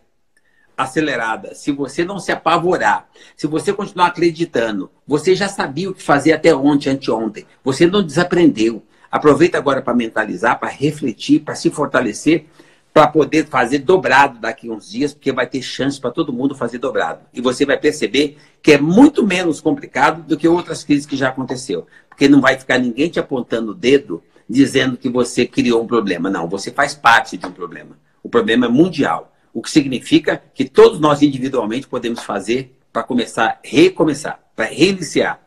acelerada, 0.76 1.54
se 1.54 1.72
você 1.72 2.04
não 2.04 2.20
se 2.20 2.32
apavorar, 2.32 3.08
se 3.36 3.46
você 3.46 3.72
continuar 3.72 4.08
acreditando, 4.08 4.90
você 5.06 5.36
já 5.36 5.48
sabia 5.48 5.90
o 5.90 5.94
que 5.94 6.02
fazer 6.02 6.34
até 6.34 6.54
ontem, 6.54 6.90
anteontem. 6.90 7.46
Você 7.64 7.86
não 7.86 8.04
desaprendeu. 8.04 8.84
Aproveita 9.12 9.58
agora 9.60 9.82
para 9.82 9.94
mentalizar, 9.94 10.60
para 10.60 10.70
refletir, 10.70 11.42
para 11.42 11.54
se 11.54 11.70
fortalecer, 11.70 12.48
para 12.94 13.08
poder 13.08 13.48
fazer 13.48 13.80
dobrado 13.80 14.40
daqui 14.40 14.70
a 14.70 14.72
uns 14.72 14.90
dias, 14.90 15.14
porque 15.14 15.32
vai 15.32 15.48
ter 15.48 15.64
chance 15.64 16.00
para 16.00 16.12
todo 16.12 16.32
mundo 16.32 16.54
fazer 16.54 16.78
dobrado. 16.78 17.22
E 17.34 17.42
você 17.42 17.66
vai 17.66 17.78
perceber 17.78 18.38
que 18.62 18.74
é 18.74 18.78
muito 18.78 19.26
menos 19.26 19.60
complicado 19.60 20.22
do 20.22 20.38
que 20.38 20.48
outras 20.48 20.84
crises 20.84 21.08
que 21.08 21.18
já 21.18 21.30
aconteceu. 21.30 21.88
Porque 22.08 22.28
não 22.30 22.40
vai 22.40 22.58
ficar 22.58 22.78
ninguém 22.78 23.10
te 23.10 23.20
apontando 23.20 23.72
o 23.72 23.76
dedo 23.76 24.22
dizendo 24.48 24.96
que 24.96 25.10
você 25.10 25.48
criou 25.48 25.82
um 25.82 25.88
problema. 25.88 26.30
Não, 26.30 26.48
você 26.48 26.70
faz 26.72 26.94
parte 26.94 27.36
de 27.36 27.48
um 27.48 27.52
problema. 27.52 27.98
O 28.22 28.30
problema 28.30 28.68
é 28.68 28.70
mundial. 28.70 29.34
O 29.52 29.62
que 29.62 29.72
significa 29.72 30.42
que 30.54 30.66
todos 30.66 31.00
nós 31.00 31.24
individualmente 31.24 31.88
podemos 31.88 32.22
fazer 32.24 32.78
para 32.92 33.02
começar, 33.02 33.60
recomeçar, 33.64 34.40
para 34.56 34.66
reiniciar. 34.66 35.42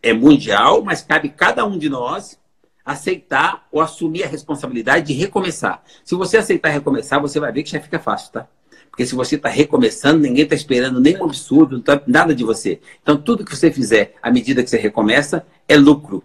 É 0.00 0.12
mundial, 0.12 0.84
mas 0.84 1.02
cabe 1.02 1.30
cada 1.30 1.64
um 1.66 1.76
de 1.76 1.88
nós 1.88 2.38
aceitar 2.84 3.66
ou 3.70 3.80
assumir 3.80 4.24
a 4.24 4.26
responsabilidade 4.26 5.06
de 5.06 5.12
recomeçar. 5.12 5.82
Se 6.04 6.14
você 6.14 6.36
aceitar 6.36 6.70
recomeçar, 6.70 7.20
você 7.20 7.38
vai 7.38 7.52
ver 7.52 7.62
que 7.62 7.70
já 7.70 7.80
fica 7.80 7.98
fácil, 7.98 8.32
tá? 8.32 8.48
Porque 8.90 9.06
se 9.06 9.14
você 9.14 9.36
está 9.36 9.48
recomeçando, 9.48 10.20
ninguém 10.20 10.44
está 10.44 10.54
esperando 10.54 11.00
nenhum 11.00 11.24
absurdo, 11.24 11.80
tá, 11.80 12.02
nada 12.06 12.34
de 12.34 12.44
você. 12.44 12.78
Então, 13.02 13.16
tudo 13.16 13.44
que 13.44 13.56
você 13.56 13.72
fizer 13.72 14.14
à 14.22 14.30
medida 14.30 14.62
que 14.62 14.68
você 14.68 14.76
recomeça 14.76 15.46
é 15.66 15.76
lucro. 15.76 16.22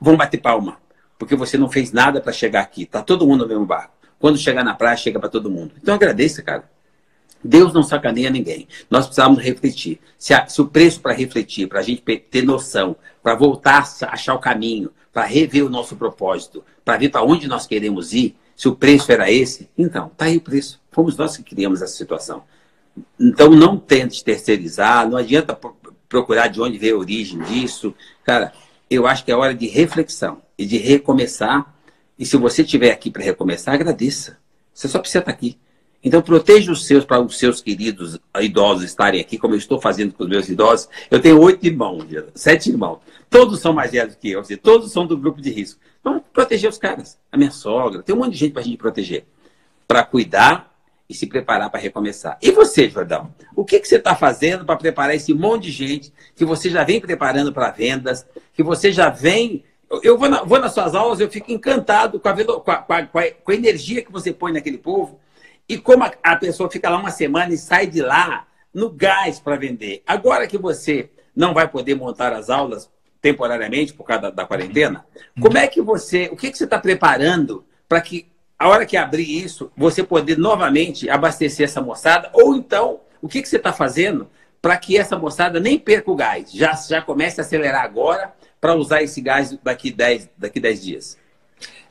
Vamos 0.00 0.18
bater 0.18 0.38
palma, 0.38 0.78
porque 1.16 1.36
você 1.36 1.56
não 1.56 1.70
fez 1.70 1.92
nada 1.92 2.20
para 2.20 2.32
chegar 2.32 2.62
aqui. 2.62 2.84
Tá 2.84 3.00
todo 3.00 3.26
mundo 3.26 3.44
no 3.44 3.48
mesmo 3.48 3.64
barco. 3.64 3.94
Quando 4.18 4.36
chegar 4.36 4.64
na 4.64 4.74
praia, 4.74 4.96
chega 4.96 5.20
para 5.20 5.28
todo 5.28 5.48
mundo. 5.48 5.72
Então, 5.80 5.94
agradeça, 5.94 6.42
cara. 6.42 6.68
Deus 7.42 7.72
não 7.72 7.82
sacaneia 7.82 8.30
ninguém. 8.30 8.66
Nós 8.90 9.06
precisamos 9.06 9.42
refletir. 9.42 10.00
Se, 10.18 10.34
a, 10.34 10.46
se 10.46 10.60
o 10.60 10.66
preço 10.66 11.00
para 11.00 11.12
refletir, 11.12 11.68
para 11.68 11.80
a 11.80 11.82
gente 11.82 12.02
ter 12.02 12.42
noção, 12.42 12.96
para 13.22 13.34
voltar 13.34 13.88
a 14.02 14.12
achar 14.12 14.34
o 14.34 14.38
caminho, 14.38 14.90
para 15.12 15.24
rever 15.24 15.64
o 15.64 15.70
nosso 15.70 15.96
propósito, 15.96 16.64
para 16.84 16.98
ver 16.98 17.08
para 17.10 17.22
onde 17.22 17.48
nós 17.48 17.66
queremos 17.66 18.12
ir, 18.12 18.36
se 18.54 18.68
o 18.68 18.74
preço 18.74 19.12
era 19.12 19.30
esse, 19.30 19.68
então, 19.76 20.10
tá 20.16 20.24
aí 20.24 20.38
o 20.38 20.40
preço. 20.40 20.80
Fomos 20.90 21.16
nós 21.16 21.36
que 21.36 21.42
criamos 21.42 21.82
essa 21.82 21.94
situação. 21.94 22.42
Então, 23.20 23.50
não 23.50 23.76
tente 23.76 24.24
terceirizar, 24.24 25.08
não 25.08 25.18
adianta 25.18 25.58
procurar 26.08 26.48
de 26.48 26.60
onde 26.60 26.78
veio 26.78 26.96
a 26.96 27.00
origem 27.00 27.38
disso. 27.40 27.94
Cara, 28.24 28.52
eu 28.90 29.06
acho 29.06 29.24
que 29.24 29.30
é 29.30 29.36
hora 29.36 29.54
de 29.54 29.66
reflexão 29.66 30.40
e 30.56 30.64
de 30.64 30.78
recomeçar. 30.78 31.74
E 32.18 32.24
se 32.24 32.36
você 32.36 32.62
estiver 32.62 32.90
aqui 32.90 33.10
para 33.10 33.22
recomeçar, 33.22 33.74
agradeça. 33.74 34.38
Você 34.72 34.88
só 34.88 34.98
precisa 34.98 35.18
estar 35.18 35.32
tá 35.32 35.36
aqui. 35.36 35.58
Então, 36.06 36.22
proteja 36.22 36.70
os 36.70 36.86
seus 36.86 37.04
para 37.04 37.20
os 37.20 37.36
seus 37.36 37.60
queridos 37.60 38.16
idosos 38.40 38.84
estarem 38.84 39.20
aqui, 39.20 39.36
como 39.36 39.54
eu 39.54 39.58
estou 39.58 39.80
fazendo 39.80 40.14
com 40.14 40.22
os 40.22 40.30
meus 40.30 40.48
idosos. 40.48 40.88
Eu 41.10 41.20
tenho 41.20 41.40
oito 41.40 41.66
irmãos, 41.66 42.06
sete 42.32 42.70
irmãos. 42.70 43.00
Todos 43.28 43.58
são 43.58 43.72
mais 43.72 43.90
velhos 43.90 44.14
que 44.14 44.30
eu, 44.30 44.40
todos 44.62 44.92
são 44.92 45.04
do 45.04 45.18
grupo 45.18 45.42
de 45.42 45.50
risco. 45.50 45.80
Vamos 46.04 46.22
proteger 46.32 46.70
os 46.70 46.78
caras. 46.78 47.18
A 47.32 47.36
minha 47.36 47.50
sogra, 47.50 48.04
tem 48.04 48.14
um 48.14 48.18
monte 48.18 48.34
de 48.34 48.38
gente 48.38 48.52
para 48.52 48.62
a 48.62 48.64
gente 48.64 48.76
proteger. 48.76 49.26
Para 49.88 50.04
cuidar 50.04 50.72
e 51.10 51.14
se 51.14 51.26
preparar 51.26 51.70
para 51.70 51.80
recomeçar. 51.80 52.38
E 52.40 52.52
você, 52.52 52.88
Jordão? 52.88 53.34
O 53.56 53.64
que, 53.64 53.80
que 53.80 53.88
você 53.88 53.96
está 53.96 54.14
fazendo 54.14 54.64
para 54.64 54.76
preparar 54.76 55.16
esse 55.16 55.34
monte 55.34 55.64
de 55.64 55.72
gente 55.72 56.12
que 56.36 56.44
você 56.44 56.70
já 56.70 56.84
vem 56.84 57.00
preparando 57.00 57.52
para 57.52 57.72
vendas, 57.72 58.24
que 58.54 58.62
você 58.62 58.92
já 58.92 59.10
vem. 59.10 59.64
Eu 60.04 60.16
vou, 60.16 60.28
na, 60.28 60.44
vou 60.44 60.60
nas 60.60 60.72
suas 60.72 60.94
aulas, 60.94 61.18
eu 61.18 61.28
fico 61.28 61.50
encantado 61.50 62.20
com 62.20 62.28
a, 62.28 62.44
com, 62.44 62.70
a, 62.70 62.76
com, 62.76 63.18
a, 63.18 63.30
com 63.32 63.50
a 63.50 63.54
energia 63.56 64.02
que 64.02 64.12
você 64.12 64.32
põe 64.32 64.52
naquele 64.52 64.78
povo 64.78 65.18
e 65.68 65.78
como 65.78 66.04
a, 66.04 66.12
a 66.22 66.36
pessoa 66.36 66.70
fica 66.70 66.88
lá 66.88 66.98
uma 66.98 67.10
semana 67.10 67.52
e 67.52 67.58
sai 67.58 67.86
de 67.86 68.00
lá 68.00 68.46
no 68.72 68.90
gás 68.90 69.40
para 69.40 69.56
vender. 69.56 70.02
Agora 70.06 70.46
que 70.46 70.58
você 70.58 71.10
não 71.34 71.52
vai 71.52 71.68
poder 71.68 71.94
montar 71.94 72.32
as 72.32 72.50
aulas 72.50 72.90
temporariamente 73.20 73.92
por 73.92 74.04
causa 74.04 74.22
da, 74.22 74.30
da 74.30 74.46
quarentena, 74.46 75.04
como 75.40 75.58
é 75.58 75.66
que 75.66 75.82
você, 75.82 76.28
o 76.30 76.36
que, 76.36 76.50
que 76.50 76.58
você 76.58 76.64
está 76.64 76.78
preparando 76.78 77.64
para 77.88 78.00
que 78.00 78.30
a 78.58 78.68
hora 78.68 78.86
que 78.86 78.96
abrir 78.96 79.28
isso, 79.28 79.70
você 79.76 80.02
poder 80.02 80.38
novamente 80.38 81.10
abastecer 81.10 81.64
essa 81.64 81.80
moçada? 81.80 82.30
Ou 82.32 82.54
então, 82.56 83.00
o 83.20 83.28
que, 83.28 83.42
que 83.42 83.48
você 83.48 83.56
está 83.56 83.72
fazendo 83.72 84.28
para 84.62 84.76
que 84.76 84.96
essa 84.96 85.18
moçada 85.18 85.60
nem 85.60 85.78
perca 85.78 86.10
o 86.10 86.16
gás? 86.16 86.52
Já, 86.52 86.72
já 86.74 87.02
comece 87.02 87.40
a 87.40 87.44
acelerar 87.44 87.82
agora 87.82 88.34
para 88.60 88.74
usar 88.74 89.02
esse 89.02 89.20
gás 89.20 89.56
daqui 89.62 89.90
10 89.90 90.30
daqui 90.36 90.58
dez 90.58 90.82
dias. 90.82 91.18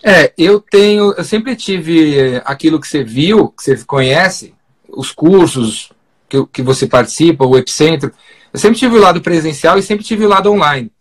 É, 0.08 0.32
eu 0.38 0.60
tenho, 0.60 1.14
eu 1.14 1.24
sempre 1.24 1.56
tive 1.56 2.40
aquilo 2.46 2.80
que 2.80 2.88
você 2.88 3.04
viu, 3.04 3.50
que 3.50 3.64
você 3.64 3.84
conhece, 3.86 4.54
os 4.88 5.12
cursos 5.12 5.92
que, 6.30 6.46
que 6.46 6.62
você 6.62 6.86
participa, 6.86 7.44
o 7.44 7.58
Epicentro. 7.58 8.12
Eu 8.54 8.60
sempre 8.60 8.78
tive 8.78 8.98
o 8.98 9.02
lado 9.02 9.20
presencial 9.20 9.80
e 9.80 9.82
sempre 9.82 10.06
tive 10.06 10.24
o 10.24 10.30
lado 10.30 10.52
online. 10.52 10.92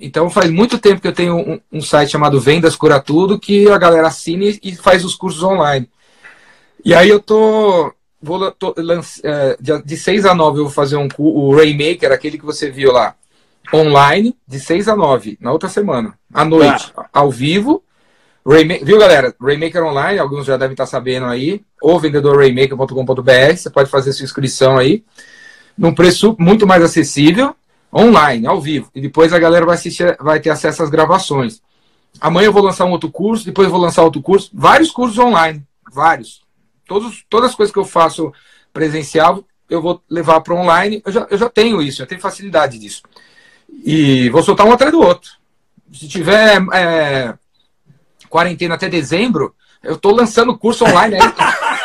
Então 0.00 0.30
faz 0.30 0.50
muito 0.50 0.78
tempo 0.78 1.02
que 1.02 1.06
eu 1.06 1.12
tenho 1.12 1.36
um, 1.36 1.60
um 1.70 1.82
site 1.82 2.12
chamado 2.12 2.40
Vendas 2.40 2.74
Cura 2.74 2.98
Tudo, 2.98 3.38
que 3.38 3.68
a 3.68 3.76
galera 3.76 4.06
assina 4.06 4.46
e 4.62 4.74
faz 4.76 5.04
os 5.04 5.14
cursos 5.14 5.42
online. 5.42 5.86
E 6.82 6.94
aí 6.94 7.10
eu 7.10 7.20
tô. 7.20 7.92
Vou, 8.20 8.50
tô 8.52 8.74
é, 9.24 9.58
de 9.84 9.96
6 9.96 10.24
a 10.24 10.34
9 10.34 10.58
eu 10.58 10.64
vou 10.64 10.72
fazer 10.72 10.96
um 10.96 11.06
o 11.18 11.54
Raymaker, 11.54 12.10
aquele 12.10 12.38
que 12.38 12.46
você 12.46 12.70
viu 12.70 12.92
lá, 12.92 13.14
online, 13.74 14.34
de 14.48 14.58
6 14.58 14.88
a 14.88 14.96
9, 14.96 15.36
na 15.38 15.52
outra 15.52 15.68
semana, 15.68 16.16
à 16.32 16.46
noite, 16.46 16.92
ah. 16.96 17.06
ao 17.12 17.30
vivo. 17.30 17.82
Viu, 18.44 18.98
galera? 18.98 19.32
Raymaker 19.40 19.84
Online, 19.84 20.18
alguns 20.18 20.46
já 20.46 20.56
devem 20.56 20.72
estar 20.72 20.86
sabendo 20.86 21.26
aí, 21.26 21.62
ou 21.80 21.98
vendedorraymaker.com.br, 22.00 23.56
você 23.56 23.70
pode 23.70 23.88
fazer 23.88 24.12
sua 24.12 24.24
inscrição 24.24 24.76
aí, 24.76 25.04
num 25.78 25.94
preço 25.94 26.34
muito 26.40 26.66
mais 26.66 26.82
acessível 26.82 27.54
online, 27.94 28.46
ao 28.46 28.60
vivo. 28.60 28.90
E 28.94 29.00
depois 29.00 29.32
a 29.32 29.38
galera 29.38 29.64
vai, 29.64 29.76
assistir, 29.76 30.16
vai 30.20 30.40
ter 30.40 30.50
acesso 30.50 30.82
às 30.82 30.90
gravações. 30.90 31.62
Amanhã 32.20 32.46
eu 32.46 32.52
vou 32.52 32.62
lançar 32.62 32.84
um 32.84 32.90
outro 32.90 33.10
curso, 33.10 33.44
depois 33.44 33.66
eu 33.66 33.72
vou 33.72 33.80
lançar 33.80 34.02
outro 34.02 34.20
curso. 34.20 34.50
Vários 34.52 34.90
cursos 34.90 35.18
online, 35.18 35.64
vários. 35.92 36.42
Todos, 36.86 37.24
todas 37.30 37.50
as 37.50 37.56
coisas 37.56 37.72
que 37.72 37.78
eu 37.78 37.84
faço 37.84 38.32
presencial, 38.72 39.44
eu 39.70 39.80
vou 39.80 40.02
levar 40.10 40.40
para 40.40 40.54
online. 40.54 41.00
Eu 41.06 41.12
já, 41.12 41.26
eu 41.30 41.38
já 41.38 41.48
tenho 41.48 41.80
isso, 41.80 42.02
eu 42.02 42.06
tenho 42.06 42.20
facilidade 42.20 42.76
disso. 42.76 43.02
E 43.84 44.28
vou 44.30 44.42
soltar 44.42 44.66
um 44.66 44.72
atrás 44.72 44.92
do 44.92 45.00
outro. 45.00 45.30
Se 45.92 46.08
tiver 46.08 46.60
é, 46.72 47.34
quarentena 48.32 48.76
até 48.76 48.88
dezembro, 48.88 49.54
eu 49.82 49.96
estou 49.96 50.14
lançando 50.14 50.56
curso 50.56 50.86
online 50.86 51.16
aí. 51.16 51.20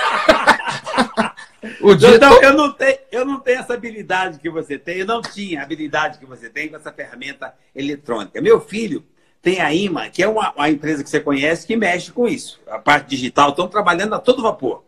O 1.82 1.96
dia 1.96 2.16
então, 2.16 2.42
eu, 2.42 2.54
não 2.54 2.72
tenho, 2.72 2.98
eu 3.12 3.26
não 3.26 3.40
tenho 3.40 3.60
essa 3.60 3.74
habilidade 3.74 4.40
que 4.40 4.50
você 4.50 4.78
tem, 4.78 4.98
eu 4.98 5.06
não 5.06 5.22
tinha 5.22 5.60
a 5.60 5.64
habilidade 5.64 6.18
que 6.18 6.26
você 6.26 6.50
tem 6.50 6.70
com 6.70 6.76
essa 6.76 6.92
ferramenta 6.92 7.54
eletrônica. 7.76 8.40
Meu 8.42 8.62
filho 8.62 9.04
tem 9.42 9.60
a 9.60 9.74
IMA, 9.74 10.10
que 10.10 10.24
é 10.24 10.28
uma, 10.28 10.54
uma 10.54 10.70
empresa 10.70 11.04
que 11.04 11.10
você 11.10 11.20
conhece, 11.20 11.68
que 11.68 11.76
mexe 11.76 12.12
com 12.12 12.28
isso. 12.28 12.60
A 12.68 12.80
parte 12.80 13.10
digital, 13.10 13.50
estão 13.50 13.68
trabalhando 13.68 14.16
a 14.16 14.20
todo 14.20 14.42
vapor. 14.42 14.84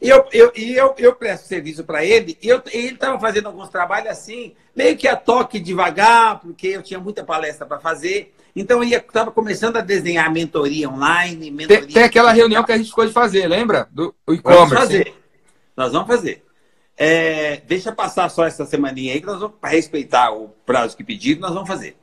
E 0.00 0.08
eu, 0.08 0.26
eu, 0.32 0.52
eu, 0.54 0.94
eu 0.98 1.14
presto 1.14 1.46
serviço 1.46 1.84
para 1.84 2.04
ele, 2.04 2.38
e, 2.40 2.48
eu, 2.48 2.62
e 2.72 2.76
ele 2.76 2.94
estava 2.94 3.18
fazendo 3.18 3.46
alguns 3.46 3.68
trabalhos 3.68 4.10
assim, 4.10 4.54
meio 4.74 4.96
que 4.96 5.08
a 5.08 5.16
toque 5.16 5.58
devagar, 5.58 6.40
porque 6.40 6.68
eu 6.68 6.82
tinha 6.82 7.00
muita 7.00 7.24
palestra 7.24 7.66
para 7.66 7.80
fazer. 7.80 8.32
Então 8.54 8.82
eu 8.82 8.98
estava 8.98 9.30
começando 9.30 9.76
a 9.76 9.80
desenhar 9.80 10.30
mentoria 10.32 10.88
online. 10.88 11.50
Mentoria 11.50 11.82
tem, 11.82 11.94
tem 11.94 12.02
aquela 12.02 12.32
reunião 12.32 12.64
que 12.64 12.72
a 12.72 12.76
gente 12.76 12.88
ficou 12.88 13.06
de 13.06 13.12
fazer, 13.12 13.46
lembra? 13.46 13.88
Do 13.90 14.14
e-commerce. 14.28 14.74
fazer. 14.74 15.14
Nós 15.76 15.92
vamos 15.92 16.08
fazer. 16.08 16.44
É, 16.96 17.62
deixa 17.66 17.90
passar 17.92 18.28
só 18.28 18.44
essa 18.44 18.66
semaninha 18.66 19.14
aí, 19.14 19.20
que 19.20 19.26
nós 19.26 19.40
vamos, 19.40 19.56
para 19.58 19.70
respeitar 19.70 20.32
o 20.32 20.48
prazo 20.66 20.96
que 20.96 21.02
pediram, 21.02 21.40
nós 21.40 21.54
vamos 21.54 21.68
fazer. 21.68 21.96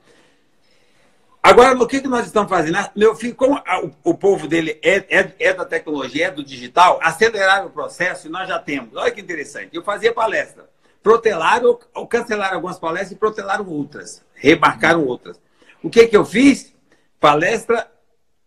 Agora, 1.43 1.77
o 1.77 1.87
que, 1.87 2.01
que 2.01 2.07
nós 2.07 2.25
estamos 2.25 2.49
fazendo? 2.49 2.77
Meu 2.95 3.15
filho, 3.15 3.35
como 3.35 3.55
o, 3.55 4.09
o 4.11 4.13
povo 4.13 4.47
dele 4.47 4.79
é, 4.83 5.05
é, 5.09 5.33
é, 5.39 5.53
da 5.53 5.63
tecnologia, 5.63 6.27
é 6.27 6.31
do 6.31 6.43
digital, 6.43 6.99
acelerar 7.01 7.65
o 7.65 7.69
processo 7.69 8.27
e 8.27 8.29
nós 8.29 8.47
já 8.49 8.59
temos. 8.59 8.95
Olha 8.95 9.11
que 9.11 9.21
interessante. 9.21 9.69
Eu 9.71 9.83
fazia 9.83 10.11
palestra. 10.11 10.67
Protelaram 11.01 11.79
ou 11.93 12.07
cancelaram 12.07 12.55
algumas 12.55 12.79
palestras 12.79 13.11
e 13.13 13.15
protelaram 13.15 13.65
outras. 13.67 14.25
Remarcaram 14.33 15.05
outras. 15.05 15.39
O 15.87 15.89
que, 15.89 16.05
que 16.05 16.17
eu 16.17 16.25
fiz? 16.25 16.75
Palestra 17.17 17.89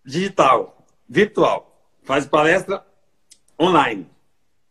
digital, 0.05 0.85
virtual. 1.09 1.75
Faz 2.03 2.27
palestra 2.27 2.85
online. 3.59 4.07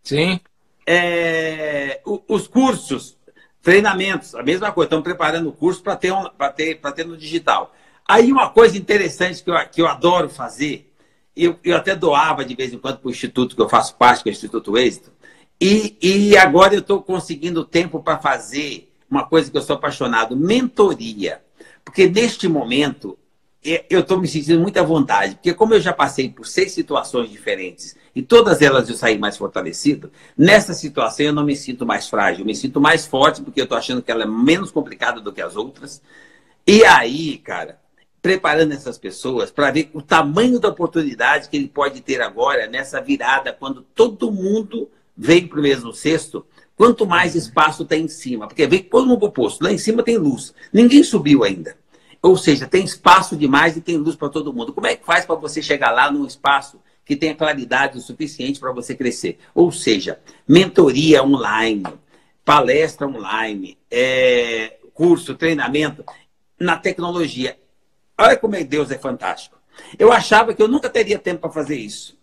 Sim. 0.03 0.39
É, 0.85 1.99
os 2.27 2.47
cursos, 2.47 3.17
treinamentos, 3.59 4.35
a 4.35 4.43
mesma 4.43 4.71
coisa. 4.71 4.85
Estamos 4.85 5.03
preparando 5.03 5.49
o 5.49 5.51
curso 5.51 5.81
para 5.81 5.95
ter, 5.95 6.11
um, 6.11 6.23
ter, 6.55 6.75
ter 6.75 7.07
no 7.07 7.17
digital. 7.17 7.73
Aí 8.07 8.31
uma 8.31 8.51
coisa 8.51 8.77
interessante 8.77 9.43
que 9.43 9.49
eu, 9.49 9.55
que 9.69 9.81
eu 9.81 9.87
adoro 9.87 10.29
fazer, 10.29 10.93
eu, 11.35 11.59
eu 11.63 11.75
até 11.75 11.95
doava 11.95 12.45
de 12.45 12.53
vez 12.53 12.71
em 12.71 12.77
quando 12.77 12.99
para 12.99 13.07
o 13.07 13.11
instituto 13.11 13.55
que 13.55 13.61
eu 13.63 13.69
faço 13.69 13.95
parte, 13.95 14.21
que 14.21 14.29
é 14.29 14.31
o 14.31 14.33
Instituto 14.33 14.77
Êxito, 14.77 15.11
e, 15.59 15.97
e 15.99 16.37
agora 16.37 16.75
eu 16.75 16.81
estou 16.81 17.01
conseguindo 17.01 17.65
tempo 17.65 18.03
para 18.03 18.19
fazer 18.19 18.93
uma 19.09 19.25
coisa 19.25 19.49
que 19.49 19.57
eu 19.57 19.61
sou 19.63 19.75
apaixonado, 19.75 20.37
mentoria. 20.37 21.41
Porque 21.89 22.07
neste 22.07 22.47
momento 22.47 23.17
eu 23.89 24.01
estou 24.01 24.21
me 24.21 24.27
sentindo 24.27 24.59
muito 24.59 24.77
à 24.77 24.83
vontade, 24.83 25.35
porque 25.35 25.55
como 25.55 25.73
eu 25.73 25.81
já 25.81 25.91
passei 25.91 26.29
por 26.29 26.45
seis 26.45 26.71
situações 26.71 27.31
diferentes 27.31 27.95
e 28.15 28.21
todas 28.21 28.61
elas 28.61 28.87
eu 28.87 28.95
saí 28.95 29.17
mais 29.17 29.35
fortalecido, 29.35 30.11
nessa 30.37 30.75
situação 30.75 31.25
eu 31.25 31.33
não 31.33 31.43
me 31.43 31.55
sinto 31.55 31.87
mais 31.87 32.07
frágil, 32.07 32.41
eu 32.41 32.45
me 32.45 32.55
sinto 32.55 32.79
mais 32.79 33.07
forte 33.07 33.41
porque 33.41 33.59
eu 33.59 33.63
estou 33.63 33.75
achando 33.77 34.03
que 34.03 34.11
ela 34.11 34.21
é 34.21 34.27
menos 34.27 34.69
complicada 34.69 35.19
do 35.19 35.33
que 35.33 35.41
as 35.41 35.55
outras. 35.55 35.99
E 36.65 36.85
aí, 36.85 37.39
cara, 37.39 37.79
preparando 38.21 38.71
essas 38.73 38.99
pessoas 38.99 39.49
para 39.49 39.71
ver 39.71 39.89
o 39.91 40.01
tamanho 40.01 40.59
da 40.59 40.69
oportunidade 40.69 41.49
que 41.49 41.57
ele 41.57 41.67
pode 41.67 42.01
ter 42.01 42.21
agora 42.21 42.67
nessa 42.67 43.01
virada, 43.01 43.51
quando 43.51 43.81
todo 43.81 44.31
mundo 44.31 44.91
vem 45.17 45.47
para 45.47 45.59
o 45.59 45.63
mesmo 45.63 45.91
cesto, 45.91 46.45
quanto 46.79 47.05
mais 47.05 47.35
espaço 47.35 47.83
tem 47.83 48.05
em 48.05 48.07
cima. 48.07 48.47
Porque 48.47 48.65
vem 48.65 48.81
todo 48.81 49.05
mundo 49.05 49.19
para 49.19 49.27
o 49.27 49.31
posto, 49.33 49.61
lá 49.61 49.69
em 49.69 49.77
cima 49.77 50.01
tem 50.01 50.17
luz. 50.17 50.53
Ninguém 50.71 51.03
subiu 51.03 51.43
ainda. 51.43 51.75
Ou 52.21 52.37
seja, 52.37 52.65
tem 52.65 52.85
espaço 52.85 53.35
demais 53.35 53.75
e 53.75 53.81
tem 53.81 53.97
luz 53.97 54.15
para 54.15 54.29
todo 54.29 54.53
mundo. 54.53 54.71
Como 54.71 54.87
é 54.87 54.95
que 54.95 55.05
faz 55.05 55.25
para 55.25 55.35
você 55.35 55.61
chegar 55.61 55.91
lá 55.91 56.09
num 56.09 56.25
espaço 56.25 56.79
que 57.03 57.17
tenha 57.17 57.35
claridade 57.35 57.97
o 57.97 58.01
suficiente 58.01 58.61
para 58.61 58.71
você 58.71 58.95
crescer? 58.95 59.39
Ou 59.53 59.73
seja, 59.73 60.21
mentoria 60.47 61.21
online, 61.21 61.83
palestra 62.45 63.05
online, 63.05 63.77
é, 63.91 64.77
curso, 64.93 65.35
treinamento 65.35 66.05
na 66.57 66.77
tecnologia. 66.77 67.59
Olha 68.17 68.37
como 68.37 68.55
é 68.55 68.63
Deus 68.63 68.89
é 68.89 68.97
fantástico. 68.97 69.57
Eu 69.97 70.13
achava 70.13 70.53
que 70.53 70.63
eu 70.63 70.67
nunca 70.69 70.89
teria 70.89 71.19
tempo 71.19 71.41
para 71.41 71.51
fazer 71.51 71.75
isso. 71.75 72.17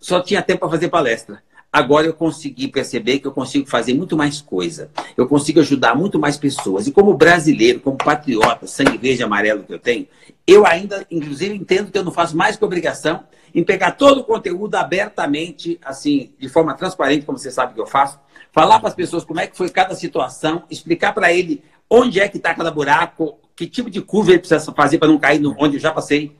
Só 0.00 0.20
tinha 0.20 0.42
tempo 0.42 0.60
para 0.60 0.70
fazer 0.70 0.88
palestra. 0.88 1.44
Agora 1.76 2.06
eu 2.06 2.14
consegui 2.14 2.68
perceber 2.68 3.18
que 3.18 3.26
eu 3.26 3.32
consigo 3.32 3.68
fazer 3.68 3.92
muito 3.92 4.16
mais 4.16 4.40
coisa. 4.40 4.90
Eu 5.14 5.28
consigo 5.28 5.60
ajudar 5.60 5.94
muito 5.94 6.18
mais 6.18 6.38
pessoas. 6.38 6.86
E 6.86 6.90
como 6.90 7.12
brasileiro, 7.12 7.80
como 7.80 7.98
patriota, 7.98 8.66
sangue 8.66 8.96
verde 8.96 9.20
e 9.20 9.22
amarelo 9.22 9.62
que 9.62 9.74
eu 9.74 9.78
tenho, 9.78 10.06
eu 10.46 10.66
ainda, 10.66 11.06
inclusive, 11.10 11.54
entendo 11.54 11.92
que 11.92 11.98
eu 11.98 12.02
não 12.02 12.10
faço 12.10 12.34
mais 12.34 12.56
que 12.56 12.64
obrigação 12.64 13.24
em 13.54 13.62
pegar 13.62 13.90
todo 13.90 14.22
o 14.22 14.24
conteúdo 14.24 14.74
abertamente, 14.74 15.78
assim, 15.84 16.32
de 16.38 16.48
forma 16.48 16.72
transparente, 16.72 17.26
como 17.26 17.36
você 17.36 17.50
sabe 17.50 17.74
que 17.74 17.80
eu 17.82 17.86
faço, 17.86 18.18
falar 18.50 18.78
para 18.78 18.88
as 18.88 18.94
pessoas 18.94 19.22
como 19.22 19.40
é 19.40 19.46
que 19.46 19.54
foi 19.54 19.68
cada 19.68 19.94
situação, 19.94 20.62
explicar 20.70 21.12
para 21.12 21.30
ele 21.30 21.62
onde 21.90 22.18
é 22.20 22.26
que 22.26 22.38
está 22.38 22.54
cada 22.54 22.70
buraco, 22.70 23.38
que 23.54 23.66
tipo 23.66 23.90
de 23.90 24.00
curva 24.00 24.30
ele 24.30 24.38
precisa 24.38 24.72
fazer 24.72 24.96
para 24.96 25.08
não 25.08 25.18
cair 25.18 25.40
no, 25.40 25.54
onde 25.58 25.76
eu 25.76 25.80
já 25.80 25.92
passei, 25.92 26.34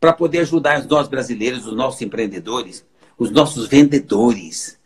para 0.00 0.12
poder 0.12 0.40
ajudar 0.40 0.84
nós 0.88 1.06
brasileiros, 1.06 1.64
os 1.64 1.76
nossos 1.76 2.02
empreendedores, 2.02 2.84
os 3.16 3.30
nossos 3.30 3.68
vendedores 3.68 4.79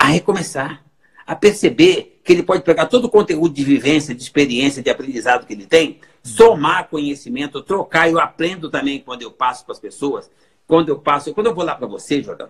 a 0.00 0.06
recomeçar, 0.06 0.82
a 1.26 1.36
perceber 1.36 2.22
que 2.24 2.32
ele 2.32 2.42
pode 2.42 2.62
pegar 2.62 2.86
todo 2.86 3.04
o 3.04 3.10
conteúdo 3.10 3.54
de 3.54 3.62
vivência, 3.62 4.14
de 4.14 4.22
experiência, 4.22 4.82
de 4.82 4.88
aprendizado 4.88 5.46
que 5.46 5.52
ele 5.52 5.66
tem, 5.66 6.00
somar 6.22 6.88
conhecimento, 6.88 7.60
trocar. 7.60 8.10
Eu 8.10 8.18
aprendo 8.18 8.70
também 8.70 8.98
quando 8.98 9.20
eu 9.20 9.30
passo 9.30 9.62
para 9.62 9.74
as 9.74 9.78
pessoas, 9.78 10.30
quando 10.66 10.88
eu 10.88 10.98
passo, 10.98 11.34
quando 11.34 11.48
eu 11.48 11.54
vou 11.54 11.62
lá 11.62 11.74
para 11.74 11.86
você, 11.86 12.22
Jordão, 12.22 12.48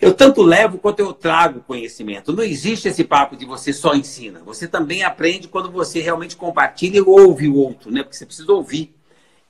eu 0.00 0.14
tanto 0.14 0.40
levo 0.40 0.78
quanto 0.78 1.00
eu 1.00 1.12
trago 1.12 1.60
conhecimento. 1.60 2.32
Não 2.32 2.42
existe 2.42 2.88
esse 2.88 3.04
papo 3.04 3.36
de 3.36 3.44
você 3.44 3.70
só 3.70 3.94
ensina. 3.94 4.40
Você 4.40 4.66
também 4.66 5.04
aprende 5.04 5.48
quando 5.48 5.70
você 5.70 6.00
realmente 6.00 6.34
compartilha 6.34 6.96
e 6.96 7.02
ouve 7.02 7.46
o 7.46 7.56
outro, 7.56 7.90
né? 7.90 8.02
Porque 8.02 8.16
você 8.16 8.24
precisa 8.24 8.50
ouvir. 8.50 8.94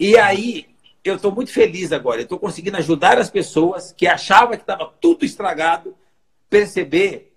E 0.00 0.18
aí, 0.18 0.66
eu 1.04 1.14
estou 1.14 1.30
muito 1.30 1.52
feliz 1.52 1.92
agora. 1.92 2.18
Eu 2.18 2.24
estou 2.24 2.40
conseguindo 2.40 2.76
ajudar 2.76 3.18
as 3.18 3.30
pessoas 3.30 3.92
que 3.96 4.04
achavam 4.04 4.56
que 4.56 4.64
estava 4.64 4.92
tudo 5.00 5.24
estragado, 5.24 5.94
perceber 6.52 7.32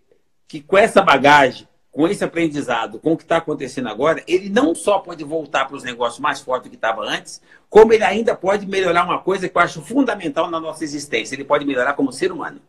que 0.45 0.59
com 0.59 0.77
essa 0.77 1.01
bagagem, 1.01 1.65
com 1.89 2.05
esse 2.05 2.21
aprendizado, 2.21 2.99
com 2.99 3.13
o 3.13 3.17
que 3.17 3.23
está 3.23 3.37
acontecendo 3.37 3.87
agora, 3.87 4.21
ele 4.27 4.49
não 4.49 4.75
só 4.75 4.99
pode 4.99 5.23
voltar 5.23 5.63
para 5.63 5.77
os 5.77 5.85
negócios 5.85 6.19
mais 6.19 6.41
fortes 6.41 6.65
do 6.65 6.69
que 6.69 6.75
estava 6.75 7.01
antes, 7.01 7.41
como 7.69 7.93
ele 7.93 8.03
ainda 8.03 8.35
pode 8.35 8.67
melhorar 8.67 9.05
uma 9.05 9.19
coisa 9.19 9.47
que 9.47 9.57
eu 9.57 9.61
acho 9.61 9.81
fundamental 9.81 10.51
na 10.51 10.59
nossa 10.59 10.83
existência. 10.83 11.33
Ele 11.33 11.45
pode 11.45 11.63
melhorar 11.63 11.93
como 11.93 12.11
ser 12.11 12.29
humano. 12.29 12.59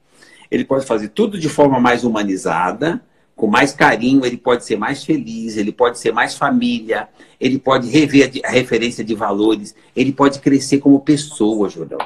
Ele 0.48 0.64
pode 0.64 0.86
fazer 0.86 1.08
tudo 1.08 1.36
de 1.36 1.48
forma 1.48 1.80
mais 1.80 2.04
humanizada, 2.04 3.02
com 3.34 3.48
mais 3.48 3.72
carinho, 3.72 4.24
ele 4.24 4.36
pode 4.36 4.64
ser 4.64 4.76
mais 4.76 5.04
feliz, 5.04 5.56
ele 5.56 5.72
pode 5.72 5.98
ser 5.98 6.12
mais 6.12 6.36
família, 6.36 7.08
ele 7.40 7.58
pode 7.58 7.88
rever 7.90 8.30
a 8.44 8.50
referência 8.50 9.04
de 9.04 9.16
valores, 9.16 9.74
ele 9.96 10.12
pode 10.12 10.38
crescer 10.38 10.78
como 10.78 11.00
pessoa, 11.00 11.68
Jordão. 11.68 11.98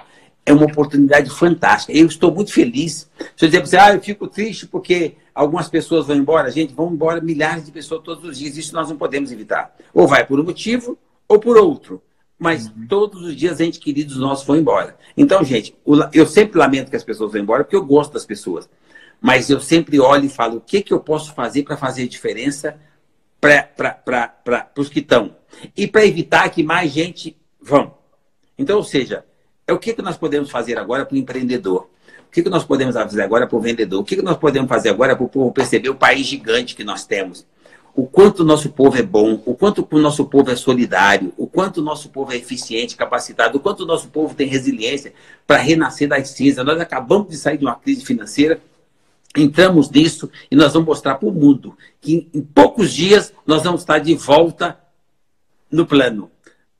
É 0.44 0.52
uma 0.52 0.66
oportunidade 0.66 1.30
fantástica. 1.30 1.92
Eu 1.92 2.06
estou 2.06 2.32
muito 2.32 2.52
feliz. 2.52 3.10
Se 3.36 3.44
eu 3.44 3.48
dizer 3.48 3.60
para 3.60 3.66
você, 3.66 3.76
ah, 3.76 3.94
eu 3.94 4.00
fico 4.00 4.26
triste 4.26 4.66
porque 4.66 5.16
algumas 5.34 5.68
pessoas 5.68 6.06
vão 6.06 6.16
embora, 6.16 6.50
gente, 6.50 6.74
vão 6.74 6.90
embora 6.92 7.20
milhares 7.20 7.66
de 7.66 7.70
pessoas 7.70 8.02
todos 8.02 8.24
os 8.24 8.38
dias. 8.38 8.56
Isso 8.56 8.74
nós 8.74 8.88
não 8.88 8.96
podemos 8.96 9.30
evitar. 9.30 9.74
Ou 9.92 10.08
vai 10.08 10.26
por 10.26 10.40
um 10.40 10.44
motivo 10.44 10.98
ou 11.28 11.38
por 11.38 11.56
outro 11.56 12.02
mas 12.40 12.68
uhum. 12.68 12.86
todos 12.88 13.20
os 13.20 13.36
dias 13.36 13.60
entes 13.60 13.78
queridos 13.78 14.16
nossos 14.16 14.46
vão 14.46 14.56
embora. 14.56 14.96
Então, 15.14 15.44
gente, 15.44 15.76
eu 16.14 16.26
sempre 16.26 16.58
lamento 16.58 16.88
que 16.88 16.96
as 16.96 17.04
pessoas 17.04 17.32
vão 17.32 17.42
embora, 17.42 17.62
porque 17.62 17.76
eu 17.76 17.84
gosto 17.84 18.14
das 18.14 18.24
pessoas. 18.24 18.66
Mas 19.20 19.50
eu 19.50 19.60
sempre 19.60 20.00
olho 20.00 20.24
e 20.24 20.30
falo, 20.30 20.56
o 20.56 20.60
que, 20.60 20.80
que 20.80 20.94
eu 20.94 21.00
posso 21.00 21.34
fazer 21.34 21.64
para 21.64 21.76
fazer 21.76 22.08
diferença 22.08 22.80
para 23.38 24.70
os 24.74 24.88
que 24.88 25.00
estão? 25.00 25.36
E 25.76 25.86
para 25.86 26.06
evitar 26.06 26.48
que 26.48 26.62
mais 26.62 26.90
gente 26.90 27.36
vão. 27.60 27.94
Então, 28.56 28.78
ou 28.78 28.84
seja, 28.84 29.22
é 29.70 29.72
o 29.72 29.78
que, 29.78 29.94
que 29.94 30.02
nós 30.02 30.16
podemos 30.16 30.50
fazer 30.50 30.78
agora 30.78 31.04
para 31.04 31.14
o 31.14 31.18
empreendedor? 31.18 31.88
O 32.26 32.30
que, 32.30 32.42
que 32.42 32.50
nós 32.50 32.64
podemos 32.64 32.94
fazer 32.94 33.22
agora 33.22 33.46
para 33.46 33.56
o 33.56 33.60
vendedor? 33.60 34.00
O 34.00 34.04
que, 34.04 34.16
que 34.16 34.22
nós 34.22 34.36
podemos 34.36 34.68
fazer 34.68 34.90
agora 34.90 35.16
para 35.16 35.24
o 35.24 35.28
povo 35.28 35.52
perceber 35.52 35.88
o 35.88 35.94
país 35.94 36.26
gigante 36.26 36.76
que 36.76 36.84
nós 36.84 37.04
temos? 37.04 37.44
o 37.94 38.06
quanto 38.06 38.40
o 38.40 38.44
nosso 38.44 38.70
povo 38.70 38.96
é 38.96 39.02
bom, 39.02 39.42
o 39.44 39.54
quanto 39.54 39.86
o 39.90 39.98
nosso 39.98 40.24
povo 40.24 40.50
é 40.50 40.56
solidário, 40.56 41.32
o 41.36 41.46
quanto 41.46 41.78
o 41.78 41.82
nosso 41.82 42.08
povo 42.08 42.32
é 42.32 42.36
eficiente, 42.36 42.96
capacitado, 42.96 43.58
o 43.58 43.60
quanto 43.60 43.80
o 43.82 43.86
nosso 43.86 44.08
povo 44.08 44.34
tem 44.34 44.46
resiliência 44.46 45.12
para 45.46 45.60
renascer 45.60 46.08
das 46.08 46.30
cinzas. 46.30 46.64
Nós 46.64 46.80
acabamos 46.80 47.28
de 47.28 47.36
sair 47.36 47.58
de 47.58 47.64
uma 47.64 47.74
crise 47.74 48.04
financeira, 48.04 48.60
entramos 49.36 49.90
nisso 49.90 50.30
e 50.50 50.56
nós 50.56 50.72
vamos 50.72 50.88
mostrar 50.88 51.16
para 51.16 51.28
o 51.28 51.32
mundo 51.32 51.76
que 52.00 52.28
em 52.32 52.42
poucos 52.42 52.92
dias 52.92 53.32
nós 53.46 53.62
vamos 53.62 53.82
estar 53.82 53.98
de 53.98 54.14
volta 54.14 54.78
no 55.70 55.86
plano, 55.86 56.30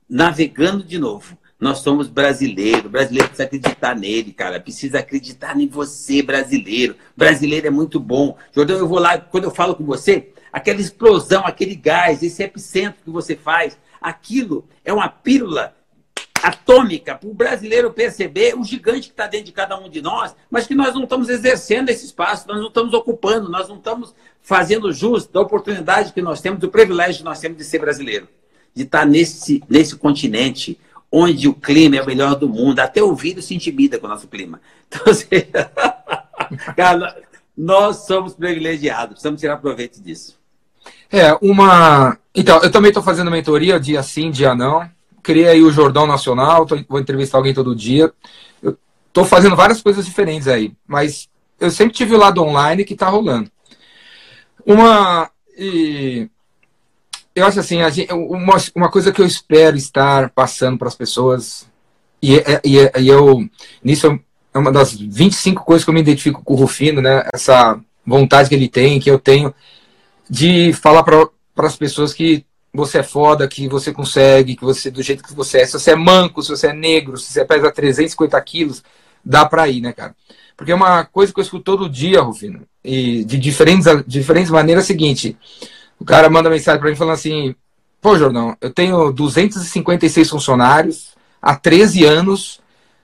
navegando 0.09 0.83
de 0.83 0.97
novo. 0.97 1.37
Nós 1.61 1.77
somos 1.77 2.07
brasileiros, 2.07 2.89
brasileiro 2.89 3.27
precisa 3.27 3.43
acreditar 3.43 3.95
nele, 3.95 4.33
cara. 4.33 4.59
Precisa 4.59 4.97
acreditar 4.97 5.55
em 5.59 5.67
você, 5.67 6.23
brasileiro. 6.23 6.95
Brasileiro 7.15 7.67
é 7.67 7.69
muito 7.69 7.99
bom. 7.99 8.35
Jordão, 8.51 8.77
eu 8.77 8.87
vou 8.87 8.97
lá, 8.97 9.19
quando 9.19 9.43
eu 9.43 9.51
falo 9.51 9.75
com 9.75 9.85
você, 9.85 10.33
aquela 10.51 10.81
explosão, 10.81 11.45
aquele 11.45 11.75
gás, 11.75 12.23
esse 12.23 12.41
epicentro 12.41 13.03
que 13.03 13.11
você 13.11 13.35
faz, 13.35 13.77
aquilo 14.01 14.67
é 14.83 14.91
uma 14.91 15.07
pílula 15.07 15.75
atômica 16.41 17.13
para 17.13 17.29
o 17.29 17.33
brasileiro 17.35 17.93
perceber 17.93 18.57
o 18.57 18.63
gigante 18.63 19.01
que 19.01 19.13
está 19.13 19.27
dentro 19.27 19.45
de 19.45 19.51
cada 19.51 19.77
um 19.79 19.87
de 19.87 20.01
nós, 20.01 20.35
mas 20.49 20.65
que 20.65 20.73
nós 20.73 20.95
não 20.95 21.03
estamos 21.03 21.29
exercendo 21.29 21.89
esse 21.89 22.07
espaço, 22.07 22.47
nós 22.47 22.57
não 22.57 22.69
estamos 22.69 22.91
ocupando, 22.95 23.47
nós 23.47 23.69
não 23.69 23.75
estamos 23.75 24.15
fazendo 24.41 24.91
jus 24.91 25.27
da 25.27 25.39
oportunidade 25.39 26.11
que 26.11 26.23
nós 26.23 26.41
temos, 26.41 26.59
do 26.59 26.71
privilégio 26.71 27.19
que 27.19 27.23
nós 27.23 27.39
temos 27.39 27.59
de 27.59 27.63
ser 27.63 27.77
brasileiro, 27.77 28.27
de 28.73 28.81
estar 28.81 29.05
nesse, 29.05 29.63
nesse 29.69 29.95
continente 29.95 30.79
onde 31.11 31.47
o 31.47 31.53
clima 31.53 31.97
é 31.97 32.01
o 32.01 32.05
melhor 32.05 32.35
do 32.35 32.47
mundo, 32.47 32.79
até 32.79 33.03
o 33.03 33.13
vírus 33.13 33.45
se 33.45 33.53
intimida 33.53 33.99
com 33.99 34.07
o 34.07 34.09
nosso 34.09 34.27
clima. 34.27 34.61
Então, 34.87 35.11
assim, 35.11 35.27
cara, 36.75 37.21
nós 37.57 38.05
somos 38.07 38.33
privilegiados, 38.33 39.13
precisamos 39.13 39.41
tirar 39.41 39.57
proveito 39.57 40.01
disso. 40.01 40.39
É, 41.11 41.37
uma. 41.41 42.17
Então, 42.33 42.61
eu 42.63 42.71
também 42.71 42.89
estou 42.89 43.03
fazendo 43.03 43.29
mentoria, 43.29 43.79
dia 43.79 44.01
sim, 44.01 44.31
dia 44.31 44.55
não. 44.55 44.89
Criei 45.21 45.47
aí 45.47 45.61
o 45.61 45.71
Jordão 45.71 46.07
Nacional, 46.07 46.65
tô... 46.65 46.77
vou 46.87 46.99
entrevistar 46.99 47.37
alguém 47.37 47.53
todo 47.53 47.75
dia. 47.75 48.11
Estou 49.07 49.25
fazendo 49.25 49.55
várias 49.57 49.81
coisas 49.81 50.05
diferentes 50.05 50.47
aí, 50.47 50.73
mas 50.87 51.29
eu 51.59 51.69
sempre 51.69 51.93
tive 51.93 52.15
o 52.15 52.17
lado 52.17 52.41
online 52.41 52.85
que 52.85 52.93
está 52.93 53.09
rolando. 53.09 53.51
Uma. 54.65 55.29
E, 55.57 56.29
eu 57.35 57.45
acho 57.45 57.59
assim, 57.59 57.77
gente, 57.91 58.11
uma, 58.13 58.57
uma 58.75 58.91
coisa 58.91 59.11
que 59.11 59.21
eu 59.21 59.25
espero 59.25 59.77
estar 59.77 60.29
passando 60.31 60.77
para 60.77 60.87
as 60.87 60.95
pessoas, 60.95 61.67
e, 62.21 62.35
e, 62.63 63.01
e 63.01 63.07
eu. 63.07 63.47
Nisso 63.83 64.19
é 64.53 64.57
uma 64.57 64.71
das 64.71 64.93
25 64.93 65.63
coisas 65.63 65.83
que 65.83 65.89
eu 65.89 65.93
me 65.93 66.01
identifico 66.01 66.43
com 66.43 66.53
o 66.53 66.57
Rufino, 66.57 67.01
né? 67.01 67.27
Essa 67.33 67.79
vontade 68.05 68.49
que 68.49 68.55
ele 68.55 68.67
tem, 68.67 68.99
que 68.99 69.09
eu 69.09 69.19
tenho, 69.19 69.53
de 70.29 70.73
falar 70.73 71.03
para 71.03 71.29
as 71.57 71.75
pessoas 71.75 72.13
que 72.13 72.45
você 72.73 72.99
é 72.99 73.03
foda, 73.03 73.47
que 73.47 73.67
você 73.67 73.91
consegue, 73.93 74.55
que 74.55 74.63
você, 74.63 74.89
do 74.89 75.01
jeito 75.01 75.23
que 75.23 75.33
você 75.33 75.59
é, 75.59 75.65
se 75.65 75.73
você 75.73 75.91
é 75.91 75.95
manco, 75.95 76.41
se 76.41 76.49
você 76.49 76.67
é 76.67 76.73
negro, 76.73 77.17
se 77.17 77.31
você 77.31 77.43
pesa 77.45 77.71
350 77.71 78.39
quilos, 78.41 78.83
dá 79.23 79.45
pra 79.45 79.67
ir, 79.67 79.81
né, 79.81 79.91
cara? 79.91 80.15
Porque 80.55 80.71
é 80.71 80.75
uma 80.75 81.03
coisa 81.05 81.33
que 81.33 81.39
eu 81.39 81.43
escuto 81.43 81.63
todo 81.63 81.89
dia, 81.89 82.21
Rufino, 82.21 82.61
e 82.83 83.23
de 83.25 83.37
diferentes, 83.37 83.85
diferentes 84.05 84.51
maneiras 84.51 84.83
é 84.83 84.85
a 84.85 84.87
seguinte, 84.87 85.37
o 86.01 86.05
cara 86.05 86.31
manda 86.31 86.49
mensagem 86.49 86.81
pra 86.81 86.89
mim 86.89 86.95
falando 86.95 87.13
assim, 87.13 87.53
pô, 88.01 88.17
Jordão, 88.17 88.57
eu 88.59 88.71
tenho 88.71 89.11
256 89.11 90.27
funcionários 90.27 91.13
há 91.39 91.55
13 91.55 92.03
anos 92.03 92.59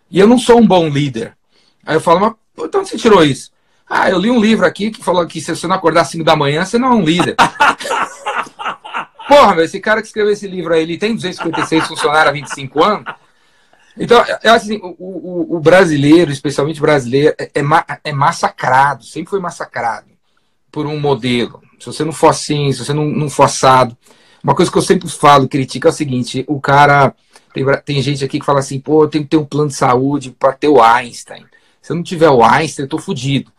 e 0.10 0.20
eu 0.20 0.26
não 0.26 0.40
sou 0.40 0.58
um 0.60 0.66
bom 0.66 0.90
líder. 0.90 1.38
Aí 1.86 1.96
eu 1.96 2.02
falo, 2.02 2.20
mas 2.20 2.34
então 2.66 2.84
você 2.84 2.98
tirou 2.98 3.24
isso? 3.24 3.52
Ah, 3.88 4.10
eu 4.10 4.18
li 4.18 4.32
um 4.32 4.42
livro 4.42 4.66
aqui 4.66 4.90
que 4.90 5.04
falou 5.04 5.28
que 5.28 5.40
se 5.40 5.56
você 5.56 5.68
não 5.68 5.76
acordar 5.76 6.02
às 6.02 6.10
5 6.10 6.24
da 6.24 6.36
manhã, 6.36 6.66
você 6.66 6.80
não 6.80 6.88
é 6.88 6.96
um 6.96 7.04
líder. 7.04 7.36
Porra, 9.30 9.64
esse 9.64 9.80
cara 9.80 10.02
que 10.02 10.08
escreveu 10.08 10.34
esse 10.34 10.48
livro 10.48 10.74
aí, 10.74 10.82
ele 10.82 10.98
tem 10.98 11.14
256 11.14 11.86
funcionários 11.86 12.30
há 12.30 12.32
25 12.32 12.84
anos. 12.84 13.14
Então, 13.96 14.18
eu 14.44 14.54
acho 14.54 14.66
assim, 14.66 14.80
o, 14.82 14.96
o, 14.98 15.56
o 15.56 15.60
brasileiro, 15.60 16.32
especialmente 16.32 16.82
brasileiro, 16.82 17.36
é, 17.38 17.44
é, 17.44 17.62
é, 18.06 18.12
massacrado, 18.12 19.04
sempre 19.04 19.30
foi 19.30 19.40
massacrado 19.40 20.08
por 20.72 20.88
um 20.88 21.00
modelo. 21.00 21.62
Se 21.80 21.86
você 21.86 22.04
não 22.04 22.12
for 22.12 22.30
assim, 22.30 22.72
se 22.72 22.84
você 22.84 22.94
não, 22.94 23.06
não 23.06 23.30
for 23.30 23.44
assado. 23.44 23.96
Uma 24.44 24.56
coisa 24.56 24.72
que 24.72 24.78
eu 24.78 24.82
sempre 24.82 25.10
falo, 25.10 25.48
critico, 25.48 25.88
é 25.88 25.90
o 25.90 25.94
seguinte: 25.94 26.44
o 26.48 26.60
cara. 26.60 27.14
Tem, 27.54 27.66
tem 27.86 28.02
gente 28.02 28.24
aqui 28.24 28.40
que 28.40 28.46
fala 28.46 28.60
assim, 28.60 28.80
pô, 28.80 29.04
eu 29.04 29.08
tenho 29.08 29.24
que 29.24 29.32
ter 29.32 29.38
um 29.38 29.46
plano 29.46 29.70
de 29.70 29.76
saúde 29.76 30.32
para 30.32 30.54
ter 30.54 30.68
o 30.68 30.82
Einstein. 30.82 31.44
Se 31.82 31.92
eu 31.92 31.96
não 31.96 32.04
tiver 32.04 32.30
o 32.30 32.44
Einstein, 32.44 32.84
eu 32.84 32.90
tô 32.90 33.00
fudido. 33.00 33.52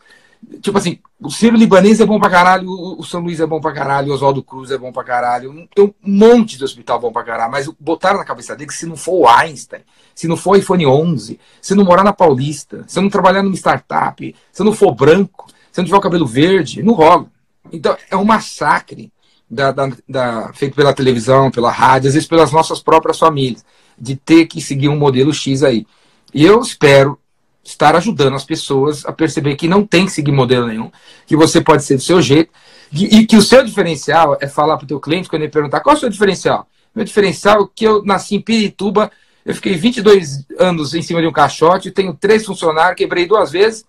Tipo 0.61 0.77
assim, 0.77 0.99
o 1.21 1.29
Ciro 1.29 1.57
Libanês 1.57 1.99
é 1.99 2.05
bom 2.05 2.17
pra 2.17 2.29
caralho, 2.29 2.69
o 2.69 3.03
São 3.03 3.19
Luís 3.19 3.41
é 3.41 3.45
bom 3.45 3.59
pra 3.59 3.73
caralho, 3.73 4.11
o 4.11 4.13
Oswaldo 4.13 4.41
Cruz 4.41 4.71
é 4.71 4.77
bom 4.77 4.91
pra 4.91 5.03
caralho. 5.03 5.67
Tem 5.75 5.83
um 5.83 5.93
monte 6.01 6.57
de 6.57 6.63
hospital 6.63 6.99
bom 6.99 7.11
pra 7.11 7.23
caralho, 7.23 7.51
mas 7.51 7.67
botaram 7.79 8.19
na 8.19 8.23
cabeça 8.23 8.55
dele 8.55 8.69
que 8.69 8.73
se 8.73 8.85
não 8.85 8.95
for 8.95 9.13
o 9.13 9.27
Einstein, 9.27 9.81
se 10.15 10.27
não 10.27 10.37
for 10.37 10.51
o 10.51 10.55
iPhone 10.55 10.85
11, 10.85 11.39
se 11.61 11.75
não 11.75 11.83
morar 11.83 12.05
na 12.05 12.13
Paulista, 12.13 12.85
se 12.87 13.01
não 13.01 13.09
trabalhar 13.09 13.43
numa 13.43 13.55
startup, 13.55 14.33
se 14.51 14.63
não 14.63 14.71
for 14.71 14.93
branco, 14.95 15.47
se 15.71 15.79
não 15.79 15.85
tiver 15.85 15.97
o 15.97 16.01
cabelo 16.01 16.25
verde, 16.25 16.81
não 16.81 16.93
rola. 16.93 17.25
Então 17.71 17.97
é 18.09 18.15
um 18.15 18.25
massacre 18.25 19.11
da, 19.49 19.71
da, 19.71 19.91
da, 20.07 20.53
feito 20.53 20.75
pela 20.75 20.93
televisão, 20.93 21.49
pela 21.49 21.71
rádio, 21.71 22.07
às 22.07 22.13
vezes 22.13 22.27
pelas 22.27 22.51
nossas 22.51 22.81
próprias 22.81 23.17
famílias, 23.17 23.65
de 23.97 24.15
ter 24.15 24.45
que 24.45 24.61
seguir 24.61 24.89
um 24.89 24.97
modelo 24.97 25.33
X 25.33 25.63
aí. 25.63 25.85
E 26.33 26.45
eu 26.45 26.59
espero 26.61 27.19
estar 27.63 27.95
ajudando 27.95 28.35
as 28.35 28.45
pessoas 28.45 29.05
a 29.05 29.11
perceber 29.11 29.55
que 29.55 29.67
não 29.67 29.85
tem 29.85 30.05
que 30.05 30.11
seguir 30.11 30.31
modelo 30.31 30.67
nenhum, 30.67 30.91
que 31.25 31.35
você 31.35 31.61
pode 31.61 31.83
ser 31.83 31.95
do 31.95 32.01
seu 32.01 32.21
jeito, 32.21 32.51
e, 32.91 33.25
que 33.27 33.37
o 33.37 33.41
seu 33.41 33.63
diferencial 33.63 34.35
é 34.41 34.47
falar 34.47 34.75
para 34.77 34.85
o 34.85 34.87
teu 34.87 34.99
cliente, 34.99 35.29
quando 35.29 35.43
ele 35.43 35.51
perguntar 35.51 35.79
qual 35.81 35.93
é 35.93 35.97
o 35.97 35.99
seu 35.99 36.09
diferencial? 36.09 36.67
Meu 36.95 37.05
diferencial 37.05 37.65
é 37.65 37.67
que 37.75 37.85
eu 37.85 38.03
nasci 38.03 38.35
em 38.35 38.41
Pirituba, 38.41 39.11
eu 39.45 39.53
fiquei 39.53 39.75
22 39.75 40.45
anos 40.57 40.95
em 40.95 41.01
cima 41.01 41.21
de 41.21 41.27
um 41.27 41.31
caixote, 41.31 41.91
tenho 41.91 42.15
três 42.15 42.45
funcionários, 42.45 42.95
quebrei 42.95 43.27
duas 43.27 43.51
vezes, 43.51 43.85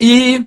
e, 0.00 0.46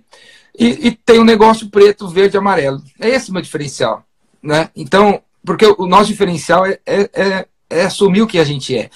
e, 0.57 0.87
e 0.87 0.91
tenho 0.91 1.21
um 1.21 1.25
negócio 1.25 1.69
preto, 1.69 2.07
verde 2.07 2.37
e 2.37 2.39
amarelo. 2.39 2.81
É 2.99 3.09
esse 3.09 3.29
o 3.29 3.33
meu 3.33 3.41
diferencial. 3.41 4.03
Né? 4.41 4.69
Então, 4.75 5.21
porque 5.45 5.65
o 5.77 5.85
nosso 5.85 6.07
diferencial 6.07 6.65
é, 6.65 6.79
é, 6.85 7.09
é, 7.13 7.45
é 7.69 7.83
assumir 7.83 8.21
o 8.21 8.27
que 8.27 8.39
a 8.39 8.43
gente 8.43 8.77
é 8.77 8.89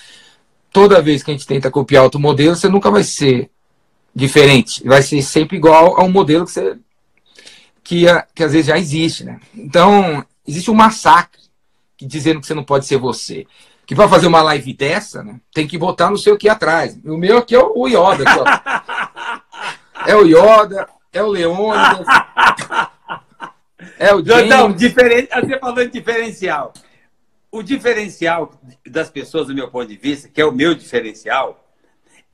toda 0.73 1.01
vez 1.01 1.21
que 1.21 1.29
a 1.29 1.33
gente 1.33 1.45
tenta 1.45 1.69
copiar 1.69 2.03
outro 2.03 2.19
modelo, 2.19 2.55
você 2.55 2.67
nunca 2.67 2.89
vai 2.89 3.03
ser 3.03 3.49
diferente. 4.13 4.83
Vai 4.83 5.03
ser 5.03 5.21
sempre 5.21 5.55
igual 5.55 5.97
a 5.97 6.03
um 6.03 6.11
modelo 6.11 6.45
que 6.45 6.51
você. 6.51 6.77
que, 7.83 8.05
que 8.33 8.43
às 8.43 8.51
vezes 8.51 8.65
já 8.65 8.77
existe, 8.77 9.23
né? 9.23 9.39
Então, 9.53 10.25
existe 10.45 10.71
um 10.71 10.73
massacre 10.73 11.39
que, 11.95 12.05
dizendo 12.05 12.41
que 12.41 12.47
você 12.47 12.55
não 12.55 12.63
pode 12.63 12.87
ser 12.87 12.97
você. 12.97 13.45
Que 13.85 13.93
para 13.95 14.09
fazer 14.09 14.27
uma 14.27 14.41
live 14.41 14.73
dessa, 14.73 15.23
né, 15.23 15.39
tem 15.53 15.67
que 15.67 15.77
botar 15.77 16.09
no 16.09 16.17
seu 16.17 16.33
aqui 16.33 16.49
atrás. 16.49 16.97
O 17.05 17.17
meu 17.17 17.37
aqui 17.37 17.53
é 17.53 17.59
o 17.59 17.87
Yoda. 17.87 18.25
É 20.05 20.17
o 20.17 20.25
Yoda, 20.25 20.85
é 21.13 21.23
o 21.23 21.27
Leônidas. 21.27 22.05
É 23.99 24.13
o 24.13 24.25
James. 24.25 24.49
Não, 24.49 24.71
diferente, 24.71 25.29
você 25.29 25.59
falou 25.59 25.85
de 25.85 25.91
diferencial 25.91 26.73
o 27.53 27.61
diferencial 27.61 28.59
das 28.83 29.11
pessoas, 29.11 29.45
do 29.45 29.53
meu 29.53 29.69
ponto 29.69 29.87
de 29.87 29.95
vista, 29.95 30.27
que 30.27 30.41
é 30.41 30.45
o 30.45 30.51
meu 30.51 30.73
diferencial, 30.73 31.71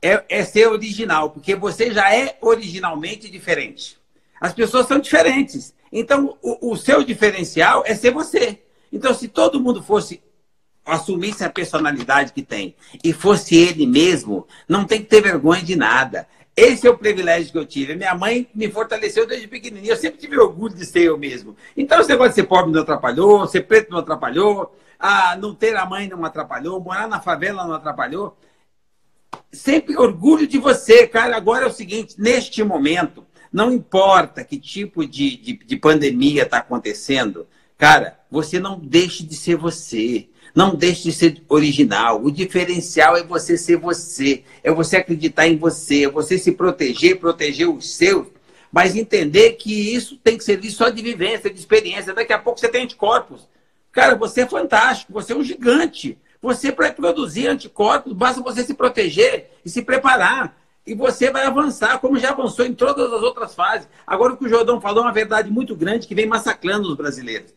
é, 0.00 0.24
é, 0.30 0.42
ser 0.42 0.66
original, 0.66 1.28
porque 1.28 1.54
você 1.54 1.92
já 1.92 2.14
é 2.16 2.38
originalmente 2.40 3.30
diferente. 3.30 3.98
As 4.40 4.54
pessoas 4.54 4.86
são 4.86 4.98
diferentes. 4.98 5.74
Então, 5.92 6.38
o, 6.40 6.72
o 6.72 6.76
seu 6.76 7.04
diferencial 7.04 7.82
é 7.84 7.94
ser 7.94 8.12
você. 8.12 8.62
Então, 8.90 9.12
se 9.12 9.28
todo 9.28 9.60
mundo 9.60 9.82
fosse 9.82 10.22
assumisse 10.86 11.44
a 11.44 11.50
personalidade 11.50 12.32
que 12.32 12.42
tem 12.42 12.74
e 13.04 13.12
fosse 13.12 13.54
ele 13.54 13.86
mesmo, 13.86 14.48
não 14.66 14.86
tem 14.86 15.02
que 15.02 15.06
ter 15.06 15.20
vergonha 15.20 15.62
de 15.62 15.76
nada. 15.76 16.26
Esse 16.60 16.86
é 16.86 16.90
o 16.90 16.98
privilégio 16.98 17.52
que 17.52 17.56
eu 17.56 17.64
tive. 17.64 17.96
Minha 17.96 18.14
mãe 18.14 18.46
me 18.54 18.70
fortaleceu 18.70 19.26
desde 19.26 19.48
pequenininho. 19.48 19.92
Eu 19.92 19.96
sempre 19.96 20.20
tive 20.20 20.38
orgulho 20.38 20.74
de 20.74 20.84
ser 20.84 21.04
eu 21.04 21.16
mesmo. 21.16 21.56
Então, 21.74 21.98
esse 21.98 22.10
negócio 22.10 22.32
de 22.32 22.34
ser 22.34 22.46
pobre 22.46 22.70
não 22.70 22.82
atrapalhou, 22.82 23.46
ser 23.46 23.62
preto 23.62 23.90
não 23.90 24.00
atrapalhou, 24.00 24.76
ah, 24.98 25.34
não 25.40 25.54
ter 25.54 25.74
a 25.74 25.86
mãe 25.86 26.06
não 26.06 26.22
atrapalhou, 26.22 26.78
morar 26.78 27.08
na 27.08 27.18
favela 27.18 27.66
não 27.66 27.72
atrapalhou. 27.72 28.36
Sempre 29.50 29.96
orgulho 29.96 30.46
de 30.46 30.58
você, 30.58 31.06
cara. 31.06 31.34
Agora 31.34 31.64
é 31.64 31.68
o 31.68 31.72
seguinte: 31.72 32.16
neste 32.18 32.62
momento, 32.62 33.26
não 33.50 33.72
importa 33.72 34.44
que 34.44 34.58
tipo 34.58 35.06
de, 35.06 35.38
de, 35.38 35.52
de 35.54 35.76
pandemia 35.78 36.42
está 36.42 36.58
acontecendo, 36.58 37.48
cara, 37.80 38.20
você 38.30 38.60
não 38.60 38.78
deixe 38.78 39.24
de 39.24 39.34
ser 39.34 39.56
você. 39.56 40.28
Não 40.54 40.74
deixe 40.74 41.04
de 41.04 41.12
ser 41.12 41.42
original. 41.48 42.22
O 42.22 42.30
diferencial 42.30 43.16
é 43.16 43.22
você 43.22 43.56
ser 43.56 43.76
você. 43.76 44.44
É 44.62 44.70
você 44.70 44.98
acreditar 44.98 45.48
em 45.48 45.56
você. 45.56 46.04
É 46.04 46.08
você 46.08 46.36
se 46.36 46.52
proteger, 46.52 47.18
proteger 47.18 47.68
os 47.68 47.96
seus. 47.96 48.26
Mas 48.70 48.94
entender 48.94 49.52
que 49.52 49.94
isso 49.94 50.16
tem 50.18 50.36
que 50.36 50.44
servir 50.44 50.70
só 50.70 50.90
de 50.90 51.02
vivência, 51.02 51.50
de 51.50 51.58
experiência. 51.58 52.12
Daqui 52.12 52.32
a 52.32 52.38
pouco 52.38 52.60
você 52.60 52.68
tem 52.68 52.84
anticorpos. 52.84 53.48
Cara, 53.90 54.14
você 54.14 54.42
é 54.42 54.46
fantástico, 54.46 55.12
você 55.12 55.32
é 55.32 55.36
um 55.36 55.42
gigante. 55.42 56.18
Você 56.42 56.70
vai 56.70 56.92
produzir 56.92 57.48
anticorpos, 57.48 58.12
basta 58.12 58.42
você 58.42 58.62
se 58.62 58.74
proteger 58.74 59.50
e 59.64 59.70
se 59.70 59.82
preparar. 59.82 60.56
E 60.86 60.94
você 60.94 61.30
vai 61.30 61.44
avançar, 61.44 61.98
como 61.98 62.18
já 62.18 62.30
avançou 62.30 62.64
em 62.64 62.74
todas 62.74 63.12
as 63.12 63.22
outras 63.22 63.54
fases. 63.54 63.88
Agora, 64.06 64.32
o 64.34 64.36
que 64.36 64.46
o 64.46 64.48
Jordão 64.48 64.80
falou 64.80 65.02
é 65.02 65.06
uma 65.06 65.12
verdade 65.12 65.50
muito 65.50 65.74
grande 65.74 66.06
que 66.06 66.14
vem 66.14 66.26
massacrando 66.26 66.88
os 66.88 66.96
brasileiros. 66.96 67.52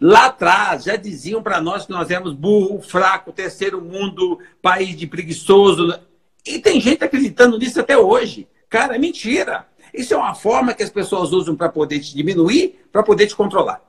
Lá 0.00 0.26
atrás, 0.26 0.84
já 0.84 0.94
diziam 0.94 1.42
para 1.42 1.60
nós 1.60 1.86
que 1.86 1.90
nós 1.90 2.08
éramos 2.10 2.32
burro, 2.32 2.80
fraco, 2.80 3.32
terceiro 3.32 3.80
mundo, 3.80 4.38
país 4.62 4.96
de 4.96 5.06
preguiçoso. 5.06 5.98
E 6.46 6.60
tem 6.60 6.80
gente 6.80 7.02
acreditando 7.02 7.58
nisso 7.58 7.80
até 7.80 7.98
hoje. 7.98 8.46
Cara, 8.70 8.94
é 8.94 8.98
mentira. 8.98 9.66
Isso 9.92 10.14
é 10.14 10.16
uma 10.16 10.34
forma 10.34 10.72
que 10.72 10.82
as 10.82 10.90
pessoas 10.90 11.32
usam 11.32 11.56
para 11.56 11.68
poder 11.68 11.98
te 11.98 12.14
diminuir, 12.14 12.80
para 12.92 13.02
poder 13.02 13.26
te 13.26 13.34
controlar. 13.34 13.82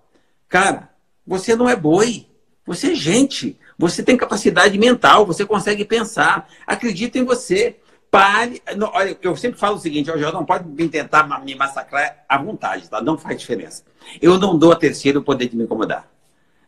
Cara, 0.48 0.90
você 1.28 1.56
não 1.56 1.70
é 1.70 1.76
boi. 1.76 2.26
Você 2.66 2.94
é 2.94 2.96
gente. 2.96 3.58
Você 3.78 4.02
tem 4.02 4.18
capacidade 4.18 4.78
mental. 4.80 5.28
Você 5.28 5.46
consegue 5.46 5.86
pensar. 5.86 6.50
Acredita 6.66 7.20
em 7.20 7.24
você. 7.24 7.78
Pare. 8.12 8.62
Não, 8.76 8.92
olha, 8.94 9.18
eu 9.22 9.36
sempre 9.36 9.60
falo 9.60 9.76
o 9.76 9.80
seguinte: 9.80 10.10
o 10.10 10.18
Jordão 10.18 10.46
pode 10.46 10.68
me 10.68 10.90
tentar 10.90 11.28
me 11.44 11.56
massacrar 11.56 12.24
à 12.28 12.38
vontade, 12.38 12.90
tá? 12.90 13.02
Não 13.02 13.18
faz 13.18 13.40
diferença. 13.40 13.84
Eu 14.22 14.38
não 14.38 14.58
dou 14.58 14.72
a 14.72 14.76
terceiro 14.76 15.20
o 15.20 15.24
poder 15.24 15.48
de 15.48 15.56
me 15.56 15.64
incomodar. 15.64 16.10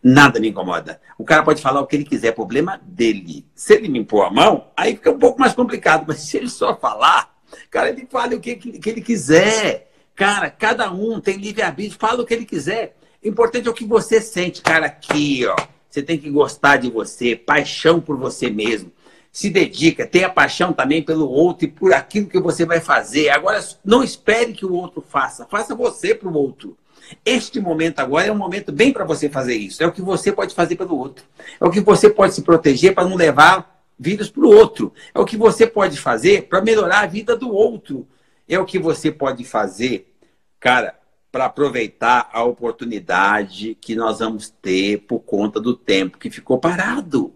Nada 0.03 0.39
me 0.39 0.49
incomoda. 0.49 0.99
O 1.17 1.23
cara 1.23 1.43
pode 1.43 1.61
falar 1.61 1.79
o 1.79 1.85
que 1.85 1.95
ele 1.95 2.05
quiser, 2.05 2.33
problema 2.33 2.81
dele. 2.83 3.45
Se 3.53 3.73
ele 3.75 3.87
me 3.87 3.99
impor 3.99 4.25
a 4.25 4.31
mão, 4.31 4.67
aí 4.75 4.95
fica 4.95 5.11
um 5.11 5.19
pouco 5.19 5.39
mais 5.39 5.53
complicado. 5.53 6.05
Mas 6.07 6.19
se 6.25 6.37
ele 6.37 6.49
só 6.49 6.75
falar, 6.75 7.35
cara, 7.69 7.89
ele 7.89 8.07
fala 8.09 8.35
o 8.35 8.39
que, 8.39 8.55
que 8.55 8.89
ele 8.89 9.01
quiser. 9.01 9.91
Cara, 10.15 10.49
cada 10.49 10.91
um 10.91 11.19
tem 11.19 11.37
livre-arbítrio, 11.37 11.99
fala 11.99 12.21
o 12.21 12.25
que 12.25 12.33
ele 12.33 12.45
quiser. 12.45 12.95
Importante 13.23 13.67
é 13.67 13.71
o 13.71 13.73
que 13.73 13.85
você 13.85 14.19
sente, 14.19 14.61
cara, 14.61 14.87
aqui, 14.87 15.45
ó. 15.45 15.55
Você 15.89 16.01
tem 16.01 16.17
que 16.17 16.29
gostar 16.29 16.77
de 16.77 16.89
você, 16.89 17.35
paixão 17.35 17.99
por 17.99 18.17
você 18.17 18.49
mesmo. 18.49 18.91
Se 19.31 19.49
dedica, 19.49 20.05
tenha 20.05 20.29
paixão 20.29 20.73
também 20.73 21.01
pelo 21.01 21.29
outro 21.29 21.65
e 21.65 21.71
por 21.71 21.93
aquilo 21.93 22.27
que 22.27 22.39
você 22.39 22.65
vai 22.65 22.81
fazer. 22.81 23.29
Agora, 23.29 23.63
não 23.83 24.03
espere 24.03 24.53
que 24.53 24.65
o 24.65 24.73
outro 24.73 25.01
faça, 25.01 25.45
faça 25.45 25.73
você 25.73 26.13
para 26.13 26.27
o 26.27 26.35
outro. 26.35 26.77
Este 27.25 27.59
momento 27.59 27.99
agora 27.99 28.27
é 28.27 28.31
um 28.31 28.37
momento 28.37 28.71
bem 28.71 28.91
para 28.91 29.05
você 29.05 29.29
fazer 29.29 29.55
isso. 29.55 29.81
É 29.81 29.87
o 29.87 29.91
que 29.91 30.01
você 30.01 30.31
pode 30.31 30.53
fazer 30.53 30.75
pelo 30.75 30.97
outro. 30.97 31.25
É 31.59 31.65
o 31.65 31.71
que 31.71 31.79
você 31.79 32.09
pode 32.09 32.33
se 32.33 32.41
proteger 32.41 32.93
para 32.93 33.07
não 33.07 33.15
levar 33.15 33.83
vírus 33.97 34.29
para 34.29 34.43
o 34.43 34.49
outro. 34.49 34.93
É 35.13 35.19
o 35.19 35.25
que 35.25 35.37
você 35.37 35.67
pode 35.67 35.97
fazer 35.97 36.47
para 36.47 36.61
melhorar 36.61 37.01
a 37.01 37.07
vida 37.07 37.35
do 37.35 37.53
outro. 37.53 38.07
É 38.47 38.59
o 38.59 38.65
que 38.65 38.79
você 38.79 39.11
pode 39.11 39.45
fazer, 39.45 40.13
cara, 40.59 40.99
para 41.31 41.45
aproveitar 41.45 42.29
a 42.33 42.43
oportunidade 42.43 43.77
que 43.79 43.95
nós 43.95 44.19
vamos 44.19 44.49
ter 44.49 45.05
por 45.07 45.19
conta 45.19 45.59
do 45.59 45.75
tempo 45.75 46.17
que 46.17 46.29
ficou 46.29 46.57
parado. 46.57 47.33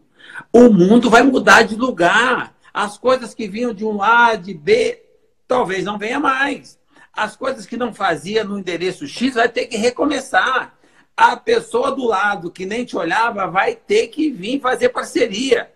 O 0.52 0.70
mundo 0.70 1.10
vai 1.10 1.24
mudar 1.24 1.64
de 1.64 1.76
lugar. 1.76 2.56
As 2.74 2.98
coisas 2.98 3.34
que 3.34 3.48
vinham 3.48 3.74
de 3.74 3.86
um 3.86 4.02
A, 4.02 4.36
de 4.36 4.54
B, 4.54 5.02
talvez 5.48 5.84
não 5.84 5.98
venha 5.98 6.20
mais. 6.20 6.78
As 7.14 7.36
coisas 7.36 7.66
que 7.66 7.78
não 7.78 7.94
fazia 7.94 8.44
no 8.44 8.60
endereço 8.60 9.08
X 9.08 9.36
vai 9.36 9.48
ter 9.48 9.68
que 9.68 9.78
recomeçar. 9.78 10.78
A 11.16 11.38
pessoa 11.38 11.92
do 11.92 12.06
lado 12.06 12.52
que 12.52 12.66
nem 12.66 12.84
te 12.84 12.98
olhava 12.98 13.48
vai 13.48 13.76
ter 13.76 14.08
que 14.08 14.30
vir 14.30 14.60
fazer 14.60 14.90
parceria. 14.90 15.72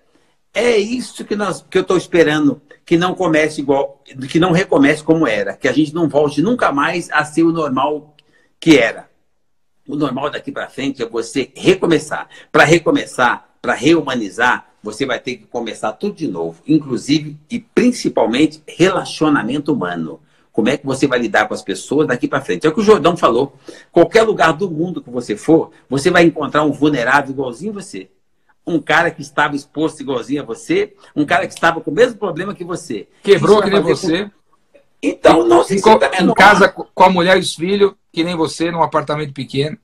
É 0.53 0.75
isso 0.77 1.23
que, 1.23 1.35
nós, 1.35 1.65
que 1.69 1.77
eu 1.77 1.83
estou 1.83 1.95
esperando 1.95 2.61
que 2.85 2.97
não 2.97 3.13
comece 3.13 3.61
igual, 3.61 4.03
que 4.29 4.39
não 4.39 4.51
recomece 4.51 5.03
como 5.03 5.27
era, 5.27 5.55
que 5.55 5.67
a 5.67 5.71
gente 5.71 5.93
não 5.93 6.09
volte 6.09 6.41
nunca 6.41 6.71
mais 6.71 7.09
a 7.11 7.23
ser 7.23 7.43
o 7.43 7.51
normal 7.51 8.15
que 8.59 8.77
era. 8.77 9.09
O 9.87 9.95
normal 9.95 10.29
daqui 10.29 10.51
para 10.51 10.69
frente 10.69 11.01
é 11.01 11.05
você 11.07 11.51
recomeçar. 11.55 12.27
Para 12.51 12.63
recomeçar, 12.63 13.48
para 13.61 13.73
rehumanizar, 13.73 14.67
você 14.81 15.05
vai 15.05 15.19
ter 15.19 15.37
que 15.37 15.45
começar 15.45 15.91
tudo 15.93 16.15
de 16.15 16.27
novo, 16.27 16.61
inclusive 16.67 17.37
e 17.49 17.59
principalmente 17.59 18.63
relacionamento 18.67 19.73
humano. 19.73 20.19
Como 20.51 20.69
é 20.69 20.77
que 20.77 20.85
você 20.85 21.07
vai 21.07 21.19
lidar 21.19 21.47
com 21.47 21.53
as 21.53 21.61
pessoas 21.61 22.07
daqui 22.07 22.27
para 22.27 22.41
frente? 22.41 22.65
É 22.65 22.69
o 22.69 22.73
que 22.73 22.81
o 22.81 22.83
Jordão 22.83 23.15
falou. 23.15 23.55
Qualquer 23.91 24.23
lugar 24.23 24.53
do 24.53 24.69
mundo 24.69 25.01
que 25.01 25.09
você 25.09 25.35
for, 25.35 25.71
você 25.89 26.09
vai 26.09 26.23
encontrar 26.23 26.63
um 26.63 26.71
vulnerável 26.71 27.31
igualzinho 27.31 27.73
você 27.73 28.09
um 28.69 28.79
cara 28.79 29.09
que 29.09 29.21
estava 29.21 29.55
exposto 29.55 30.01
igualzinho 30.01 30.43
a 30.43 30.45
você, 30.45 30.93
um 31.15 31.25
cara 31.25 31.47
que 31.47 31.53
estava 31.53 31.81
com 31.81 31.89
o 31.89 31.93
mesmo 31.93 32.17
problema 32.17 32.53
que 32.53 32.63
você. 32.63 33.07
Quebrou 33.23 33.61
que 33.61 33.69
nem 33.69 33.81
você. 33.81 34.25
Com... 34.25 34.31
Então, 35.01 35.47
não 35.47 35.63
se 35.63 35.75
Ficou 35.75 35.93
sinta 35.93 36.09
menor. 36.09 36.31
Em 36.31 36.35
casa 36.35 36.69
com 36.69 37.03
a 37.03 37.09
mulher 37.09 37.37
e 37.37 37.39
os 37.39 37.55
filhos, 37.55 37.93
que 38.11 38.23
nem 38.23 38.35
você, 38.35 38.69
num 38.69 38.83
apartamento 38.83 39.33
pequeno. 39.33 39.77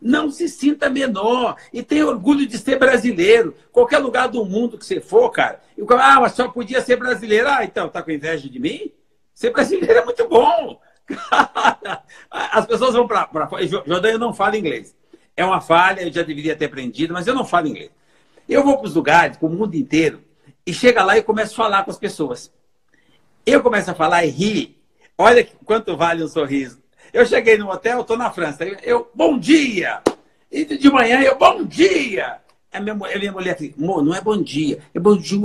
Não 0.00 0.30
se 0.30 0.48
sinta 0.48 0.88
menor. 0.88 1.56
E 1.72 1.82
tenha 1.82 2.06
orgulho 2.06 2.46
de 2.46 2.56
ser 2.56 2.78
brasileiro. 2.78 3.54
Qualquer 3.70 3.98
lugar 3.98 4.28
do 4.28 4.44
mundo 4.44 4.78
que 4.78 4.86
você 4.86 5.00
for, 5.00 5.30
cara. 5.30 5.60
Eu, 5.76 5.86
ah, 5.90 6.20
mas 6.20 6.32
só 6.32 6.48
podia 6.48 6.80
ser 6.80 6.96
brasileiro. 6.96 7.48
Ah, 7.48 7.64
então, 7.64 7.88
tá 7.88 8.02
com 8.02 8.10
inveja 8.10 8.48
de 8.48 8.58
mim? 8.58 8.92
Ser 9.34 9.50
brasileiro 9.50 9.98
é 9.98 10.04
muito 10.04 10.26
bom. 10.28 10.80
As 12.30 12.66
pessoas 12.66 12.94
vão 12.94 13.06
para. 13.06 13.28
Jordão 13.86 14.18
não 14.18 14.32
fala 14.32 14.56
inglês. 14.56 14.94
É 15.36 15.44
uma 15.44 15.60
falha, 15.60 16.02
eu 16.02 16.12
já 16.12 16.22
deveria 16.22 16.56
ter 16.56 16.66
aprendido, 16.66 17.14
mas 17.14 17.26
eu 17.26 17.34
não 17.34 17.44
falo 17.44 17.66
inglês. 17.66 17.90
Eu 18.48 18.64
vou 18.64 18.76
para 18.76 18.86
os 18.86 18.94
lugares, 18.94 19.36
para 19.36 19.46
o 19.46 19.50
mundo 19.50 19.74
inteiro, 19.74 20.22
e 20.66 20.72
chega 20.72 21.04
lá 21.04 21.16
e 21.16 21.22
começo 21.22 21.52
a 21.52 21.56
falar 21.56 21.84
com 21.84 21.90
as 21.90 21.98
pessoas. 21.98 22.52
Eu 23.46 23.62
começo 23.62 23.90
a 23.90 23.94
falar 23.94 24.24
e 24.24 24.30
rir. 24.30 24.82
Olha 25.16 25.46
quanto 25.64 25.96
vale 25.96 26.22
um 26.22 26.28
sorriso. 26.28 26.79
Eu 27.12 27.26
cheguei 27.26 27.58
no 27.58 27.70
hotel, 27.70 28.00
estou 28.00 28.16
na 28.16 28.30
França. 28.30 28.64
Eu, 28.82 29.10
bom 29.14 29.38
dia! 29.38 30.00
E 30.50 30.64
de 30.64 30.90
manhã 30.90 31.20
eu, 31.20 31.36
bom 31.36 31.62
dia! 31.64 32.38
A 32.72 32.80
minha, 32.80 32.94
a 32.94 33.18
minha 33.18 33.32
mulher, 33.32 33.58
não 33.76 34.14
é 34.14 34.20
bom 34.20 34.40
dia, 34.40 34.78
é 34.94 35.00
bom 35.00 35.16
dia. 35.16 35.38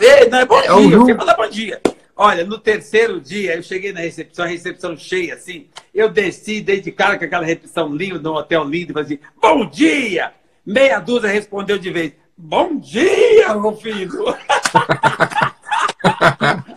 Ei, 0.00 0.28
não 0.28 0.38
é 0.38 0.44
bom 0.44 0.58
é 0.58 0.62
dia, 0.62 0.98
você 0.98 1.14
fala 1.14 1.34
bom 1.34 1.48
dia. 1.48 1.80
Olha, 2.16 2.44
no 2.44 2.58
terceiro 2.58 3.20
dia, 3.20 3.54
eu 3.54 3.62
cheguei 3.62 3.92
na 3.92 4.00
recepção, 4.00 4.44
a 4.44 4.48
recepção 4.48 4.96
cheia, 4.96 5.34
assim. 5.34 5.68
Eu 5.94 6.08
desci, 6.08 6.60
dei 6.60 6.80
de 6.80 6.90
cara 6.90 7.18
com 7.18 7.24
aquela 7.24 7.46
recepção 7.46 7.94
linda, 7.94 8.18
no 8.18 8.34
hotel 8.34 8.64
lindo, 8.64 8.90
e 8.90 8.94
falei 8.94 9.06
assim, 9.06 9.18
bom 9.40 9.64
dia! 9.64 10.32
Meia 10.66 10.98
dúzia 10.98 11.30
respondeu 11.30 11.78
de 11.78 11.90
vez, 11.90 12.14
bom 12.36 12.76
dia, 12.76 13.54
meu 13.54 13.76
filho! 13.76 14.20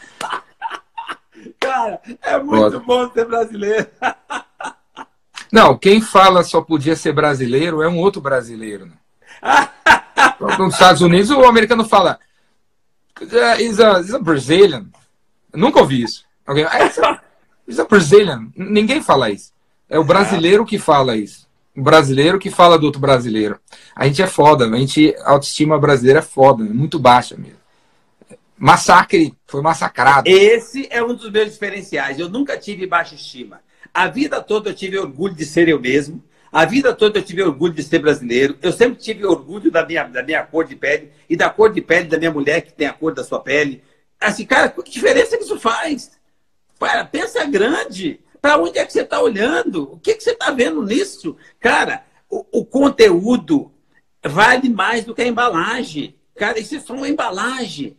cara, 1.85 2.01
é 2.21 2.37
muito 2.43 2.79
bom 2.79 3.09
ser 3.11 3.25
brasileiro. 3.25 3.87
Não, 5.51 5.77
quem 5.77 6.01
fala 6.01 6.43
só 6.43 6.61
podia 6.61 6.95
ser 6.95 7.13
brasileiro 7.13 7.81
é 7.81 7.87
um 7.87 7.97
outro 7.97 8.21
brasileiro. 8.21 8.87
Né? 8.87 8.93
Nos 10.57 10.73
Estados 10.73 11.01
Unidos, 11.01 11.29
o 11.29 11.45
americano 11.45 11.85
fala, 11.85 12.19
is 13.59 13.79
a, 13.79 13.99
is 13.99 14.13
a 14.13 14.19
Brazilian. 14.19 14.87
Nunca 15.53 15.79
ouvi 15.79 16.03
isso. 16.03 16.25
Alguém, 16.45 16.65
ah, 16.65 17.19
isso 17.67 17.81
é 17.81 17.87
Brazilian. 17.87 18.47
Ninguém 18.55 19.01
fala 19.01 19.29
isso. 19.29 19.53
É 19.89 19.97
o 19.97 20.03
brasileiro 20.03 20.65
que 20.65 20.77
fala 20.77 21.15
isso. 21.15 21.47
O 21.75 21.81
brasileiro 21.81 22.39
que 22.39 22.49
fala 22.49 22.77
do 22.77 22.85
outro 22.85 23.01
brasileiro. 23.01 23.59
A 23.95 24.05
gente 24.07 24.21
é 24.21 24.27
foda, 24.27 24.65
a 24.65 24.77
gente 24.77 25.15
a 25.23 25.31
autoestima 25.31 25.77
brasileira 25.79 26.19
é 26.19 26.23
foda, 26.23 26.63
é 26.63 26.69
muito 26.69 26.97
baixa 26.99 27.35
mesmo. 27.37 27.64
Massacre, 28.57 29.33
foi 29.45 29.61
massacrado. 29.61 30.29
Esse 30.29 30.87
é 30.89 31.03
um 31.03 31.13
dos 31.13 31.29
meus 31.29 31.51
diferenciais. 31.51 32.19
Eu 32.19 32.29
nunca 32.29 32.57
tive 32.57 32.87
baixa 32.87 33.15
estima. 33.15 33.61
A 33.93 34.07
vida 34.07 34.41
toda 34.41 34.69
eu 34.69 34.73
tive 34.73 34.97
orgulho 34.97 35.33
de 35.33 35.45
ser 35.45 35.67
eu 35.67 35.79
mesmo. 35.79 36.23
A 36.51 36.63
vida 36.63 36.93
toda 36.93 37.19
eu 37.19 37.23
tive 37.23 37.43
orgulho 37.43 37.73
de 37.73 37.83
ser 37.83 37.99
brasileiro. 37.99 38.57
Eu 38.61 38.71
sempre 38.71 38.97
tive 38.97 39.25
orgulho 39.25 39.69
da 39.69 39.85
minha, 39.85 40.03
da 40.05 40.23
minha 40.23 40.43
cor 40.43 40.65
de 40.65 40.75
pele 40.75 41.11
e 41.29 41.35
da 41.35 41.49
cor 41.49 41.71
de 41.71 41.81
pele 41.81 42.07
da 42.07 42.17
minha 42.17 42.31
mulher, 42.31 42.61
que 42.61 42.71
tem 42.71 42.87
a 42.87 42.93
cor 42.93 43.13
da 43.13 43.23
sua 43.23 43.41
pele. 43.41 43.83
Assim, 44.19 44.45
cara, 44.45 44.69
que 44.69 44.89
diferença 44.89 45.37
que 45.37 45.43
isso 45.43 45.59
faz? 45.59 46.11
Para, 46.79 47.03
pensa 47.03 47.43
grande. 47.45 48.21
Para 48.41 48.57
onde 48.57 48.77
é 48.79 48.85
que 48.85 48.93
você 48.93 49.01
está 49.01 49.21
olhando? 49.21 49.93
O 49.93 49.99
que, 49.99 50.13
que 50.13 50.23
você 50.23 50.31
está 50.31 50.51
vendo 50.51 50.81
nisso? 50.81 51.35
Cara, 51.59 52.05
o, 52.29 52.45
o, 52.59 52.65
conteúdo 52.65 53.71
vale 54.23 54.69
mais 54.69 55.03
do 55.03 55.13
que 55.13 55.21
a 55.21 55.27
embalagem. 55.27 56.15
Cara, 56.35 56.59
isso 56.59 56.75
é 56.75 56.79
só 56.79 56.93
uma 56.93 57.09
embalagem. 57.09 57.97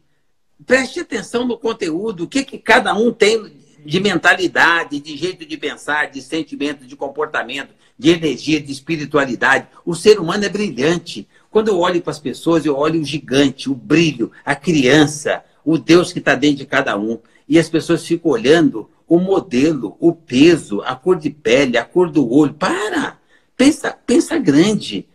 Preste 0.64 1.00
atenção 1.00 1.46
no 1.46 1.58
conteúdo. 1.58 2.24
O 2.24 2.28
que, 2.28 2.44
que 2.44 2.58
cada 2.58 2.94
um 2.94 3.12
tem 3.12 3.52
de 3.86 4.00
mentalidade, 4.00 4.98
de 4.98 5.16
jeito 5.16 5.46
de 5.46 5.56
pensar, 5.56 6.10
de 6.10 6.20
sentimento, 6.20 6.84
de 6.84 6.96
comportamento, 6.96 7.72
de 7.96 8.10
energia, 8.10 8.60
de 8.60 8.72
espiritualidade. 8.72 9.68
O 9.84 9.94
ser 9.94 10.18
humano 10.18 10.44
é 10.44 10.48
brilhante. 10.48 11.28
Quando 11.50 11.68
eu 11.68 11.78
olho 11.78 12.02
para 12.02 12.10
as 12.10 12.18
pessoas, 12.18 12.66
eu 12.66 12.76
olho 12.76 13.00
o 13.00 13.04
gigante, 13.04 13.70
o 13.70 13.74
brilho, 13.74 14.32
a 14.44 14.56
criança, 14.56 15.44
o 15.64 15.78
Deus 15.78 16.12
que 16.12 16.18
está 16.18 16.34
dentro 16.34 16.58
de 16.58 16.66
cada 16.66 16.98
um. 16.98 17.18
E 17.48 17.58
as 17.58 17.68
pessoas 17.68 18.04
ficam 18.04 18.32
olhando 18.32 18.90
o 19.06 19.20
modelo, 19.20 19.96
o 20.00 20.12
peso, 20.12 20.82
a 20.82 20.96
cor 20.96 21.16
de 21.16 21.30
pele, 21.30 21.78
a 21.78 21.84
cor 21.84 22.10
do 22.10 22.28
olho. 22.28 22.54
Para! 22.54 23.18
Pensa, 23.56 23.96
pensa 24.04 24.36
grande. 24.36 25.06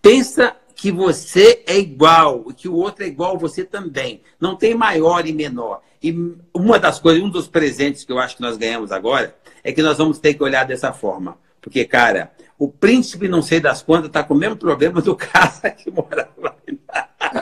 Pensa 0.00 0.56
que 0.84 0.92
você 0.92 1.62
é 1.66 1.78
igual, 1.78 2.44
que 2.54 2.68
o 2.68 2.74
outro 2.74 3.04
é 3.04 3.06
igual 3.06 3.36
a 3.36 3.38
você 3.38 3.64
também. 3.64 4.20
Não 4.38 4.54
tem 4.54 4.74
maior 4.74 5.26
e 5.26 5.32
menor. 5.32 5.80
E 6.02 6.14
uma 6.52 6.78
das 6.78 7.00
coisas, 7.00 7.22
um 7.22 7.30
dos 7.30 7.48
presentes 7.48 8.04
que 8.04 8.12
eu 8.12 8.18
acho 8.18 8.36
que 8.36 8.42
nós 8.42 8.58
ganhamos 8.58 8.92
agora 8.92 9.34
é 9.62 9.72
que 9.72 9.80
nós 9.80 9.96
vamos 9.96 10.18
ter 10.18 10.34
que 10.34 10.42
olhar 10.42 10.66
dessa 10.66 10.92
forma. 10.92 11.38
Porque, 11.58 11.86
cara, 11.86 12.32
o 12.58 12.68
príncipe, 12.68 13.28
não 13.28 13.40
sei 13.40 13.60
das 13.60 13.80
quantas, 13.80 14.08
está 14.08 14.22
com 14.22 14.34
o 14.34 14.36
mesmo 14.36 14.58
problema 14.58 15.00
do 15.00 15.16
cara 15.16 15.70
que 15.70 15.90
mora 15.90 16.28
lá. 16.36 16.54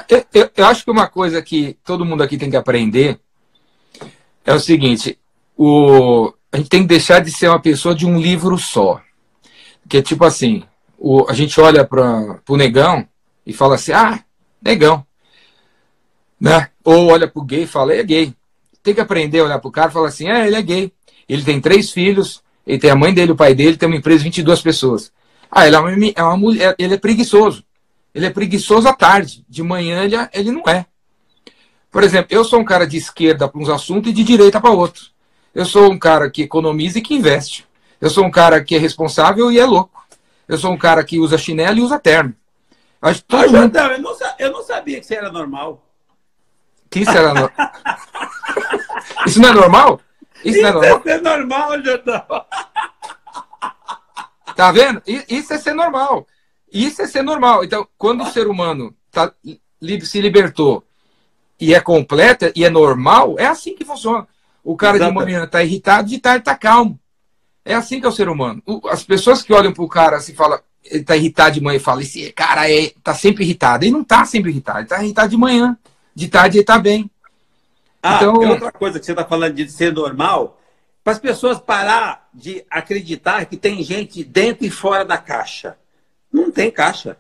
Eu, 0.09 0.25
eu, 0.33 0.51
eu, 0.57 0.65
acho 0.67 0.85
que 0.85 0.91
uma 0.93 1.09
coisa 1.09 1.43
que 1.43 1.77
todo 1.85 2.05
mundo 2.05 2.23
aqui 2.23 2.39
tem 2.39 2.49
que 2.49 2.57
aprender 2.57 3.19
é 4.45 4.55
o 4.55 4.61
seguinte: 4.61 5.19
o, 5.57 6.33
a 6.53 6.59
gente 6.59 6.69
tem 6.69 6.83
que 6.83 6.87
deixar 6.87 7.19
de 7.19 7.33
ser 7.33 7.49
uma 7.49 7.61
pessoa 7.61 7.93
de 7.93 8.07
um 8.07 8.21
livro 8.21 8.57
só. 8.57 9.01
Que 9.89 9.97
é 9.97 10.03
tipo 10.03 10.25
assim: 10.25 10.63
o, 10.97 11.29
a 11.29 11.33
gente 11.33 11.61
olha 11.61 11.85
para 11.85 12.41
o 12.49 12.57
negão 12.57 13.05
e 13.47 13.53
fala 13.53 13.75
assim, 13.75 13.93
ah, 13.93 14.23
negão. 14.61 15.05
Né? 16.41 16.69
Ou 16.85 17.07
olha 17.07 17.29
para 17.29 17.41
o 17.41 17.45
gay 17.45 17.63
e 17.63 17.67
fala, 17.67 17.95
é 17.95 18.03
gay. 18.03 18.35
Tem 18.83 18.95
que 18.95 19.01
aprender 19.01 19.41
a 19.41 19.45
olhar 19.45 19.59
para 19.59 19.69
o 19.69 19.73
cara 19.73 19.91
e 19.91 19.93
falar 19.93 20.09
assim, 20.09 20.29
é, 20.29 20.47
ele 20.47 20.57
é 20.57 20.63
gay. 20.63 20.93
Ele 21.29 21.43
tem 21.43 21.61
três 21.61 21.91
filhos, 21.91 22.43
ele 22.67 22.79
tem 22.79 22.91
a 22.91 22.97
mãe 22.97 23.15
dele, 23.15 23.33
o 23.33 23.37
pai 23.37 23.55
dele, 23.55 23.77
tem 23.77 23.89
uma 23.89 23.97
empresa 23.97 24.19
de 24.19 24.25
22 24.25 24.61
pessoas. 24.61 25.13
Ah, 25.51 25.67
ele 25.67 25.77
é 25.77 25.79
uma, 25.79 25.91
é 26.17 26.23
uma 26.23 26.37
mulher, 26.37 26.75
ele 26.79 26.95
é 26.95 26.99
preguiçoso. 26.99 27.65
Ele 28.15 28.27
é 28.27 28.31
preguiçoso 28.31 28.89
à 28.89 28.93
tarde. 28.93 29.45
De 29.49 29.63
manhã 29.63 30.05
ele, 30.05 30.17
é, 30.17 30.29
ele 30.33 30.51
não 30.51 30.63
é. 30.67 30.87
Por 31.91 32.03
exemplo, 32.03 32.29
eu 32.31 32.45
sou 32.45 32.61
um 32.61 32.65
cara 32.65 32.87
de 32.87 32.97
esquerda 32.97 33.47
para 33.47 33.61
uns 33.61 33.69
assuntos 33.69 34.11
e 34.11 34.15
de 34.15 34.25
direita 34.25 34.61
para 34.61 34.71
outros. 34.71 35.13
Eu 35.55 35.67
sou 35.67 35.93
um 35.93 35.99
cara 35.99 36.31
que 36.31 36.43
economiza 36.43 36.99
e 36.99 37.03
que 37.03 37.15
investe. 37.15 37.67
Eu 38.01 38.09
sou 38.09 38.25
um 38.25 38.31
cara 38.31 38.65
que 38.65 38.75
é 38.75 38.79
responsável 38.79 39.53
e 39.53 39.59
é 39.59 39.67
louco. 39.67 40.03
Eu 40.49 40.57
sou 40.57 40.73
um 40.73 40.79
cara 40.79 41.05
que 41.05 41.19
usa 41.19 41.37
chinelo 41.37 41.79
e 41.79 41.83
usa 41.83 41.99
terno. 41.99 42.35
Acho 43.03 43.25
todo 43.25 43.41
ah, 43.41 43.47
mundo... 43.47 43.57
Jordão, 43.57 43.87
eu, 43.91 44.01
não, 44.01 44.17
eu 44.39 44.53
não 44.53 44.63
sabia 44.63 44.99
que 45.01 45.05
isso 45.05 45.15
era 45.15 45.33
normal. 45.33 45.85
Que 46.89 47.01
isso 47.03 47.11
era 47.11 47.35
normal? 47.35 47.73
isso 49.27 49.41
não 49.41 49.49
é 49.49 49.53
normal? 49.53 50.01
Isso, 50.45 50.59
isso 50.59 50.63
não 50.63 50.69
é 50.69 50.73
normal? 50.73 51.03
é 51.05 51.21
normal, 51.21 51.83
Jordão. 51.83 52.25
Tá 54.55 54.71
vendo? 54.71 55.03
Isso 55.29 55.53
é 55.53 55.59
ser 55.59 55.75
normal. 55.75 56.27
Isso 56.73 57.03
é 57.03 57.07
ser 57.07 57.23
normal. 57.23 57.65
Então, 57.65 57.87
quando 57.99 58.23
o 58.23 58.31
ser 58.31 58.47
humano 58.47 58.95
tá, 59.11 59.33
se 60.03 60.21
libertou 60.21 60.85
e 61.59 61.75
é 61.75 61.81
completa 61.81 62.53
e 62.55 62.65
é 62.65 62.71
normal, 62.71 63.35
é 63.39 63.47
assim 63.47 63.75
que 63.75 63.85
funciona. 63.85 64.29
O 64.63 64.77
cara 64.77 64.97
Exato. 64.97 65.11
de 65.11 65.17
manhã 65.17 65.45
está 65.45 65.63
irritado, 65.63 66.09
de 66.09 66.19
tarde 66.19 66.41
está 66.41 66.55
calmo. 66.55 66.99
É 67.65 67.75
assim 67.75 68.01
que 68.01 68.07
é 68.07 68.09
o 68.09 68.13
ser 68.13 68.29
humano. 68.29 68.63
As 68.89 69.03
pessoas 69.03 69.43
que 69.43 69.53
olham 69.53 69.73
para 69.73 69.83
o 69.83 69.89
cara 69.89 70.17
assim 70.17 70.35
falam, 70.35 70.61
ele 70.85 71.01
está 71.01 71.17
irritado 71.17 71.55
de 71.55 71.61
manhã 71.61 71.77
e 71.77 71.81
fala, 71.81 72.03
esse 72.03 72.33
cara 72.33 72.71
é, 72.71 72.93
tá 73.03 73.15
sempre 73.15 73.45
irritado. 73.45 73.85
Ele 73.85 73.93
não 73.93 74.03
está 74.03 74.25
sempre 74.25 74.51
irritado, 74.51 74.79
ele 74.79 74.87
está 74.87 75.03
irritado 75.03 75.29
de 75.31 75.37
manhã. 75.37 75.77
De 76.15 76.29
tarde 76.29 76.59
ele 76.59 76.63
está 76.63 76.79
bem. 76.79 77.11
Ah, 78.03 78.17
então, 78.17 78.35
outra 78.35 78.73
coisa 78.73 78.99
que 78.99 79.07
você 79.07 79.13
está 79.13 79.25
falando 79.25 79.55
de 79.55 79.71
ser 79.71 79.93
normal, 79.93 80.61
para 81.05 81.13
as 81.13 81.19
pessoas 81.19 81.61
parar 81.61 82.29
de 82.35 82.65
acreditar 82.69 83.47
que 83.47 83.57
tem 83.57 83.83
gente 83.83 84.25
dentro 84.25 84.67
e 84.67 84.71
fora 84.71 85.05
da 85.05 85.17
caixa. 85.17 85.77
Não 86.33 86.51
tem 86.51 86.71
caixa. 86.71 87.17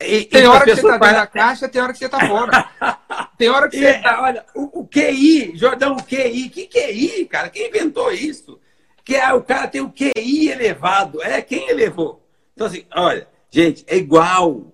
E, 0.00 0.24
tem 0.24 0.42
e 0.42 0.46
hora 0.46 0.64
que 0.64 0.74
você 0.74 0.80
está 0.80 0.98
dentro 0.98 1.16
da 1.16 1.26
caixa, 1.26 1.68
tem 1.68 1.82
hora 1.82 1.92
que 1.92 1.98
você 1.98 2.06
está 2.06 2.26
fora. 2.26 2.68
tem 3.36 3.48
hora 3.50 3.68
que 3.68 3.78
você 3.78 3.98
tá... 3.98 4.22
Olha, 4.22 4.44
o, 4.54 4.80
o, 4.80 4.88
QI, 4.88 5.52
Jordão, 5.56 5.96
o 5.96 6.02
QI, 6.02 6.48
que 6.48 6.66
QI, 6.66 7.26
cara? 7.26 7.50
Quem 7.50 7.68
inventou 7.68 8.10
isso? 8.10 8.58
Que 9.04 9.16
é, 9.16 9.32
o 9.32 9.42
cara 9.42 9.68
tem 9.68 9.80
o 9.80 9.92
QI 9.92 10.48
elevado. 10.48 11.22
É, 11.22 11.40
quem 11.42 11.68
elevou? 11.68 12.19
Então, 12.60 12.68
assim, 12.68 12.84
olha, 12.94 13.26
gente, 13.50 13.82
é 13.86 13.96
igual 13.96 14.66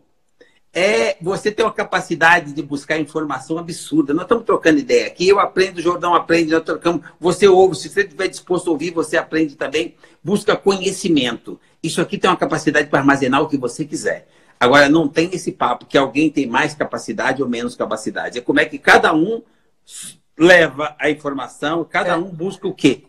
é 0.72 1.16
você 1.20 1.52
ter 1.52 1.62
uma 1.62 1.72
capacidade 1.72 2.52
de 2.52 2.60
buscar 2.60 2.98
informação 2.98 3.58
absurda. 3.58 4.12
Nós 4.12 4.24
estamos 4.24 4.44
trocando 4.44 4.80
ideia 4.80 5.06
aqui, 5.06 5.28
eu 5.28 5.38
aprendo, 5.38 5.78
o 5.78 5.80
Jordão 5.80 6.12
aprende, 6.12 6.50
nós 6.50 6.64
trocamos, 6.64 7.06
você 7.20 7.46
ouve, 7.46 7.76
se 7.76 7.88
você 7.88 8.00
estiver 8.00 8.26
disposto 8.26 8.66
a 8.66 8.72
ouvir, 8.72 8.90
você 8.90 9.16
aprende 9.16 9.54
também, 9.54 9.94
busca 10.20 10.56
conhecimento. 10.56 11.60
Isso 11.80 12.00
aqui 12.00 12.18
tem 12.18 12.28
uma 12.28 12.36
capacidade 12.36 12.88
para 12.88 12.98
armazenar 12.98 13.40
o 13.40 13.48
que 13.48 13.56
você 13.56 13.84
quiser. 13.84 14.26
Agora, 14.58 14.88
não 14.88 15.06
tem 15.06 15.30
esse 15.32 15.52
papo 15.52 15.86
que 15.86 15.96
alguém 15.96 16.28
tem 16.28 16.44
mais 16.44 16.74
capacidade 16.74 17.40
ou 17.40 17.48
menos 17.48 17.76
capacidade. 17.76 18.38
É 18.38 18.40
como 18.40 18.58
é 18.58 18.64
que 18.64 18.78
cada 18.78 19.14
um 19.14 19.40
leva 20.36 20.96
a 20.98 21.08
informação, 21.08 21.84
cada 21.84 22.14
é. 22.14 22.16
um 22.16 22.24
busca 22.24 22.66
o 22.66 22.74
quê? 22.74 23.04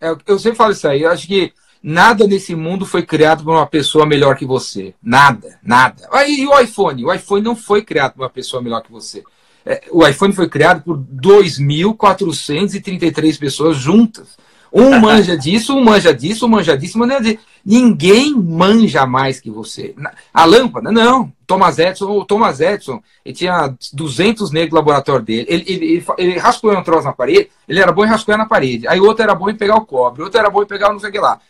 É, 0.00 0.12
eu 0.26 0.36
sempre 0.40 0.56
falo 0.56 0.72
isso 0.72 0.88
aí, 0.88 1.02
eu 1.02 1.10
acho 1.12 1.28
que 1.28 1.52
Nada 1.82 2.26
nesse 2.26 2.54
mundo 2.54 2.84
foi 2.84 3.02
criado 3.02 3.42
por 3.44 3.52
uma 3.52 3.66
pessoa 3.66 4.04
melhor 4.06 4.36
que 4.36 4.44
você. 4.44 4.92
Nada, 5.02 5.58
nada. 5.62 6.06
Aí 6.12 6.46
o 6.46 6.58
iPhone? 6.58 7.04
O 7.04 7.12
iPhone 7.12 7.42
não 7.42 7.54
foi 7.54 7.82
criado 7.82 8.14
por 8.14 8.22
uma 8.22 8.30
pessoa 8.30 8.62
melhor 8.62 8.82
que 8.82 8.90
você. 8.90 9.22
É, 9.64 9.82
o 9.90 10.04
iPhone 10.06 10.32
foi 10.32 10.48
criado 10.48 10.82
por 10.82 10.96
2.433 10.96 13.38
pessoas 13.38 13.76
juntas. 13.76 14.36
Um 14.72 14.98
manja 14.98 15.36
disso, 15.38 15.74
um 15.74 15.82
manja 15.82 16.12
disso, 16.12 16.44
um 16.44 16.50
manja 16.50 16.76
disso, 16.76 16.98
manja 16.98 17.20
disso. 17.20 17.38
Ninguém 17.64 18.34
manja 18.34 19.06
mais 19.06 19.40
que 19.40 19.50
você. 19.50 19.94
A 20.34 20.44
lâmpada, 20.44 20.92
não. 20.92 21.32
Thomas 21.46 21.78
Edison, 21.78 22.10
o 22.10 22.26
Thomas 22.26 22.60
Edison, 22.60 23.00
ele 23.24 23.34
tinha 23.34 23.74
200 23.92 24.50
negros 24.50 24.72
no 24.72 24.78
laboratório 24.78 25.24
dele. 25.24 25.46
Ele, 25.48 25.64
ele, 25.66 25.86
ele, 25.86 26.04
ele 26.18 26.38
rascunhou 26.38 26.78
um 26.78 26.82
troço 26.82 27.06
na 27.06 27.12
parede, 27.12 27.48
ele 27.66 27.80
era 27.80 27.90
bom 27.90 28.04
em 28.04 28.08
rascunhar 28.08 28.38
na 28.38 28.44
parede. 28.44 28.86
Aí 28.86 29.00
outro 29.00 29.22
era 29.22 29.34
bom 29.34 29.48
em 29.48 29.54
pegar 29.54 29.76
o 29.76 29.86
cobre, 29.86 30.22
outro 30.22 30.38
era 30.38 30.50
bom 30.50 30.62
em 30.62 30.66
pegar 30.66 30.92
não 30.92 30.98
sei 30.98 31.08
o 31.08 31.12
que 31.12 31.20
lá. 31.20 31.40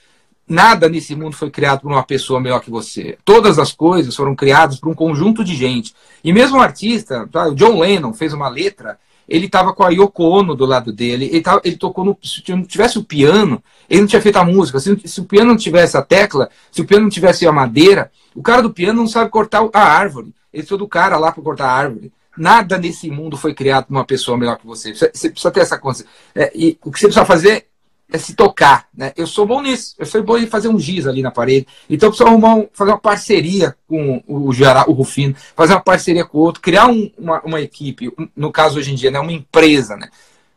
Nada 0.48 0.88
nesse 0.88 1.16
mundo 1.16 1.34
foi 1.34 1.50
criado 1.50 1.80
por 1.80 1.90
uma 1.90 2.04
pessoa 2.04 2.40
melhor 2.40 2.60
que 2.60 2.70
você. 2.70 3.18
Todas 3.24 3.58
as 3.58 3.72
coisas 3.72 4.14
foram 4.14 4.34
criadas 4.36 4.78
por 4.78 4.88
um 4.88 4.94
conjunto 4.94 5.42
de 5.42 5.56
gente. 5.56 5.92
E 6.22 6.32
mesmo 6.32 6.58
o 6.58 6.60
artista, 6.60 7.28
tá? 7.32 7.48
o 7.48 7.54
John 7.54 7.80
Lennon 7.80 8.12
fez 8.12 8.32
uma 8.32 8.48
letra, 8.48 8.96
ele 9.28 9.46
estava 9.46 9.72
com 9.72 9.82
a 9.82 9.90
Yoko 9.90 10.22
Ono 10.22 10.54
do 10.54 10.64
lado 10.64 10.92
dele, 10.92 11.24
ele, 11.24 11.40
tava, 11.40 11.60
ele 11.64 11.76
tocou 11.76 12.04
no. 12.04 12.16
Se 12.22 12.42
não 12.48 12.62
tivesse 12.62 12.96
o 12.96 13.02
piano, 13.02 13.60
ele 13.90 14.02
não 14.02 14.06
tinha 14.06 14.22
feito 14.22 14.36
a 14.36 14.44
música. 14.44 14.78
Se, 14.78 14.96
se, 15.04 15.20
o 15.20 15.24
piano 15.24 15.50
não 15.50 15.56
tivesse 15.56 15.96
a 15.96 16.02
tecla, 16.02 16.48
se 16.70 16.80
o 16.80 16.84
piano 16.84 17.02
não 17.02 17.10
tivesse 17.10 17.44
a 17.44 17.50
madeira, 17.50 18.12
o 18.34 18.42
cara 18.42 18.62
do 18.62 18.72
piano 18.72 19.00
não 19.00 19.08
sabe 19.08 19.30
cortar 19.30 19.68
a 19.72 19.82
árvore. 19.82 20.32
Ele 20.52 20.62
precisa 20.62 20.78
do 20.78 20.86
cara 20.86 21.18
lá 21.18 21.32
para 21.32 21.42
cortar 21.42 21.66
a 21.66 21.72
árvore. 21.72 22.12
Nada 22.38 22.78
nesse 22.78 23.10
mundo 23.10 23.36
foi 23.36 23.52
criado 23.52 23.86
por 23.86 23.94
uma 23.94 24.04
pessoa 24.04 24.38
melhor 24.38 24.58
que 24.58 24.66
você. 24.66 24.94
Você, 24.94 25.10
você 25.12 25.30
precisa 25.30 25.50
ter 25.50 25.60
essa 25.60 25.76
consciência. 25.76 26.12
É, 26.32 26.52
e 26.54 26.78
o 26.84 26.92
que 26.92 27.00
você 27.00 27.06
precisa 27.06 27.24
fazer 27.24 27.66
é 28.10 28.18
se 28.18 28.34
tocar, 28.34 28.86
né? 28.94 29.12
Eu 29.16 29.26
sou 29.26 29.46
bom 29.46 29.60
nisso, 29.60 29.94
eu 29.98 30.06
sou 30.06 30.22
bom 30.22 30.38
em 30.38 30.46
fazer 30.46 30.68
um 30.68 30.78
giz 30.78 31.06
ali 31.06 31.22
na 31.22 31.30
parede. 31.30 31.66
Então 31.90 32.06
eu 32.06 32.10
preciso 32.10 32.28
arrumar 32.28 32.54
um, 32.54 32.68
fazer 32.72 32.92
uma 32.92 32.98
parceria 32.98 33.76
com 33.88 34.22
o 34.26 34.52
Jará, 34.52 34.84
o 34.86 34.92
Rufino, 34.92 35.34
fazer 35.56 35.74
uma 35.74 35.80
parceria 35.80 36.24
com 36.24 36.38
o 36.38 36.40
outro, 36.42 36.62
criar 36.62 36.86
um, 36.86 37.10
uma, 37.18 37.40
uma 37.42 37.60
equipe, 37.60 38.12
no 38.36 38.52
caso 38.52 38.78
hoje 38.78 38.92
em 38.92 38.94
dia, 38.94 39.10
né? 39.10 39.18
Uma 39.18 39.32
empresa, 39.32 39.96
né? 39.96 40.08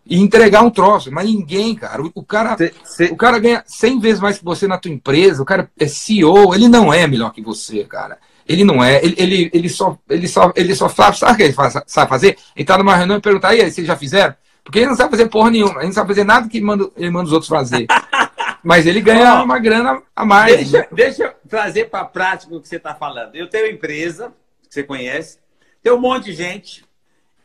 E 0.05 0.19
entregar 0.19 0.61
um 0.61 0.69
troço, 0.69 1.11
mas 1.11 1.25
ninguém, 1.27 1.75
cara. 1.75 2.03
O, 2.03 2.11
o 2.15 2.23
cara, 2.23 2.55
cê, 2.57 2.73
cê... 2.83 3.05
o 3.05 3.15
cara 3.15 3.39
ganha 3.39 3.63
100 3.65 3.99
vezes 3.99 4.19
mais 4.19 4.37
que 4.37 4.45
você 4.45 4.67
na 4.67 4.77
tua 4.77 4.91
empresa, 4.91 5.41
o 5.41 5.45
cara 5.45 5.69
é 5.79 5.87
CEO, 5.87 6.53
ele 6.53 6.67
não 6.67 6.93
é 6.93 7.07
melhor 7.07 7.31
que 7.31 7.41
você, 7.41 7.83
cara. 7.83 8.17
Ele 8.47 8.63
não 8.63 8.83
é, 8.83 9.03
ele, 9.03 9.15
ele, 9.17 9.51
ele, 9.53 9.69
só, 9.69 9.95
ele, 10.09 10.27
só, 10.27 10.51
ele 10.55 10.75
só 10.75 10.89
sabe, 10.89 11.19
sabe 11.19 11.33
o 11.33 11.37
que 11.37 11.43
ele 11.43 11.53
faz, 11.53 11.75
sabe 11.85 12.09
fazer? 12.09 12.35
Entrar 12.57 12.79
numa 12.79 12.95
reunião 12.95 13.19
e 13.19 13.21
perguntar, 13.21 13.53
e 13.55 13.61
aí, 13.61 13.71
vocês 13.71 13.85
já 13.85 13.95
fizeram? 13.95 14.33
Porque 14.63 14.79
ele 14.79 14.87
não 14.87 14.95
sabe 14.95 15.11
fazer 15.11 15.29
porra 15.29 15.51
nenhuma. 15.51 15.79
Ele 15.79 15.87
não 15.87 15.93
sabe 15.93 16.09
fazer 16.09 16.23
nada 16.23 16.47
que 16.47 16.61
manda, 16.61 16.89
ele 16.95 17.09
manda 17.09 17.25
os 17.25 17.33
outros 17.33 17.49
fazer. 17.49 17.87
Mas 18.63 18.85
ele 18.85 19.01
ganha 19.01 19.41
uma 19.41 19.57
grana 19.57 20.01
a 20.15 20.25
mais. 20.25 20.55
Deixa, 20.57 20.77
né? 20.79 20.87
deixa 20.91 21.23
eu 21.23 21.33
trazer 21.47 21.89
para 21.89 22.01
a 22.01 22.05
prática 22.05 22.55
o 22.55 22.61
que 22.61 22.67
você 22.67 22.75
está 22.75 22.93
falando. 22.93 23.35
Eu 23.35 23.49
tenho 23.49 23.67
empresa, 23.67 24.33
que 24.67 24.73
você 24.73 24.83
conhece, 24.83 25.39
tem 25.81 25.91
um 25.93 25.99
monte 25.99 26.25
de 26.25 26.33
gente. 26.33 26.83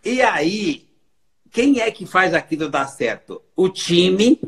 E 0.04 0.20
aí, 0.20 0.86
quem 1.50 1.80
é 1.80 1.90
que 1.90 2.04
faz 2.04 2.34
aquilo 2.34 2.68
dar 2.68 2.86
certo? 2.86 3.40
O 3.56 3.68
time. 3.68 4.40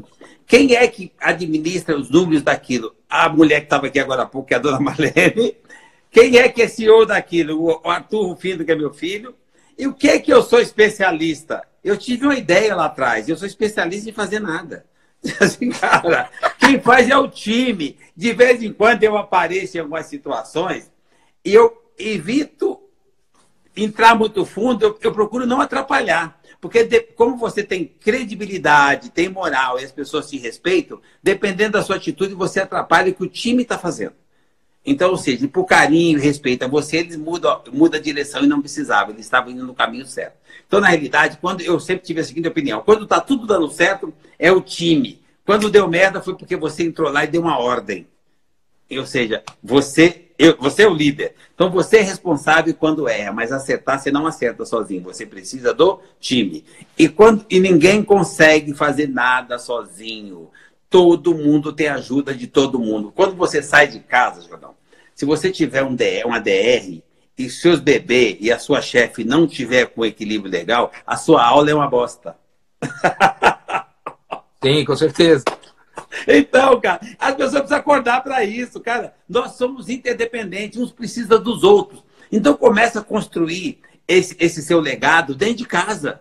Quem 0.46 0.74
é 0.74 0.86
que 0.86 1.12
administra 1.20 1.96
os 1.96 2.10
números 2.10 2.42
daquilo? 2.42 2.94
A 3.08 3.28
mulher 3.28 3.60
que 3.60 3.66
estava 3.66 3.86
aqui 3.86 3.98
agora 3.98 4.22
há 4.22 4.26
pouco, 4.26 4.48
que 4.48 4.54
é 4.54 4.56
a 4.56 4.60
dona 4.60 4.78
Marlene. 4.80 5.56
Quem 6.10 6.38
é 6.38 6.48
que 6.48 6.62
é 6.62 6.68
CEO 6.68 7.06
daquilo? 7.06 7.62
O 7.62 7.90
Arthur 7.90 8.26
Rufino, 8.26 8.64
que 8.64 8.72
é 8.72 8.76
meu 8.76 8.92
filho. 8.92 9.34
E 9.78 9.86
o 9.86 9.94
que 9.94 10.08
é 10.08 10.18
que 10.18 10.32
eu 10.32 10.42
sou 10.42 10.60
especialista? 10.60 11.62
Eu 11.86 11.96
tive 11.96 12.26
uma 12.26 12.34
ideia 12.34 12.74
lá 12.74 12.86
atrás, 12.86 13.28
eu 13.28 13.36
sou 13.36 13.46
especialista 13.46 14.10
em 14.10 14.12
fazer 14.12 14.40
nada. 14.40 14.84
Assim, 15.38 15.70
cara, 15.70 16.28
quem 16.58 16.80
faz 16.80 17.08
é 17.08 17.16
o 17.16 17.28
time. 17.28 17.96
De 18.16 18.32
vez 18.32 18.60
em 18.60 18.72
quando 18.72 19.04
eu 19.04 19.16
apareço 19.16 19.76
em 19.76 19.80
algumas 19.80 20.06
situações 20.06 20.90
e 21.44 21.54
eu 21.54 21.80
evito 21.96 22.80
entrar 23.76 24.16
muito 24.16 24.44
fundo, 24.44 24.84
eu, 24.84 24.98
eu 25.00 25.12
procuro 25.12 25.46
não 25.46 25.60
atrapalhar. 25.60 26.40
Porque 26.60 26.82
de, 26.82 27.00
como 27.02 27.36
você 27.36 27.62
tem 27.62 27.84
credibilidade, 27.84 29.10
tem 29.10 29.28
moral 29.28 29.78
e 29.78 29.84
as 29.84 29.92
pessoas 29.92 30.26
se 30.26 30.38
respeitam, 30.38 31.00
dependendo 31.22 31.74
da 31.74 31.84
sua 31.84 31.94
atitude, 31.94 32.34
você 32.34 32.58
atrapalha 32.58 33.12
o 33.12 33.14
que 33.14 33.22
o 33.22 33.28
time 33.28 33.62
está 33.62 33.78
fazendo. 33.78 34.14
Então, 34.86 35.10
ou 35.10 35.16
seja, 35.16 35.48
por 35.48 35.64
carinho 35.64 36.16
e 36.16 36.22
respeito 36.22 36.64
a 36.64 36.68
você, 36.68 36.98
eles 36.98 37.16
mudam, 37.16 37.60
mudam 37.72 37.98
a 37.98 38.02
direção 38.02 38.44
e 38.44 38.46
não 38.46 38.60
precisavam, 38.60 39.12
eles 39.12 39.26
estavam 39.26 39.50
indo 39.50 39.66
no 39.66 39.74
caminho 39.74 40.06
certo. 40.06 40.36
Então, 40.64 40.80
na 40.80 40.86
realidade, 40.86 41.38
quando 41.40 41.60
eu 41.60 41.80
sempre 41.80 42.06
tive 42.06 42.20
a 42.20 42.24
seguinte 42.24 42.46
opinião: 42.46 42.82
quando 42.82 43.02
está 43.02 43.20
tudo 43.20 43.46
dando 43.46 43.68
certo, 43.68 44.14
é 44.38 44.52
o 44.52 44.60
time. 44.60 45.20
Quando 45.44 45.70
deu 45.70 45.88
merda, 45.88 46.22
foi 46.22 46.36
porque 46.36 46.56
você 46.56 46.84
entrou 46.84 47.10
lá 47.10 47.24
e 47.24 47.28
deu 47.28 47.42
uma 47.42 47.58
ordem. 47.58 48.06
Ou 48.90 49.06
seja, 49.06 49.42
você, 49.60 50.26
eu, 50.38 50.56
você 50.56 50.84
é 50.84 50.88
o 50.88 50.94
líder. 50.94 51.34
Então, 51.52 51.68
você 51.68 51.98
é 51.98 52.02
responsável 52.02 52.72
quando 52.72 53.08
erra, 53.08 53.32
mas 53.32 53.50
acertar 53.50 54.00
você 54.00 54.12
não 54.12 54.26
acerta 54.26 54.64
sozinho. 54.64 55.02
Você 55.02 55.26
precisa 55.26 55.74
do 55.74 56.00
time. 56.20 56.64
E, 56.96 57.08
quando, 57.08 57.44
e 57.50 57.58
ninguém 57.58 58.04
consegue 58.04 58.72
fazer 58.72 59.08
nada 59.08 59.58
sozinho. 59.58 60.48
Todo 60.88 61.34
mundo 61.34 61.72
tem 61.72 61.88
ajuda 61.88 62.32
de 62.32 62.46
todo 62.46 62.78
mundo. 62.78 63.12
Quando 63.14 63.34
você 63.34 63.60
sai 63.60 63.88
de 63.88 63.98
casa, 63.98 64.46
Jordão, 64.48 64.75
se 65.16 65.24
você 65.24 65.50
tiver 65.50 65.82
um 65.82 65.94
DR, 65.94 66.26
uma 66.26 66.38
DR 66.38 67.02
e 67.38 67.48
seus 67.48 67.80
bebês 67.80 68.36
e 68.38 68.52
a 68.52 68.58
sua 68.58 68.82
chefe 68.82 69.24
não 69.24 69.46
tiver 69.46 69.86
com 69.86 70.04
equilíbrio 70.04 70.52
legal, 70.52 70.92
a 71.06 71.16
sua 71.16 71.42
aula 71.42 71.70
é 71.70 71.74
uma 71.74 71.88
bosta. 71.88 72.36
Sim, 74.62 74.84
com 74.84 74.94
certeza. 74.94 75.42
Então, 76.28 76.78
cara, 76.78 77.00
as 77.18 77.34
pessoas 77.34 77.52
precisam 77.52 77.78
acordar 77.78 78.22
para 78.22 78.44
isso, 78.44 78.78
cara. 78.78 79.14
Nós 79.26 79.52
somos 79.52 79.88
interdependentes, 79.88 80.78
uns 80.78 80.92
precisam 80.92 81.42
dos 81.42 81.64
outros. 81.64 82.04
Então 82.30 82.54
começa 82.54 83.00
a 83.00 83.04
construir 83.04 83.80
esse, 84.06 84.36
esse 84.38 84.62
seu 84.62 84.80
legado 84.80 85.34
dentro 85.34 85.56
de 85.56 85.66
casa. 85.66 86.20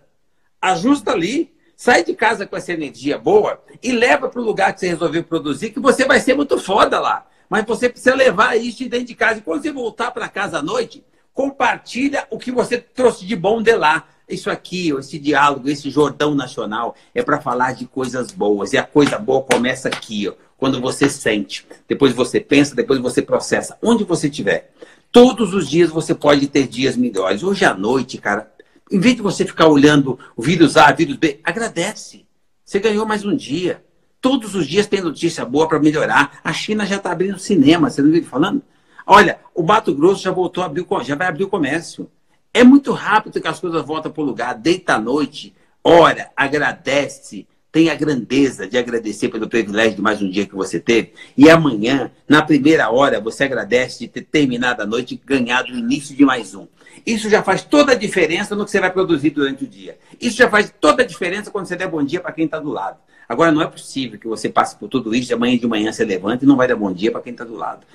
Ajusta 0.62 1.12
ali. 1.12 1.54
Sai 1.76 2.06
de 2.06 2.14
casa 2.14 2.48
com 2.48 2.56
essa 2.56 2.72
energia 2.72 3.18
boa 3.18 3.62
e 3.84 3.92
leva 3.92 4.30
para 4.30 4.40
o 4.40 4.46
lugar 4.46 4.74
que 4.74 4.80
você 4.80 4.88
resolveu 4.88 5.22
produzir, 5.26 5.72
que 5.72 5.80
você 5.82 6.06
vai 6.06 6.22
ser 6.22 6.34
muito 6.34 6.58
foda 6.58 7.02
lá. 7.02 7.28
Mas 7.56 7.64
você 7.66 7.88
precisa 7.88 8.14
levar 8.14 8.58
isso 8.58 8.84
dentro 8.90 9.06
de 9.06 9.16
casa. 9.16 9.40
E 9.40 9.42
quando 9.42 9.62
você 9.62 9.72
voltar 9.72 10.12
para 10.12 10.28
casa 10.28 10.58
à 10.60 10.62
noite, 10.62 11.06
compartilha 11.34 12.28
o 12.30 12.38
que 12.38 12.52
você 12.52 12.78
trouxe 12.78 13.26
de 13.26 13.34
bom 13.34 13.62
de 13.62 13.74
lá. 13.74 14.10
Isso 14.28 14.52
aqui, 14.52 14.90
esse 14.90 15.18
diálogo, 15.18 15.70
esse 15.70 15.90
Jordão 15.90 16.36
Nacional, 16.36 16.98
é 17.14 17.24
para 17.24 17.40
falar 17.40 17.72
de 17.72 17.86
coisas 17.86 18.34
boas. 18.34 18.74
E 18.74 18.78
a 18.78 18.84
coisa 18.84 19.18
boa 19.18 19.42
começa 19.42 19.88
aqui, 19.88 20.28
ó, 20.28 20.34
quando 20.58 20.82
você 20.82 21.10
sente. 21.10 21.66
Depois 21.88 22.12
você 22.12 22.42
pensa, 22.42 22.76
depois 22.76 23.00
você 23.00 23.22
processa. 23.22 23.78
Onde 23.82 24.04
você 24.04 24.28
estiver. 24.28 24.74
Todos 25.10 25.54
os 25.54 25.70
dias 25.70 25.90
você 25.90 26.14
pode 26.14 26.48
ter 26.48 26.68
dias 26.68 26.98
melhores. 26.98 27.42
Hoje 27.42 27.64
à 27.64 27.74
noite, 27.74 28.18
cara, 28.18 28.52
em 28.92 29.00
vez 29.00 29.16
de 29.16 29.22
você 29.22 29.46
ficar 29.46 29.70
olhando 29.70 30.20
o 30.36 30.42
vírus 30.42 30.76
A, 30.76 30.92
vírus 30.92 31.16
B, 31.16 31.40
agradece. 31.42 32.26
Você 32.66 32.80
ganhou 32.80 33.06
mais 33.06 33.24
um 33.24 33.34
dia. 33.34 33.85
Todos 34.26 34.56
os 34.56 34.66
dias 34.66 34.88
tem 34.88 35.02
notícia 35.02 35.46
boa 35.46 35.68
para 35.68 35.80
melhorar. 35.80 36.40
A 36.44 36.52
China 36.52 36.84
já 36.84 36.96
está 36.96 37.12
abrindo 37.12 37.38
cinema, 37.38 37.92
você 37.92 38.02
não 38.02 38.10
viu 38.10 38.24
falando? 38.24 38.60
Olha, 39.06 39.38
o 39.54 39.62
Mato 39.62 39.94
Grosso 39.94 40.24
já 40.24 40.32
voltou 40.32 40.64
a 40.64 40.66
abrir, 40.66 40.84
já 41.04 41.14
vai 41.14 41.28
abrir 41.28 41.44
o 41.44 41.48
comércio. 41.48 42.10
É 42.52 42.64
muito 42.64 42.92
rápido 42.92 43.40
que 43.40 43.48
as 43.48 43.60
coisas 43.60 43.86
voltam 43.86 44.12
para 44.12 44.24
o 44.24 44.26
lugar. 44.26 44.56
Deita 44.56 44.96
à 44.96 45.00
noite, 45.00 45.54
ora, 45.84 46.32
agradece, 46.36 47.48
tem 47.72 47.92
a 47.92 47.94
grandeza 47.94 48.68
de 48.68 48.80
agradecer 48.80 49.30
pelo 49.30 49.48
privilégio 49.48 49.98
de 49.98 50.02
mais 50.02 50.20
um 50.24 50.28
dia 50.32 50.48
que 50.48 50.56
você 50.56 50.80
teve. 50.80 51.14
E 51.38 51.48
amanhã, 51.48 52.10
na 52.28 52.42
primeira 52.42 52.90
hora, 52.90 53.22
você 53.22 53.44
agradece 53.44 54.00
de 54.00 54.08
ter 54.08 54.24
terminado 54.24 54.82
a 54.82 54.88
noite 54.88 55.14
e 55.14 55.22
ganhado 55.24 55.72
o 55.72 55.78
início 55.78 56.16
de 56.16 56.26
mais 56.26 56.56
um. 56.56 56.66
Isso 57.06 57.30
já 57.30 57.44
faz 57.44 57.62
toda 57.62 57.92
a 57.92 57.96
diferença 57.96 58.56
no 58.56 58.66
que 58.66 58.72
você 58.72 58.80
vai 58.80 58.92
produzir 58.92 59.30
durante 59.30 59.66
o 59.66 59.68
dia. 59.68 60.00
Isso 60.20 60.38
já 60.38 60.50
faz 60.50 60.74
toda 60.82 61.04
a 61.04 61.06
diferença 61.06 61.52
quando 61.52 61.68
você 61.68 61.76
der 61.76 61.88
bom 61.88 62.04
dia 62.04 62.20
para 62.20 62.32
quem 62.32 62.46
está 62.46 62.58
do 62.58 62.72
lado. 62.72 63.05
Agora, 63.28 63.52
não 63.52 63.62
é 63.62 63.68
possível 63.68 64.20
que 64.20 64.28
você 64.28 64.50
passe 64.50 64.76
por 64.76 64.88
tudo 64.88 65.14
isso 65.16 65.32
e 65.32 65.34
amanhã 65.34 65.58
de 65.58 65.68
manhã 65.68 65.92
você 65.92 66.06
levanta 66.06 66.46
e 66.46 66.48
não 66.48 66.56
vai 66.56 66.68
dar 66.68 66.76
bom 66.76 66.92
dia 66.92 67.12
para 67.12 67.22
quem 67.22 67.32
está 67.32 67.44
do 67.44 67.56
lado. 67.56 67.86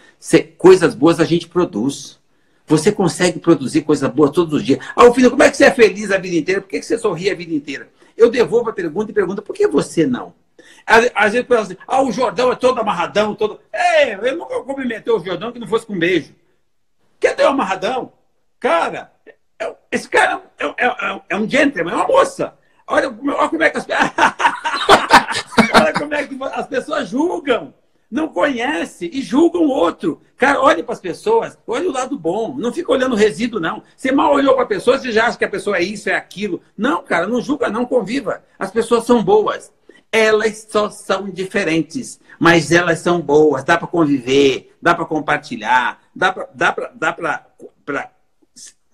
Coisas 0.59 0.95
boas 0.95 1.21
a 1.21 1.25
gente 1.25 1.49
produz. 1.49 2.19
Você 2.67 2.93
consegue 2.93 3.39
produzir 3.39 3.83
coisas 3.83 4.09
boas 4.11 4.31
todos 4.31 4.55
os 4.55 4.65
dias. 4.65 4.79
Ah, 4.95 5.11
filho, 5.13 5.31
como 5.31 5.43
é 5.43 5.51
que 5.51 5.57
você 5.57 5.65
é 5.65 5.71
feliz 5.71 6.11
a 6.11 6.19
vida 6.19 6.37
inteira? 6.37 6.61
Por 6.61 6.69
que 6.69 6.83
você 6.83 6.99
sorri 6.99 7.31
a 7.31 7.35
vida 7.35 7.53
inteira? 7.53 7.89
Eu 8.17 8.31
devolvo 8.31 8.71
a 8.71 8.73
pergunta 8.73 9.11
e 9.11 9.15
pergunto, 9.15 9.43
por 9.43 9.55
que 9.55 9.67
você 9.67 10.07
não? 10.07 10.35
Às 10.87 11.33
vezes 11.33 11.47
pensa 11.47 11.63
assim, 11.63 11.77
ah, 11.87 12.03
o 12.03 12.13
Jordão 12.13 12.53
é 12.53 12.57
todo 12.57 12.81
amarradão, 12.81 13.35
todo. 13.35 13.61
É, 13.73 14.15
eu 14.15 14.37
nunca 14.37 14.61
cumprimentei 14.63 15.13
o 15.13 15.19
Jordão 15.19 15.53
que 15.53 15.59
não 15.59 15.67
fosse 15.67 15.87
com 15.87 15.95
um 15.95 15.99
beijo. 15.99 16.35
Quer 17.19 17.35
ter 17.37 17.45
um 17.45 17.51
amarradão? 17.51 18.13
Cara, 18.59 19.13
é, 19.59 19.75
esse 19.91 20.09
cara 20.09 20.43
é, 20.59 20.67
é, 20.67 20.87
é, 20.87 21.23
é 21.31 21.37
um 21.37 21.49
gentleman, 21.49 21.93
é 21.93 21.97
uma 21.97 22.07
moça. 22.07 22.55
Olha, 22.87 23.09
olha 23.09 23.49
como 23.49 23.63
é 23.63 23.71
que 23.71 23.79
as, 23.79 23.87
como 25.93 26.15
é 26.15 26.27
que 26.27 26.37
as 26.43 26.67
pessoas 26.67 27.09
julgam. 27.09 27.75
Não 28.11 28.27
conhece 28.29 29.09
e 29.13 29.23
julgam 29.23 29.63
o 29.63 29.69
outro. 29.69 30.21
Cara, 30.37 30.61
olhe 30.61 30.83
para 30.83 30.95
as 30.95 31.01
pessoas, 31.01 31.57
olhe 31.65 31.87
o 31.87 31.93
lado 31.93 32.19
bom. 32.19 32.57
Não 32.59 32.73
fica 32.73 32.91
olhando 32.91 33.13
o 33.13 33.17
resíduo, 33.17 33.61
não. 33.61 33.85
Você 33.97 34.11
mal 34.11 34.35
olhou 34.35 34.55
para 34.55 34.65
a 34.65 34.67
pessoa, 34.67 34.99
você 34.99 35.13
já 35.13 35.27
acha 35.27 35.39
que 35.39 35.45
a 35.45 35.51
pessoa 35.51 35.77
é 35.77 35.83
isso, 35.83 36.11
é 36.11 36.15
aquilo. 36.17 36.61
Não, 36.77 37.05
cara, 37.05 37.29
não 37.29 37.41
julga, 37.41 37.69
não 37.69 37.87
conviva. 37.87 38.43
As 38.59 38.73
pessoas 38.73 39.05
são 39.05 39.23
boas. 39.23 39.73
Elas 40.11 40.67
só 40.69 40.91
são 40.91 41.31
diferentes, 41.31 42.19
mas 42.37 42.73
elas 42.73 42.99
são 42.99 43.21
boas. 43.21 43.63
Dá 43.63 43.79
para 43.79 43.87
conviver, 43.87 44.77
dá 44.83 44.93
para 44.93 45.05
compartilhar, 45.05 46.01
dá 46.13 46.33
para 46.33 46.49
dá 46.53 47.17
dá 47.87 48.11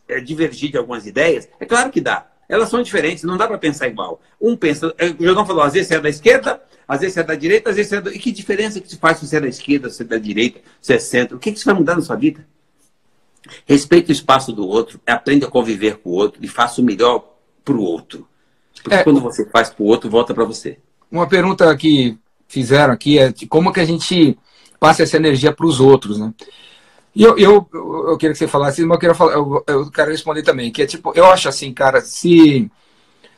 é, 0.08 0.20
divergir 0.20 0.70
de 0.70 0.76
algumas 0.76 1.06
ideias. 1.06 1.48
É 1.58 1.64
claro 1.64 1.90
que 1.90 2.02
dá. 2.02 2.26
Elas 2.48 2.68
são 2.68 2.82
diferentes, 2.82 3.24
não 3.24 3.36
dá 3.36 3.46
para 3.46 3.58
pensar 3.58 3.88
igual. 3.88 4.20
Um 4.40 4.56
pensa, 4.56 4.94
é, 4.98 5.06
o 5.06 5.24
Jordão 5.24 5.44
falou, 5.44 5.62
às 5.62 5.72
vezes 5.72 5.88
você 5.88 5.96
é 5.96 6.00
da 6.00 6.08
esquerda, 6.08 6.62
às 6.86 7.00
vezes 7.00 7.14
você 7.14 7.20
é 7.20 7.24
da 7.24 7.34
direita, 7.34 7.70
às 7.70 7.76
vezes 7.76 7.90
você 7.90 7.96
é 7.96 8.00
da... 8.00 8.12
E 8.12 8.18
que 8.18 8.30
diferença 8.30 8.80
que 8.80 8.88
se 8.88 8.96
faz 8.96 9.18
se 9.18 9.26
você 9.26 9.36
é 9.36 9.40
da 9.40 9.48
esquerda, 9.48 9.90
se 9.90 9.96
você 9.96 10.02
é 10.04 10.06
da 10.06 10.18
direita, 10.18 10.60
se 10.80 10.94
é 10.94 10.98
centro? 10.98 11.36
O 11.36 11.40
que, 11.40 11.50
que 11.50 11.58
isso 11.58 11.66
vai 11.66 11.74
mudar 11.74 11.96
na 11.96 12.02
sua 12.02 12.16
vida? 12.16 12.46
Respeite 13.64 14.10
o 14.10 14.12
espaço 14.12 14.52
do 14.52 14.66
outro, 14.66 15.00
aprenda 15.06 15.46
a 15.46 15.50
conviver 15.50 15.98
com 15.98 16.10
o 16.10 16.12
outro 16.14 16.44
e 16.44 16.48
faça 16.48 16.80
o 16.80 16.84
melhor 16.84 17.24
para 17.64 17.74
o 17.74 17.80
outro. 17.80 18.28
Porque 18.82 18.94
é, 18.94 19.02
quando 19.02 19.20
você 19.20 19.44
faz 19.46 19.70
para 19.70 19.82
o 19.82 19.86
outro, 19.86 20.10
volta 20.10 20.34
para 20.34 20.44
você. 20.44 20.78
Uma 21.10 21.28
pergunta 21.28 21.74
que 21.76 22.16
fizeram 22.48 22.92
aqui 22.92 23.18
é 23.18 23.32
de 23.32 23.46
como 23.46 23.72
que 23.72 23.80
a 23.80 23.84
gente 23.84 24.38
passa 24.78 25.02
essa 25.02 25.16
energia 25.16 25.52
para 25.52 25.66
os 25.66 25.80
outros, 25.80 26.18
né? 26.18 26.32
E 27.16 27.22
eu, 27.22 27.38
eu, 27.38 27.66
eu 27.72 28.18
queria 28.18 28.34
que 28.34 28.38
você 28.38 28.46
falasse, 28.46 28.84
mas 28.84 28.96
eu 28.96 29.00
quero, 29.00 29.14
falar, 29.14 29.32
eu, 29.32 29.64
eu 29.66 29.90
quero 29.90 30.10
responder 30.10 30.42
também, 30.42 30.70
que 30.70 30.82
é 30.82 30.86
tipo, 30.86 31.12
eu 31.14 31.24
acho 31.24 31.48
assim, 31.48 31.72
cara, 31.72 32.02
se, 32.02 32.70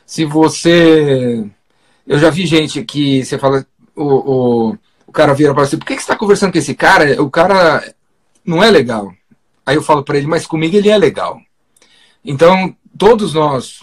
se 0.05 0.25
você. 0.25 1.49
Eu 2.05 2.19
já 2.19 2.29
vi 2.29 2.45
gente 2.45 2.83
que 2.83 3.23
você 3.23 3.39
fala, 3.39 3.65
o, 3.95 4.03
o, 4.03 4.77
o 5.07 5.11
cara 5.13 5.33
vira 5.33 5.53
para 5.53 5.65
você, 5.65 5.77
por 5.77 5.85
que, 5.85 5.95
que 5.95 6.01
você 6.01 6.11
está 6.11 6.17
conversando 6.17 6.51
com 6.51 6.57
esse 6.57 6.75
cara? 6.75 7.23
O 7.23 7.29
cara 7.29 7.95
não 8.43 8.61
é 8.61 8.69
legal. 8.69 9.13
Aí 9.65 9.77
eu 9.77 9.81
falo 9.81 10.03
para 10.03 10.17
ele, 10.17 10.27
mas 10.27 10.45
comigo 10.45 10.75
ele 10.75 10.89
é 10.89 10.97
legal. 10.97 11.39
Então, 12.25 12.75
todos 12.97 13.33
nós 13.33 13.79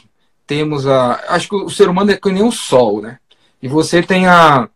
temos 0.47 0.87
a. 0.87 1.25
Acho 1.29 1.49
que 1.49 1.57
o 1.57 1.71
ser 1.71 1.89
humano 1.89 2.11
é 2.11 2.17
que 2.17 2.31
nem 2.31 2.43
o 2.45 2.53
sol, 2.53 3.01
né? 3.01 3.19
E 3.63 3.67
você 3.67 4.03
tem 4.03 4.27
a. 4.27 4.69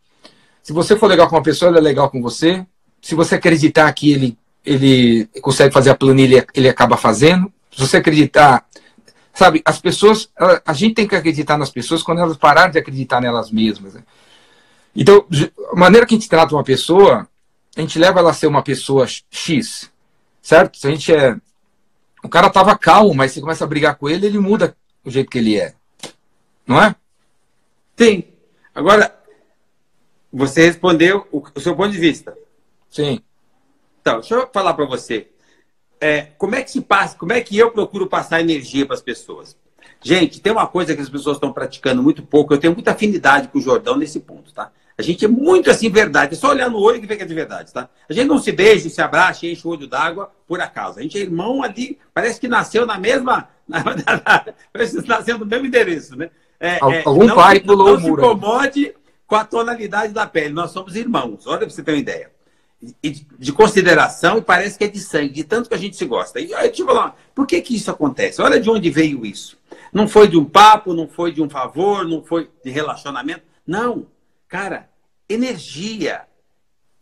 Se 0.62 0.72
você 0.72 0.96
for 0.96 1.08
legal 1.08 1.28
com 1.28 1.36
uma 1.36 1.42
pessoa, 1.42 1.70
ele 1.70 1.78
é 1.78 1.82
legal 1.82 2.08
com 2.08 2.22
você. 2.22 2.64
Se 3.02 3.14
você 3.14 3.34
acreditar 3.34 3.92
que 3.92 4.12
ele 4.12 4.38
ele 4.64 5.26
consegue 5.40 5.72
fazer 5.72 5.90
a 5.90 5.94
planilha, 5.94 6.46
ele 6.54 6.68
acaba 6.68 6.96
fazendo. 6.96 7.52
Se 7.72 7.80
você 7.80 7.96
acreditar, 7.96 8.66
sabe, 9.32 9.62
as 9.64 9.78
pessoas, 9.78 10.28
a 10.64 10.72
gente 10.72 10.94
tem 10.94 11.08
que 11.08 11.16
acreditar 11.16 11.56
nas 11.56 11.70
pessoas 11.70 12.02
quando 12.02 12.20
elas 12.20 12.36
pararem 12.36 12.72
de 12.72 12.78
acreditar 12.78 13.20
nelas 13.20 13.50
mesmas. 13.50 13.94
Né? 13.94 14.02
Então, 14.94 15.26
a 15.72 15.76
maneira 15.76 16.06
que 16.06 16.14
a 16.14 16.18
gente 16.18 16.28
trata 16.28 16.54
uma 16.54 16.64
pessoa, 16.64 17.28
a 17.76 17.80
gente 17.80 17.98
leva 17.98 18.20
ela 18.20 18.30
a 18.30 18.34
ser 18.34 18.46
uma 18.46 18.62
pessoa 18.62 19.06
X, 19.30 19.90
certo? 20.42 20.78
Se 20.78 20.86
a 20.86 20.90
gente 20.90 21.12
é. 21.14 21.36
O 22.22 22.28
cara 22.28 22.50
tava 22.50 22.76
calmo, 22.76 23.14
mas 23.14 23.32
você 23.32 23.40
começa 23.40 23.64
a 23.64 23.68
brigar 23.68 23.94
com 23.94 24.08
ele, 24.08 24.26
ele 24.26 24.38
muda 24.38 24.76
o 25.02 25.10
jeito 25.10 25.30
que 25.30 25.38
ele 25.38 25.58
é. 25.58 25.74
Não 26.66 26.80
é? 26.82 26.94
Sim. 27.96 28.24
Agora, 28.74 29.14
você 30.32 30.66
respondeu 30.66 31.26
o, 31.32 31.42
o 31.54 31.60
seu 31.60 31.74
ponto 31.74 31.90
de 31.90 31.98
vista. 31.98 32.36
Sim. 32.90 33.22
Então, 34.00 34.20
deixa 34.20 34.34
eu 34.34 34.48
falar 34.52 34.74
para 34.74 34.84
você. 34.84 35.28
É, 36.00 36.28
como 36.38 36.54
é 36.54 36.62
que 36.62 36.70
se 36.70 36.80
passa, 36.80 37.16
como 37.16 37.32
é 37.32 37.40
que 37.40 37.56
eu 37.58 37.70
procuro 37.70 38.06
passar 38.06 38.40
energia 38.40 38.86
para 38.86 38.94
as 38.94 39.02
pessoas? 39.02 39.56
Gente, 40.02 40.40
tem 40.40 40.50
uma 40.50 40.66
coisa 40.66 40.94
que 40.94 41.02
as 41.02 41.10
pessoas 41.10 41.36
estão 41.36 41.52
praticando 41.52 42.02
muito 42.02 42.22
pouco. 42.22 42.54
Eu 42.54 42.58
tenho 42.58 42.72
muita 42.72 42.92
afinidade 42.92 43.48
com 43.48 43.58
o 43.58 43.62
Jordão 43.62 43.96
nesse 43.96 44.18
ponto, 44.20 44.52
tá? 44.54 44.72
A 44.96 45.02
gente 45.02 45.24
é 45.24 45.28
muito 45.28 45.70
assim, 45.70 45.90
verdade. 45.90 46.34
É 46.34 46.36
só 46.36 46.50
olhar 46.50 46.70
no 46.70 46.78
olho 46.78 47.00
que 47.00 47.06
vê 47.06 47.16
que 47.16 47.22
é 47.22 47.26
de 47.26 47.34
verdade, 47.34 47.72
tá? 47.72 47.88
A 48.08 48.12
gente 48.12 48.26
não 48.26 48.38
se 48.38 48.50
beija, 48.50 48.88
se 48.88 49.00
abraça, 49.00 49.46
enche 49.46 49.66
o 49.66 49.70
olho 49.70 49.86
d'água 49.86 50.30
por 50.46 50.60
acaso. 50.60 50.98
A 50.98 51.02
gente 51.02 51.18
é 51.18 51.20
irmão 51.20 51.62
ali, 51.62 51.98
parece 52.14 52.40
que 52.40 52.48
nasceu 52.48 52.86
na 52.86 52.98
mesma. 52.98 53.48
Parece 54.72 55.00
que 55.00 55.08
nasceu 55.08 55.38
no 55.38 55.46
mesmo 55.46 55.66
endereço, 55.66 56.16
né? 56.16 56.28
É, 56.58 56.78
é, 56.78 57.02
Algum 57.04 57.24
não, 57.24 57.36
pai 57.36 57.60
pulou 57.60 57.96
o 57.96 58.00
muro. 58.00 58.20
Não 58.20 58.30
se 58.30 58.36
incomode 58.36 58.94
com 59.28 59.36
a 59.36 59.44
tonalidade 59.44 60.12
da 60.12 60.26
pele. 60.26 60.52
Nós 60.52 60.72
somos 60.72 60.96
irmãos. 60.96 61.46
Olha 61.46 61.58
para 61.58 61.70
você 61.70 61.80
ter 61.80 61.92
uma 61.92 61.98
ideia 61.98 62.32
de 63.38 63.52
consideração 63.52 64.38
e 64.38 64.42
parece 64.42 64.78
que 64.78 64.84
é 64.84 64.88
de 64.88 65.00
sangue, 65.00 65.28
de 65.28 65.44
tanto 65.44 65.68
que 65.68 65.74
a 65.74 65.78
gente 65.78 65.96
se 65.96 66.06
gosta. 66.06 66.40
E 66.40 66.54
aí, 66.54 66.70
tipo, 66.70 66.92
lá, 66.92 67.14
por 67.34 67.46
que 67.46 67.60
que 67.60 67.76
isso 67.76 67.90
acontece? 67.90 68.40
Olha 68.40 68.58
de 68.58 68.70
onde 68.70 68.88
veio 68.88 69.26
isso. 69.26 69.58
Não 69.92 70.08
foi 70.08 70.28
de 70.28 70.36
um 70.36 70.44
papo, 70.44 70.94
não 70.94 71.06
foi 71.06 71.32
de 71.32 71.42
um 71.42 71.50
favor, 71.50 72.06
não 72.06 72.24
foi 72.24 72.50
de 72.64 72.70
relacionamento. 72.70 73.42
Não. 73.66 74.06
Cara, 74.48 74.88
energia. 75.28 76.22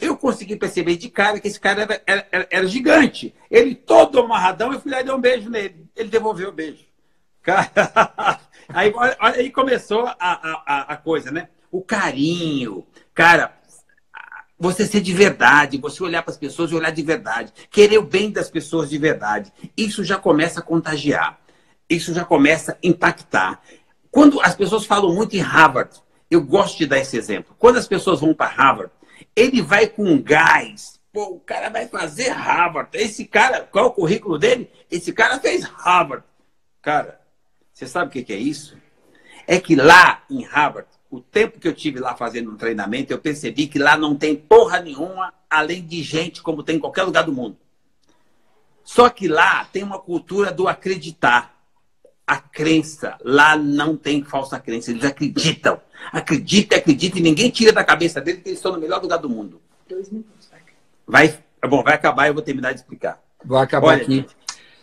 Eu 0.00 0.16
consegui 0.16 0.56
perceber 0.56 0.96
de 0.96 1.08
cara 1.08 1.40
que 1.40 1.48
esse 1.48 1.60
cara 1.60 1.82
era, 1.82 2.02
era, 2.06 2.48
era 2.50 2.66
gigante. 2.66 3.34
Ele 3.50 3.74
todo 3.74 4.20
amarradão, 4.20 4.72
eu 4.72 4.80
fui 4.80 4.90
lá 4.90 5.00
e 5.00 5.04
dei 5.04 5.12
um 5.12 5.20
beijo 5.20 5.48
nele. 5.48 5.86
Ele 5.94 6.08
devolveu 6.08 6.48
o 6.48 6.52
beijo. 6.52 6.84
Cara, 7.42 7.70
aí, 8.68 8.92
aí 9.18 9.50
começou 9.50 10.06
a, 10.06 10.16
a, 10.18 10.92
a 10.92 10.96
coisa, 10.96 11.30
né? 11.30 11.48
O 11.70 11.82
carinho. 11.82 12.86
Cara, 13.14 13.57
você 14.58 14.86
ser 14.86 15.00
de 15.00 15.12
verdade, 15.12 15.78
você 15.78 16.02
olhar 16.02 16.22
para 16.22 16.32
as 16.32 16.36
pessoas 16.36 16.70
e 16.70 16.74
olhar 16.74 16.90
de 16.90 17.02
verdade, 17.02 17.52
querer 17.70 17.98
o 17.98 18.02
bem 18.02 18.30
das 18.30 18.50
pessoas 18.50 18.90
de 18.90 18.98
verdade. 18.98 19.52
Isso 19.76 20.02
já 20.02 20.16
começa 20.16 20.60
a 20.60 20.62
contagiar. 20.62 21.38
Isso 21.88 22.12
já 22.12 22.24
começa 22.24 22.72
a 22.72 22.76
impactar. 22.82 23.62
Quando 24.10 24.40
as 24.40 24.54
pessoas 24.54 24.84
falam 24.84 25.14
muito 25.14 25.36
em 25.36 25.40
Harvard, 25.40 25.90
eu 26.30 26.42
gosto 26.42 26.76
de 26.76 26.86
dar 26.86 26.98
esse 26.98 27.16
exemplo. 27.16 27.54
Quando 27.58 27.76
as 27.76 27.86
pessoas 27.86 28.20
vão 28.20 28.34
para 28.34 28.50
Harvard, 28.50 28.92
ele 29.34 29.62
vai 29.62 29.86
com 29.86 30.20
gás. 30.20 30.98
Pô, 31.12 31.34
o 31.34 31.40
cara 31.40 31.70
vai 31.70 31.86
fazer 31.86 32.28
Harvard. 32.30 32.90
Esse 32.92 33.24
cara, 33.24 33.60
qual 33.60 33.86
é 33.86 33.88
o 33.88 33.92
currículo 33.92 34.38
dele? 34.38 34.70
Esse 34.90 35.12
cara 35.12 35.38
fez 35.38 35.64
Harvard. 35.64 36.24
Cara, 36.82 37.20
você 37.72 37.86
sabe 37.86 38.08
o 38.20 38.24
que 38.24 38.32
é 38.32 38.36
isso? 38.36 38.76
É 39.46 39.58
que 39.58 39.74
lá 39.74 40.22
em 40.28 40.42
Harvard, 40.42 40.88
o 41.10 41.20
tempo 41.20 41.58
que 41.58 41.66
eu 41.66 41.74
tive 41.74 42.00
lá 42.00 42.14
fazendo 42.14 42.50
um 42.50 42.56
treinamento, 42.56 43.12
eu 43.12 43.18
percebi 43.18 43.66
que 43.66 43.78
lá 43.78 43.96
não 43.96 44.14
tem 44.14 44.36
porra 44.36 44.80
nenhuma 44.80 45.32
além 45.48 45.84
de 45.84 46.02
gente 46.02 46.42
como 46.42 46.62
tem 46.62 46.76
em 46.76 46.80
qualquer 46.80 47.04
lugar 47.04 47.24
do 47.24 47.32
mundo. 47.32 47.56
Só 48.84 49.08
que 49.08 49.28
lá 49.28 49.64
tem 49.66 49.82
uma 49.82 49.98
cultura 49.98 50.50
do 50.52 50.68
acreditar. 50.68 51.56
A 52.26 52.36
crença. 52.36 53.16
Lá 53.24 53.56
não 53.56 53.96
tem 53.96 54.22
falsa 54.22 54.60
crença. 54.60 54.90
Eles 54.90 55.04
acreditam. 55.04 55.80
Acredita, 56.12 56.76
acredita 56.76 57.18
e 57.18 57.22
ninguém 57.22 57.48
tira 57.50 57.72
da 57.72 57.82
cabeça 57.82 58.20
deles 58.20 58.42
que 58.42 58.50
eles 58.50 58.58
estão 58.58 58.72
no 58.72 58.78
melhor 58.78 59.00
lugar 59.00 59.16
do 59.16 59.30
mundo. 59.30 59.62
Dois 59.88 60.10
minutos. 60.10 60.50
Vai, 61.06 61.38
bom, 61.66 61.82
vai 61.82 61.94
acabar 61.94 62.26
e 62.26 62.28
eu 62.28 62.34
vou 62.34 62.42
terminar 62.42 62.72
de 62.72 62.80
explicar. 62.80 63.18
Vai 63.42 63.64
acabar 63.64 63.88
Olha, 63.88 64.02
aqui. 64.02 64.26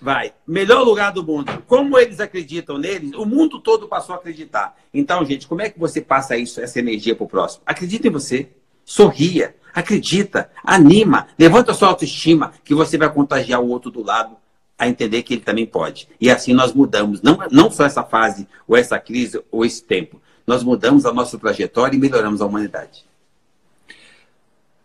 Vai. 0.02 0.34
Melhor 0.46 0.84
lugar 0.84 1.12
do 1.12 1.24
mundo. 1.24 1.64
Como 1.68 1.98
eles 1.98 2.20
acreditam 2.20 2.78
neles, 2.78 3.14
o 3.14 3.26
mundo 3.26 3.60
todo 3.60 3.88
passou 3.88 4.14
a 4.14 4.18
acreditar. 4.18 4.76
Então, 4.94 5.26
gente, 5.26 5.48
como 5.48 5.62
é 5.62 5.70
que 5.70 5.80
você 5.80 6.02
passa 6.02 6.38
isso, 6.38 6.62
essa 6.62 6.80
energia 6.80 7.16
para 7.16 7.24
o 7.24 7.28
próximo? 7.28 7.64
Acredita 7.66 8.08
em 8.08 8.12
você. 8.12 8.50
Sorria. 8.84 9.56
Acredita. 9.74 10.50
Anima. 10.64 11.28
Levanta 11.38 11.72
a 11.72 11.76
sua 11.76 11.90
autoestima, 11.90 12.54
que 12.64 12.76
você 12.76 12.98
vai 12.98 13.12
contagiar 13.12 13.62
o 13.62 13.68
outro 13.68 13.90
do 13.90 14.04
lado 14.04 14.38
a 14.78 14.88
entender 14.88 15.24
que 15.24 15.34
ele 15.34 15.42
também 15.42 15.66
pode. 15.66 16.08
E 16.20 16.30
assim 16.30 16.54
nós 16.54 16.74
mudamos. 16.74 17.22
Não, 17.22 17.40
não 17.50 17.72
só 17.72 17.86
essa 17.86 18.04
fase, 18.04 18.48
ou 18.68 18.76
essa 18.76 19.00
crise, 19.00 19.42
ou 19.52 19.66
esse 19.66 19.84
tempo. 19.84 20.22
Nós 20.46 20.64
mudamos 20.64 21.06
a 21.06 21.14
nossa 21.14 21.40
trajetória 21.40 21.96
e 21.96 22.00
melhoramos 22.00 22.42
a 22.42 22.46
humanidade. 22.46 23.06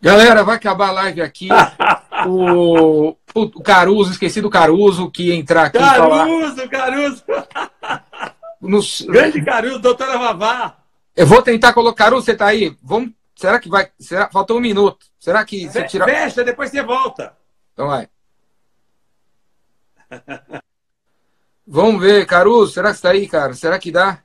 Galera, 0.01 0.43
vai 0.43 0.55
acabar 0.55 0.89
a 0.89 0.93
live 0.93 1.21
aqui. 1.21 1.49
o, 2.27 3.15
o 3.33 3.63
Caruso, 3.63 4.11
esqueci 4.11 4.41
do 4.41 4.49
Caruso, 4.49 5.09
que 5.11 5.27
ia 5.29 5.35
entrar 5.35 5.65
aqui. 5.65 5.77
Caruso, 5.77 6.55
falar... 6.55 6.69
Caruso! 6.69 7.23
Nos... 8.61 9.01
Grande 9.01 9.43
Caruso, 9.43 9.79
doutora 9.79 10.17
Vavá! 10.17 10.77
Eu 11.15 11.27
vou 11.27 11.41
tentar 11.41 11.73
colocar. 11.73 12.05
Caruso, 12.05 12.25
você 12.25 12.35
tá 12.35 12.47
aí? 12.47 12.75
Vamos. 12.81 13.11
Será 13.35 13.59
que 13.59 13.69
vai. 13.69 13.91
Será... 13.99 14.29
Faltou 14.29 14.57
um 14.57 14.61
minuto. 14.61 15.05
Será 15.19 15.43
que 15.43 15.67
você 15.67 15.83
tira. 15.83 16.05
Fecha, 16.05 16.43
depois 16.43 16.69
você 16.69 16.81
volta. 16.81 17.35
Então 17.73 17.87
vai. 17.87 18.07
Vamos 21.65 22.01
ver, 22.01 22.25
Caruso, 22.25 22.73
será 22.73 22.89
que 22.89 22.95
está 22.95 23.11
aí, 23.11 23.27
cara? 23.27 23.53
Será 23.53 23.79
que 23.79 23.91
dá? 23.91 24.23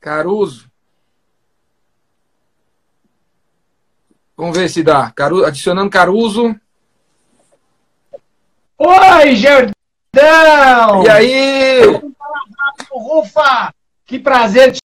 Caruso. 0.00 0.70
Vamos 4.38 4.56
ver 4.56 4.70
se 4.70 4.84
dá. 4.84 5.10
Caru... 5.10 5.44
Adicionando 5.44 5.90
Caruso. 5.90 6.54
Oi, 8.78 9.34
Gerdão! 9.34 11.02
E 11.04 11.10
aí? 11.10 11.80
Rufa! 12.88 13.74
Que 14.06 14.16
prazer 14.16 14.74
te 14.74 14.87